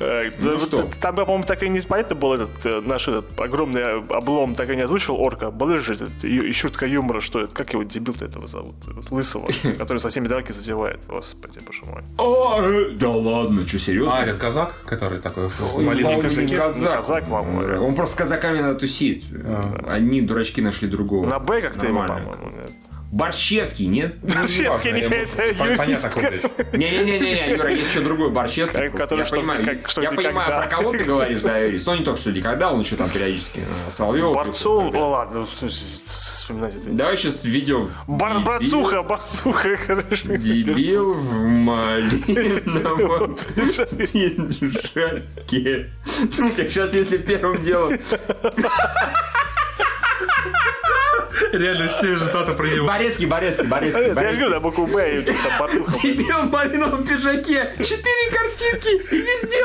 [0.00, 0.88] Э, Ну что?
[1.00, 4.76] Там, по-моему, так и не понятно был этот э, наш этот огромный облом, так и
[4.76, 5.50] не озвучил орка.
[5.50, 5.94] Была же
[6.52, 8.76] шутка юмора, что это, как его дебил-то этого зовут?
[9.10, 9.48] Лысого,
[9.78, 11.00] который со всеми драки задевает.
[11.06, 12.02] Господи, боже мой.
[12.94, 14.16] Да ладно, что, серьезно?
[14.18, 16.96] А, этот казак, который такой не казак.
[16.96, 17.86] Казак, по-моему.
[17.86, 19.28] Он просто с казаками надо тусить.
[19.86, 21.26] Одни дурачки нашли другого.
[21.26, 22.30] На Б как-то его, Нормально.
[22.30, 22.68] по-моему.
[23.12, 24.16] Борщевский, нет?
[24.20, 26.16] Борщевский, Неважно, нет, я- это Понятно, юрист.
[26.16, 26.42] речь.
[26.72, 28.88] Не-не-не, Юра, есть еще другой Борщевский.
[28.90, 31.80] Который я что, понимаю, как- что, я понимаю, про кого ты говоришь, да, Юрий.
[31.84, 34.32] Но не только что никогда, он еще там периодически э, Соловьев.
[34.32, 36.88] Борцов, о ладно, с- с- вспоминать это.
[36.90, 37.90] Давай сейчас введем.
[38.06, 40.36] Бар- Борцуха, борцуха, хорошо.
[40.36, 44.36] Дебил в малиновом пиджаке.
[46.56, 47.98] Сейчас, если первым делом...
[51.52, 52.86] Реально все результаты про него.
[52.86, 55.92] Борецкий, Борецкий, Борецкий, Я говорю, на букву Б, и что-то там борцуха.
[56.02, 57.74] Дебил в малиновом пиджаке.
[57.78, 59.60] Четыре картинки и везде.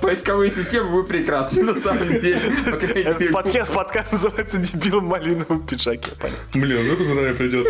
[0.00, 2.52] Поисковые системы, вы прекрасны, на самом деле.
[3.32, 6.10] Подкаст, подкаст называется «Дебил в малиновом пиджаке».
[6.54, 7.66] Блин, а ну-ка за нами придет.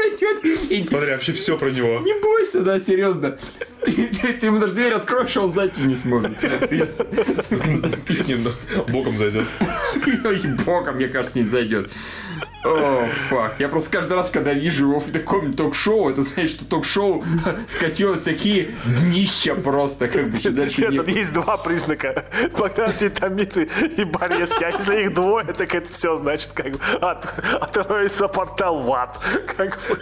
[0.00, 0.70] Пройдет.
[0.70, 2.00] И Смотри, вообще все про него.
[2.00, 3.38] Не бойся, да, серьезно.
[3.84, 6.32] Ты, ты- ты ему даже дверь откроешь, а он зайти не сможет.
[8.88, 9.46] Боком зайдет.
[10.06, 11.90] И боком, мне кажется, не зайдет.
[12.64, 13.54] О, фак.
[13.58, 17.24] Я просто каждый раз, когда вижу его в таком ток-шоу, это значит, что ток-шоу
[17.66, 22.26] скатилось такие днища просто, как бы еще дальше Нет, есть два признака.
[22.56, 24.66] Богдан Титамир и Борецкий.
[24.66, 29.18] А если их двое, так это все значит, как бы, от, отроется портал в ад.
[29.56, 29.98] Как бы,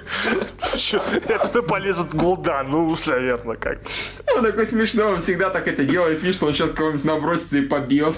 [1.28, 3.88] это полезут Гулдан, ну уж, наверное, как бы.
[4.36, 7.62] Он такой смешной, он всегда так это делает, видишь, что он сейчас кого-нибудь набросится и
[7.62, 8.14] побьет.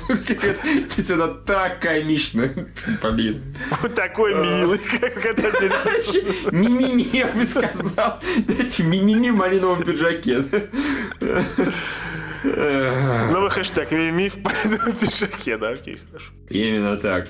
[0.96, 2.50] Это так комично.
[3.02, 3.42] Блин.
[3.82, 3.94] Вот
[4.30, 6.50] такой милый, как это.
[6.52, 8.20] Мимими, я бы сказал.
[8.46, 10.44] Дайте мимими в малиновом пиджаке.
[12.42, 16.30] Новый хэштег «Мими в пальном пиджаке», да, окей, хорошо.
[16.48, 17.28] Именно так.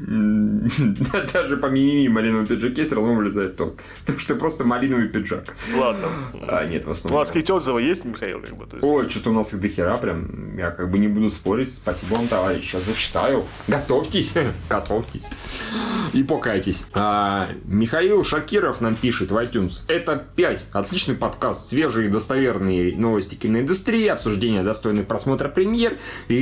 [1.32, 3.80] Даже по мимими малиновом пиджаке все равно вылезает толк.
[4.00, 5.54] Потому что просто малиновый пиджак.
[5.74, 6.08] Ладно.
[6.46, 7.18] А, нет, в У основном.
[7.18, 8.40] вас какие-то отзывы есть, Михаил?
[8.40, 8.84] Как бы, есть?
[8.84, 10.56] Ой, что-то у нас их дохера прям.
[10.56, 11.72] Я как бы не буду спорить.
[11.72, 12.64] Спасибо вам, товарищ.
[12.64, 13.46] Сейчас зачитаю.
[13.68, 14.34] Готовьтесь.
[14.68, 15.28] Готовьтесь.
[16.12, 16.84] И покайтесь.
[16.92, 19.84] А, Михаил Шакиров нам пишет в iTunes.
[19.88, 20.64] Это 5.
[20.72, 21.68] Отличный подкаст.
[21.68, 25.98] Свежие и достоверные новости киноиндустрии, обсуждение достойных просмотра премьер,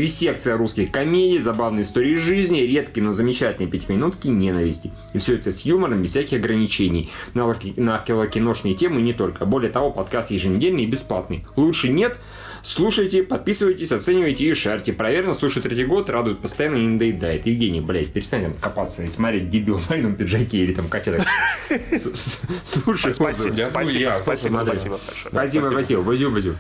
[0.08, 4.90] секция русских комедий, забавные истории жизни, редкие, но замечательные пятиминутки ненависти.
[5.12, 7.10] И все это с юмором, без всяких ограничений.
[7.34, 9.44] На, на киношные темы не только.
[9.44, 11.46] Более того, подкаст еженедельный и бесплатный.
[11.56, 12.18] Лучше нет.
[12.68, 14.92] Слушайте, подписывайтесь, оценивайте и шарьте.
[14.92, 17.46] Проверено, слушаю третий год, радует постоянно и не надоедает.
[17.46, 23.14] Евгений, блядь, перестань там копаться и смотреть дебил в маленьком пиджаке или там с- Слушай,
[23.14, 25.00] Спасибо, спасибо, спасибо, спасибо.
[25.30, 26.58] Спасибо, спасибо, спасибо, спасибо.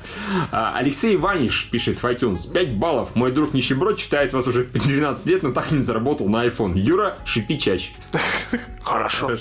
[0.50, 2.50] Алексей Ваниш пишет в iTunes.
[2.54, 3.14] 5 баллов.
[3.14, 6.72] Мой друг нищеброд читает вас уже 12 лет, но так и не заработал на iPhone.
[6.78, 7.92] Юра, шипи чаще.
[8.82, 9.36] Хорошо.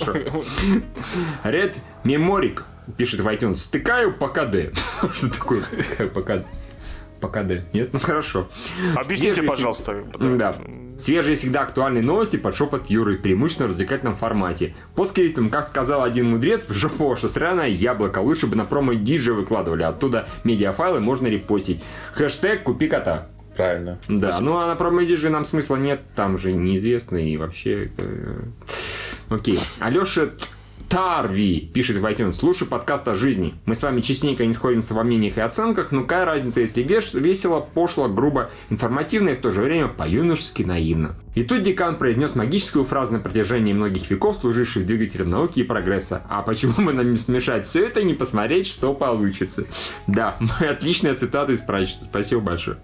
[1.45, 2.65] Ред Меморик
[2.95, 3.57] пишет в iTunes.
[3.57, 4.73] Стыкаю по КД.
[5.13, 6.45] Что такое стыкаю по КД?
[7.19, 7.73] По КД.
[7.73, 7.93] Нет?
[7.93, 8.47] Ну хорошо.
[8.95, 10.03] Объясните, Свежие пожалуйста.
[10.19, 10.55] Да.
[10.97, 14.75] Свежие всегда актуальные новости под шепот Юры, преимущественно в развлекательном формате.
[14.95, 18.19] По скриптам, как сказал один мудрец, в жопу ваше сраное яблоко.
[18.19, 21.83] Лучше бы на промо диджи выкладывали, оттуда медиафайлы можно репостить.
[22.13, 23.27] Хэштег «Купи кота».
[23.55, 23.99] Правильно.
[24.07, 27.91] Да, ну а на промо диджи нам смысла нет, там же неизвестно и вообще...
[27.97, 28.39] э,
[29.29, 29.59] Окей.
[29.79, 30.29] Алеша
[30.89, 32.33] Тарви пишет в iTunes.
[32.33, 33.55] Слушай подкаст о жизни.
[33.65, 37.59] Мы с вами частенько не сходимся во мнениях и оценках, но какая разница, если весело,
[37.59, 41.15] пошло, грубо, информативно и в то же время по-юношески наивно.
[41.35, 46.23] И тут декан произнес магическую фразу на протяжении многих веков, служившую двигателем науки и прогресса.
[46.29, 49.65] А почему бы нам смешать все это и не посмотреть, что получится?
[50.07, 52.05] Да, отличная цитата из прачечной.
[52.05, 52.77] Спасибо большое.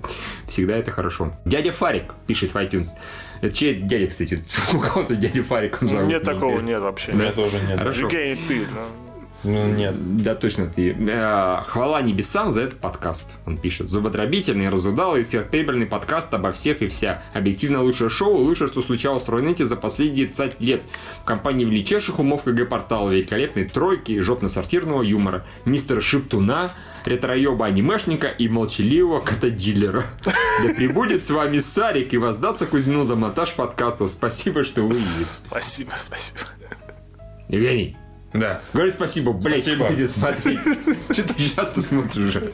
[0.48, 1.34] Всегда это хорошо.
[1.46, 2.90] Дядя Фарик пишет в iTunes.
[3.44, 4.42] Это чей дядя, кстати?
[4.74, 6.70] У кого-то дядя Фарик он зовут, Нет такого, интересно.
[6.70, 7.12] нет вообще.
[7.12, 7.78] У меня тоже нет.
[7.78, 8.02] Хорошо.
[8.04, 8.68] Евгений, ты.
[8.74, 8.88] ну.
[9.44, 10.24] Ну, нет.
[10.24, 10.96] Да, точно ты.
[10.98, 13.34] Э, Хвала небесам за этот подкаст.
[13.46, 13.90] Он пишет.
[13.90, 17.22] Зубодробительный, разудалый сверхприбыльный подкаст обо всех и вся.
[17.34, 20.84] Объективно лучшее шоу, лучшее, что случалось в Рунете за последние 20 лет.
[21.24, 25.46] В компании величайших умов КГ-портала, великолепной тройки и жопно-сортирного юмора.
[25.66, 26.72] Мистера Шиптуна,
[27.06, 30.06] ретроёба анимешника и молчаливого кота-дилера.
[30.26, 34.10] Да прибудет с вами Сарик и воздастся Кузьмину за монтаж подкастов.
[34.10, 35.46] Спасибо, что вы есть.
[35.48, 36.40] Спасибо, спасибо.
[37.50, 37.96] Евгений,
[38.34, 38.62] Да.
[38.74, 40.08] Говори спасибо, блядь, Спасибо.
[40.08, 40.60] смотреть.
[41.12, 42.52] Что ты часто смотришь уже?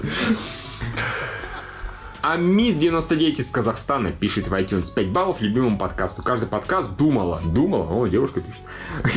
[2.21, 6.21] А Мисс 99 из Казахстана пишет в iTunes 5 баллов любимому подкасту.
[6.21, 8.61] Каждый подкаст думала, думала, о, девушка пишет.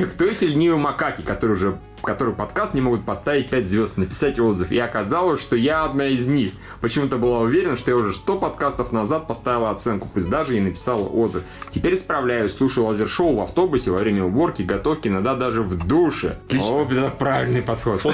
[0.15, 4.71] Кто эти ленивые макаки, которые уже который подкаст не могут поставить 5 звезд, написать отзыв.
[4.71, 6.53] И оказалось, что я одна из них.
[6.83, 11.07] Почему-то была уверена, что я уже 100 подкастов назад поставила оценку, пусть даже и написала
[11.07, 11.45] отзыв.
[11.71, 16.39] Теперь справляюсь, слушаю лазер-шоу в автобусе во время уборки, готовки, иногда даже в душе.
[16.59, 18.03] О, это правильный подход.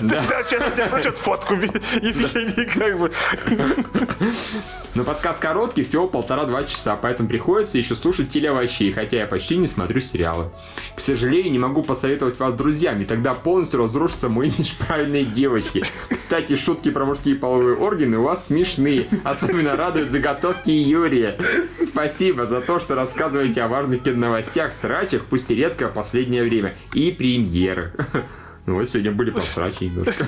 [0.00, 3.12] Да, сейчас фотку, Евгений, как бы.
[4.94, 9.68] Но подкаст короткий, всего полтора-два часа, поэтому приходится еще слушать телеовощей, хотя я почти не
[9.68, 10.50] смотрю сериалы.
[10.96, 15.84] К сожалению, не могу посоветовать вас друзьям, и тогда полностью разрушится мой имидж правильной девочки.
[16.10, 19.08] Кстати, шутки про мужские половые органы у вас смешные.
[19.24, 21.38] Особенно радуют заготовки Юрия.
[21.82, 26.74] Спасибо за то, что рассказываете о важных киноновостях, срачах, пусть и редко в последнее время.
[26.92, 27.92] И премьеры.
[28.66, 30.26] Ну вот сегодня были посрачи немножко.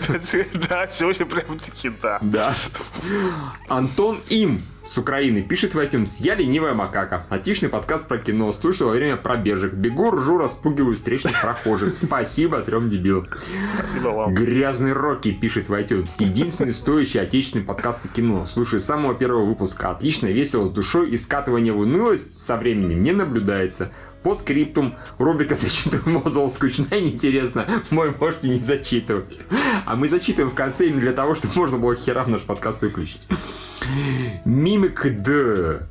[0.68, 2.18] Да, сегодня прям таки да.
[2.22, 2.54] Да.
[3.68, 7.26] Антон Им с Украины пишет в iTunes «Я ленивая макака».
[7.28, 8.50] Отличный подкаст про кино.
[8.52, 9.74] Слушал во время пробежек.
[9.74, 11.92] Бегу, ржу, распугиваю встречных прохожих.
[11.92, 13.26] Спасибо трем дебилам.
[13.74, 14.34] Спасибо вам.
[14.34, 16.10] Грязный Рокки пишет в iTunes.
[16.18, 18.46] Единственный стоящий отечественный подкаст о кино.
[18.46, 19.90] Слушаю с самого первого выпуска.
[19.90, 23.92] Отлично, весело, с душой и скатывание в унылость со временем не наблюдается.
[24.22, 27.66] По скриптум рубрика «Зачитываю Мозол» скучна и неинтересна.
[27.90, 29.26] Мой можете не зачитывать.
[29.86, 33.26] А мы зачитываем в конце именно для того, чтобы можно было херам наш подкаст выключить.
[34.44, 35.86] Мимик Д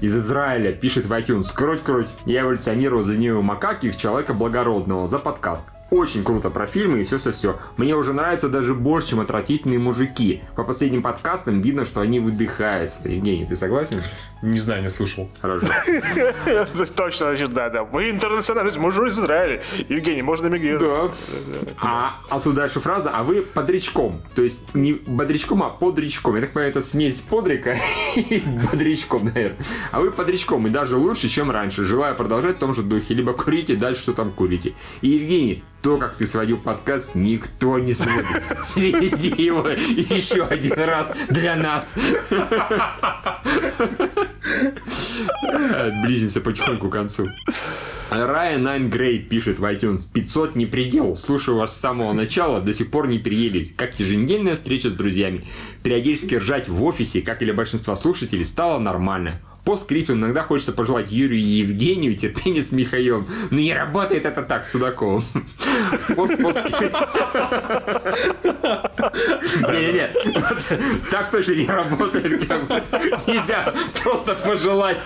[0.00, 5.70] из Израиля пишет в iTunes «Кроть-кроть, я эволюционировал за нее макаки человека благородного за подкаст.
[5.92, 7.58] Очень круто про фильмы и все-все-все.
[7.76, 10.40] Мне уже нравится даже больше, чем отвратительные мужики.
[10.56, 13.06] По последним подкастам видно, что они выдыхаются.
[13.10, 14.00] Евгений, ты согласен?
[14.40, 15.28] Не знаю, не слушал.
[15.42, 15.66] Хорошо.
[16.96, 17.84] Точно, значит, да, да.
[17.84, 19.62] Мы интернациональность, мы же из Израиля.
[19.90, 21.12] Евгений, можно эмигрировать.
[21.28, 21.74] Да.
[21.78, 24.22] А, а тут дальше фраза, а вы подрячком.
[24.34, 26.36] То есть не бодрячком, а подрячком.
[26.36, 27.76] Я так понимаю, это смесь подрика
[28.16, 28.42] и
[28.72, 29.58] бодрячком, наверное.
[29.90, 31.84] А вы подрячком, и даже лучше, чем раньше.
[31.84, 33.12] Желаю продолжать в том же духе.
[33.12, 34.72] Либо курите дальше, что там курите.
[35.02, 38.26] И, Евгений, то, как ты сводил подкаст, никто не сводит.
[38.62, 41.96] Сведи его еще один раз для нас.
[46.04, 47.28] Близимся потихоньку к концу.
[48.10, 51.16] Райан Найн Грей пишет в iTunes 500 не предел.
[51.16, 53.72] Слушаю вас с самого начала, до сих пор не переелись.
[53.76, 55.46] Как еженедельная встреча с друзьями.
[55.82, 59.40] Периодически ржать в офисе, как и для большинства слушателей, стало нормально.
[59.64, 63.26] По скрипту иногда хочется пожелать Юрию и Евгению терпения с Михаилом.
[63.50, 65.24] Но не работает это так, Судаковым.
[66.16, 66.60] Пост, пост,
[69.60, 70.10] Не-не-не,
[71.10, 72.50] так точно не работает.
[73.26, 73.72] Нельзя
[74.02, 74.98] просто пожелать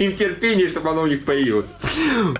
[0.00, 1.74] им терпения, чтобы оно у них появилось.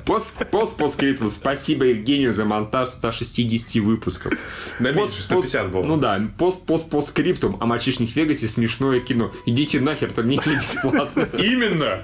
[0.04, 1.28] Пост, пост, пост скрипту.
[1.28, 4.32] Спасибо Евгению за монтаж 160 выпусков.
[4.80, 5.82] Да меньше, 150 было.
[5.84, 9.32] Ну да, пост, пост, пост скриптум о мальчишник Вегасе смешное кино.
[9.46, 11.28] Идите нахер, мне не бесплатно.
[11.52, 12.00] Именно!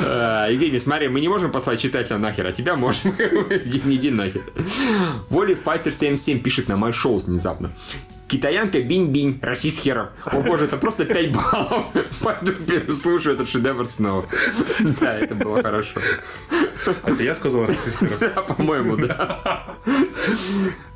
[0.00, 3.14] А, Евгений, смотри, мы не можем послать читателя нахер, а тебя можем.
[3.84, 4.42] Не иди нахер.
[5.28, 7.70] Воли Пастер 77 пишет на шоу внезапно.
[8.26, 10.08] Китаянка бинь-бинь, расист херов.
[10.24, 11.86] О боже, это просто 5 баллов.
[12.20, 14.26] Пойду переслушаю этот шедевр снова.
[15.00, 16.00] Да, это было хорошо.
[17.04, 18.46] Это я сказал расист херов?
[18.56, 19.76] По-моему, да.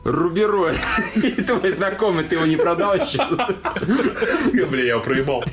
[0.05, 0.75] Руберой.
[1.47, 3.19] Твой знакомый, ты его не продал еще?
[4.67, 5.45] Бля, я его проебал.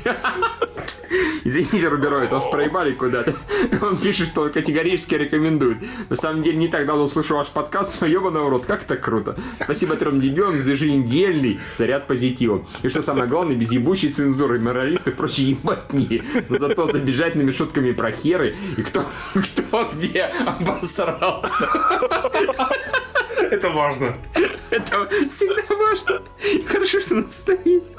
[1.43, 3.33] Извините, Руберой, вас проебали куда-то.
[3.81, 5.77] Он пишет, что он категорически рекомендует.
[6.09, 8.97] На самом деле, не так давно услышал ваш подкаст, но ебаный в рот, как это
[8.97, 9.37] круто.
[9.61, 12.65] Спасибо трем дебилам за еженедельный заряд позитива.
[12.81, 16.23] И что самое главное, без ебучей цензуры, моралисты и прочие ебатни.
[16.49, 19.05] Но зато с обижательными шутками про херы и кто,
[19.35, 21.69] кто где обосрался.
[23.37, 24.17] Это важно.
[24.69, 26.21] Это всегда важно.
[26.67, 27.93] Хорошо, что у нас это есть.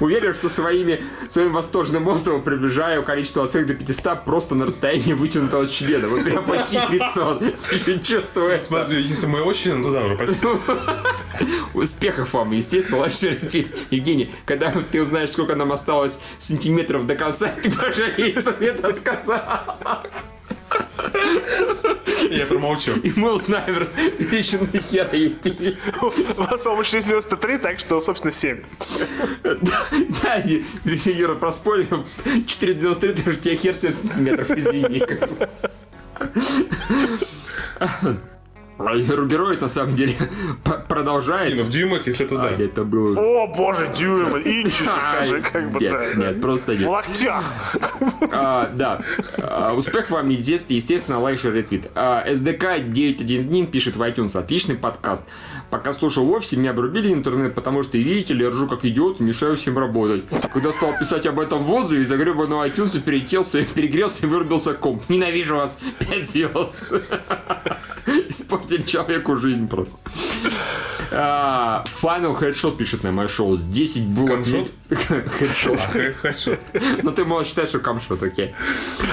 [0.00, 5.68] Уверен, что своими, своим восторженным отзывом приближаю количество оценок до 500 просто на расстоянии вытянутого
[5.68, 6.08] члена.
[6.08, 8.02] Вот прям почти 500.
[8.02, 8.60] Чувствую.
[8.60, 10.46] Смотри, если мы очень, то да, уже почти.
[11.74, 13.68] Успехов вам, естественно, лайк, репит.
[13.90, 18.92] Евгений, когда ты узнаешь, сколько нам осталось сантиметров до конца, ты пожалеешь, что ты это
[18.92, 19.40] сказал.
[22.30, 22.92] Я промолчу.
[23.02, 23.88] И мы узнаем,
[24.18, 25.76] еще на хера Евгений.
[26.36, 28.62] У вас, по-моему, 693, так что, собственно, 7.
[29.42, 32.06] Да, и Юра проспорил.
[32.46, 35.02] 493, ты же у тебя хер 7 сантиметров, извини.
[38.78, 40.14] Рубероид, на самом деле,
[41.02, 41.54] продолжает.
[41.54, 42.50] Не, ну в дюймах, если А, туда.
[42.50, 43.18] это было...
[43.18, 46.20] О, боже, дюймы, инчи, скажи, как бы, Нет, да.
[46.26, 46.88] нет, просто В нет.
[46.88, 47.44] локтях.
[48.32, 49.00] А, да.
[49.38, 51.90] А, успех вам и детстве, естественно, лайк, шер, ретвит.
[51.94, 54.38] А, SDK 911 пишет в iTunes.
[54.38, 55.26] Отличный подкаст.
[55.72, 59.22] Пока слушал в офисе, меня обрубили интернет, потому что, видите ли, я ржу как идиот
[59.22, 60.22] и мешаю всем работать.
[60.52, 65.08] Когда стал писать об этом в отзыве, из огребанного iTunes перетелся, перегрелся и вырубился комп.
[65.08, 65.78] Ненавижу вас.
[66.10, 66.92] 5 звезд.
[68.28, 69.96] Испортили человеку жизнь просто.
[71.10, 73.56] А, Final Headshot пишет на мое шоу.
[73.56, 74.30] С 10 булок...
[74.30, 74.70] Камшот?
[74.90, 75.78] Headshot.
[75.78, 76.56] А, Хорошо.
[77.02, 78.54] Ну ты можешь считать, что камшот, окей.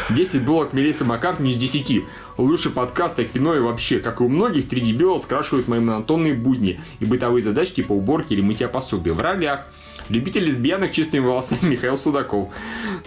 [0.10, 2.04] 10 блок Мелисса Маккартни из 10.
[2.38, 4.00] Лучший подкаст о кино и вообще.
[4.00, 8.34] Как и у многих, 3 дебила скрашивают мои монотонные будни и бытовые задачи типа уборки
[8.34, 9.14] или мытья посуды.
[9.14, 9.66] В ролях
[10.08, 12.50] Любитель лесбиянок чистыми волосами Михаил Судаков.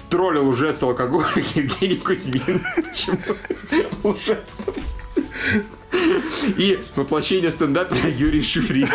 [0.09, 2.63] Троллил лжец алкоголик Евгений Кузьмин.
[4.05, 4.73] Ужасно.
[6.57, 8.89] И воплощение стендапера Юрий Шифрин.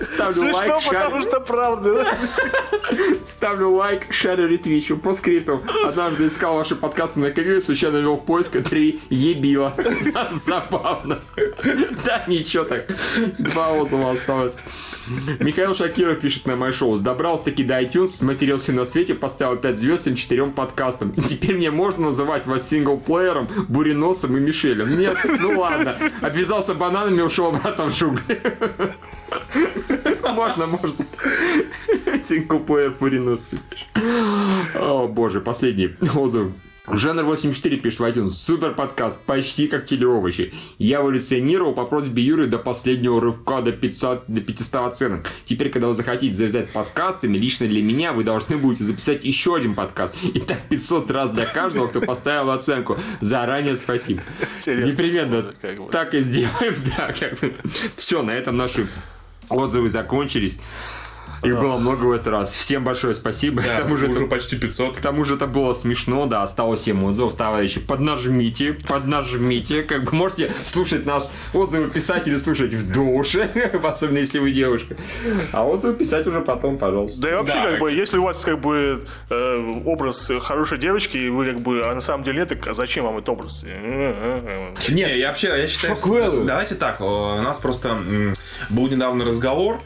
[0.00, 1.94] Ставлю лайк, Смешно, шар- потому что правда.
[2.04, 2.16] да?
[3.24, 4.96] Ставлю лайк, шарю, ретвичу.
[4.96, 5.62] По скрипту.
[5.84, 9.74] Однажды искал ваши подкасты на КГ случайно вел в поиск три ебила.
[10.32, 11.20] Забавно.
[12.04, 12.86] Да, ничего так.
[13.38, 14.58] Два отзыва осталось.
[15.40, 16.96] Михаил Шакиров пишет на мое шоу.
[16.98, 21.12] Добрался таки до iTunes, смотрелся на свете, поставил 5 звезд всем четырем подкастам.
[21.12, 24.98] Теперь мне можно называть вас синглплеером, буреносом и Мишелем?
[24.98, 25.16] Нет?
[25.40, 25.96] Ну ладно.
[26.20, 28.40] Обвязался бананами и ушел обратно в джунгли.
[30.32, 31.06] Можно, можно.
[32.22, 33.54] Синглплеер буренос.
[34.74, 36.52] О боже, последний отзыв.
[36.90, 38.30] Жанр 84 пишет в iTunes.
[38.30, 40.54] Супер подкаст, почти как телеовощи.
[40.78, 45.28] Я эволюционировал по просьбе Юры до последнего рывка до 500, до 500 оценок.
[45.44, 49.74] Теперь, когда вы захотите завязать подкастами, лично для меня вы должны будете записать еще один
[49.74, 50.14] подкаст.
[50.22, 52.96] И так 500 раз для каждого, кто поставил оценку.
[53.20, 54.22] Заранее спасибо.
[54.66, 55.52] Непременно
[55.90, 56.74] так и сделаем.
[56.96, 57.12] Да.
[57.96, 58.86] Все, на этом наши
[59.48, 60.58] отзывы закончились.
[61.44, 62.52] Их было много в этот раз.
[62.52, 63.62] Всем большое спасибо.
[63.68, 64.96] Да, К тому же уже это почти 500.
[64.96, 67.78] к тому же это было смешно, да, осталось 7 отзывов, товарищи.
[67.78, 69.84] Поднажмите, поднажмите.
[69.84, 73.44] Как бы можете слушать наш отзывы писать или слушать в душе,
[73.84, 74.96] особенно если вы девушка.
[75.52, 77.20] А отзывы писать уже потом, пожалуйста.
[77.20, 77.70] Да и вообще, Да.
[77.70, 81.82] как бы, если у вас как бы э, образ хорошей девочки, и вы как бы,
[81.84, 83.62] а на самом деле нет, так а зачем вам этот образ?
[83.62, 85.96] Не, я вообще, я считаю...
[86.44, 87.04] Давайте так, у
[87.36, 87.96] нас просто
[88.70, 89.80] был недавно разговор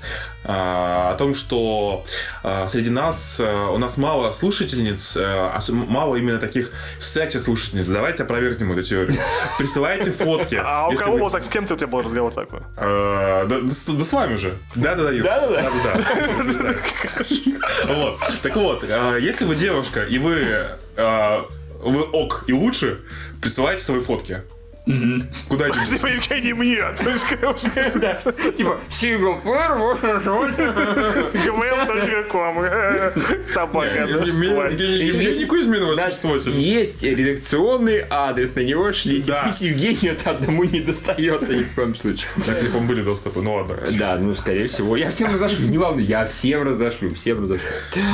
[0.44, 2.04] а, о том, что
[2.42, 7.88] а, среди нас, а, у нас мало слушательниц, ос- мало именно таких секси-слушательниц.
[7.88, 9.16] Давайте опровергнем эту теорию.
[9.58, 10.54] Присылайте фотки.
[10.64, 12.60] А у кого так, с кем ты у тебя был разговор такой?
[12.76, 14.56] Э, Да, с вами же.
[14.74, 15.12] Да-да-да.
[15.22, 16.74] Да-да-да?
[17.86, 18.18] Вот.
[18.42, 20.66] Так вот, э, если вы девушка, и вы
[20.96, 21.42] э,
[21.82, 23.00] вы ок и лучше,
[23.40, 24.42] присылайте свои фотки.
[25.48, 25.88] Куда-нибудь.
[25.90, 26.82] Типа Евгений мне.
[28.56, 30.58] Типа, синглплеер, можно жить.
[31.46, 32.58] gmail.com.
[33.52, 34.06] Собака.
[34.06, 36.60] Евгений Кузьмин Значит, 88.
[36.60, 39.32] есть редакционный адрес, на него шлите.
[39.32, 39.42] Да.
[39.44, 42.28] Пусть Евгению это одному не достается ни в коем случае.
[42.46, 43.78] Так, не помню, были доступы, ну ладно.
[43.98, 44.96] Да, ну, скорее всего.
[44.96, 47.70] Я всем разошлю, не волнуй, я всем разошлю, всем разошлю.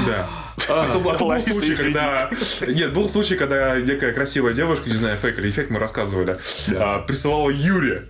[0.07, 0.29] Да.
[0.69, 2.31] А был- случай, когда...
[2.67, 6.39] Нет, был случай, когда некая красивая девушка, не знаю, фейк или эффект, мы рассказывали,
[6.77, 8.07] а, присылала Юре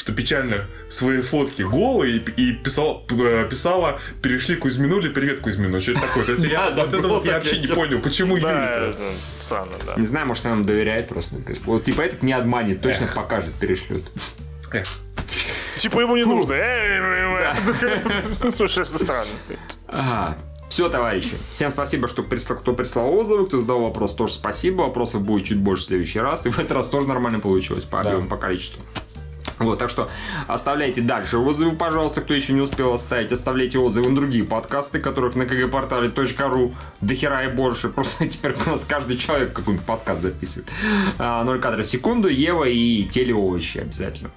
[0.00, 5.78] что печально свои фотки голые и, и писала, э, писала перешли Кузьмину или привет Кузьмину.
[5.78, 6.24] Что это такое?
[6.24, 8.90] То есть я, Да, да, вот это вот я вообще не понял, почему Да, Юре?
[8.92, 9.94] это странно, да.
[9.96, 11.36] Не знаю, может, она нам доверяет просто.
[11.66, 14.04] Вот типа этот не обманет, точно покажет, перешлет.
[15.76, 16.54] Типа ему не нужно.
[18.56, 19.30] Слушай, это странно.
[19.88, 20.38] Ага.
[20.70, 21.36] Все, товарищи.
[21.50, 24.82] Всем спасибо, что прислал, кто прислал отзывы, кто задал вопрос, тоже спасибо.
[24.82, 26.46] Вопросов будет чуть больше в следующий раз.
[26.46, 28.80] И в этот раз тоже нормально получилось по объему, по количеству.
[29.58, 30.08] Вот, так что
[30.46, 33.32] оставляйте дальше отзывы, пожалуйста, кто еще не успел оставить.
[33.32, 37.88] Оставляйте отзывы на другие подкасты, которых на kgportale.ru до хера и больше.
[37.88, 40.68] Просто теперь у нас каждый человек какой-нибудь подкаст записывает.
[41.18, 44.30] А, 0 кадров в секунду, Ева и телеовощи обязательно.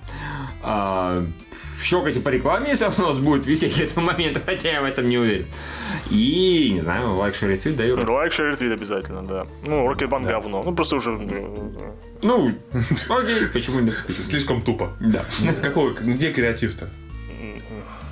[1.84, 4.86] Щелкайте по рекламе, если она у нас будет висеть к этому моменту, хотя я в
[4.86, 5.46] этом не уверен.
[6.10, 8.10] И, не знаю, like, share, retweet, да, Юра?
[8.10, 9.46] Like, share, retweet обязательно, да.
[9.68, 10.64] Ну, Рокетбанк говно.
[10.64, 11.12] Ну, просто уже...
[11.12, 11.92] э,
[12.22, 12.52] Ну,
[13.10, 13.96] окей, почему нет?
[14.10, 14.94] Слишком тупо.
[15.02, 15.26] Да.
[15.42, 16.90] Нет, какой, где креатив-то?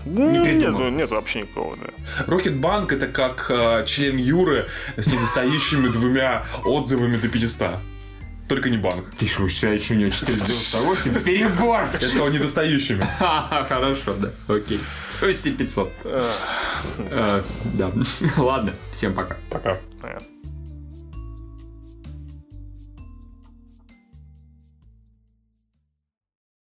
[0.06, 0.90] Нет, придумал.
[0.90, 2.26] нет вообще никого, да.
[2.28, 4.66] Рокетбанк это как э, член Юры
[4.98, 7.76] с недостающими двумя отзывами до 500.
[8.52, 9.06] Только не банк.
[9.18, 11.24] Ты что, еще у него 498?
[11.24, 11.86] Перебор!
[12.02, 13.08] Я сказал недостающими.
[13.18, 14.82] Хорошо, да, окей.
[15.22, 15.90] То есть и 500.
[16.04, 16.26] Эх,
[16.98, 17.92] Э, Да.
[18.38, 19.38] Ладно, всем пока.
[19.50, 19.78] Пока.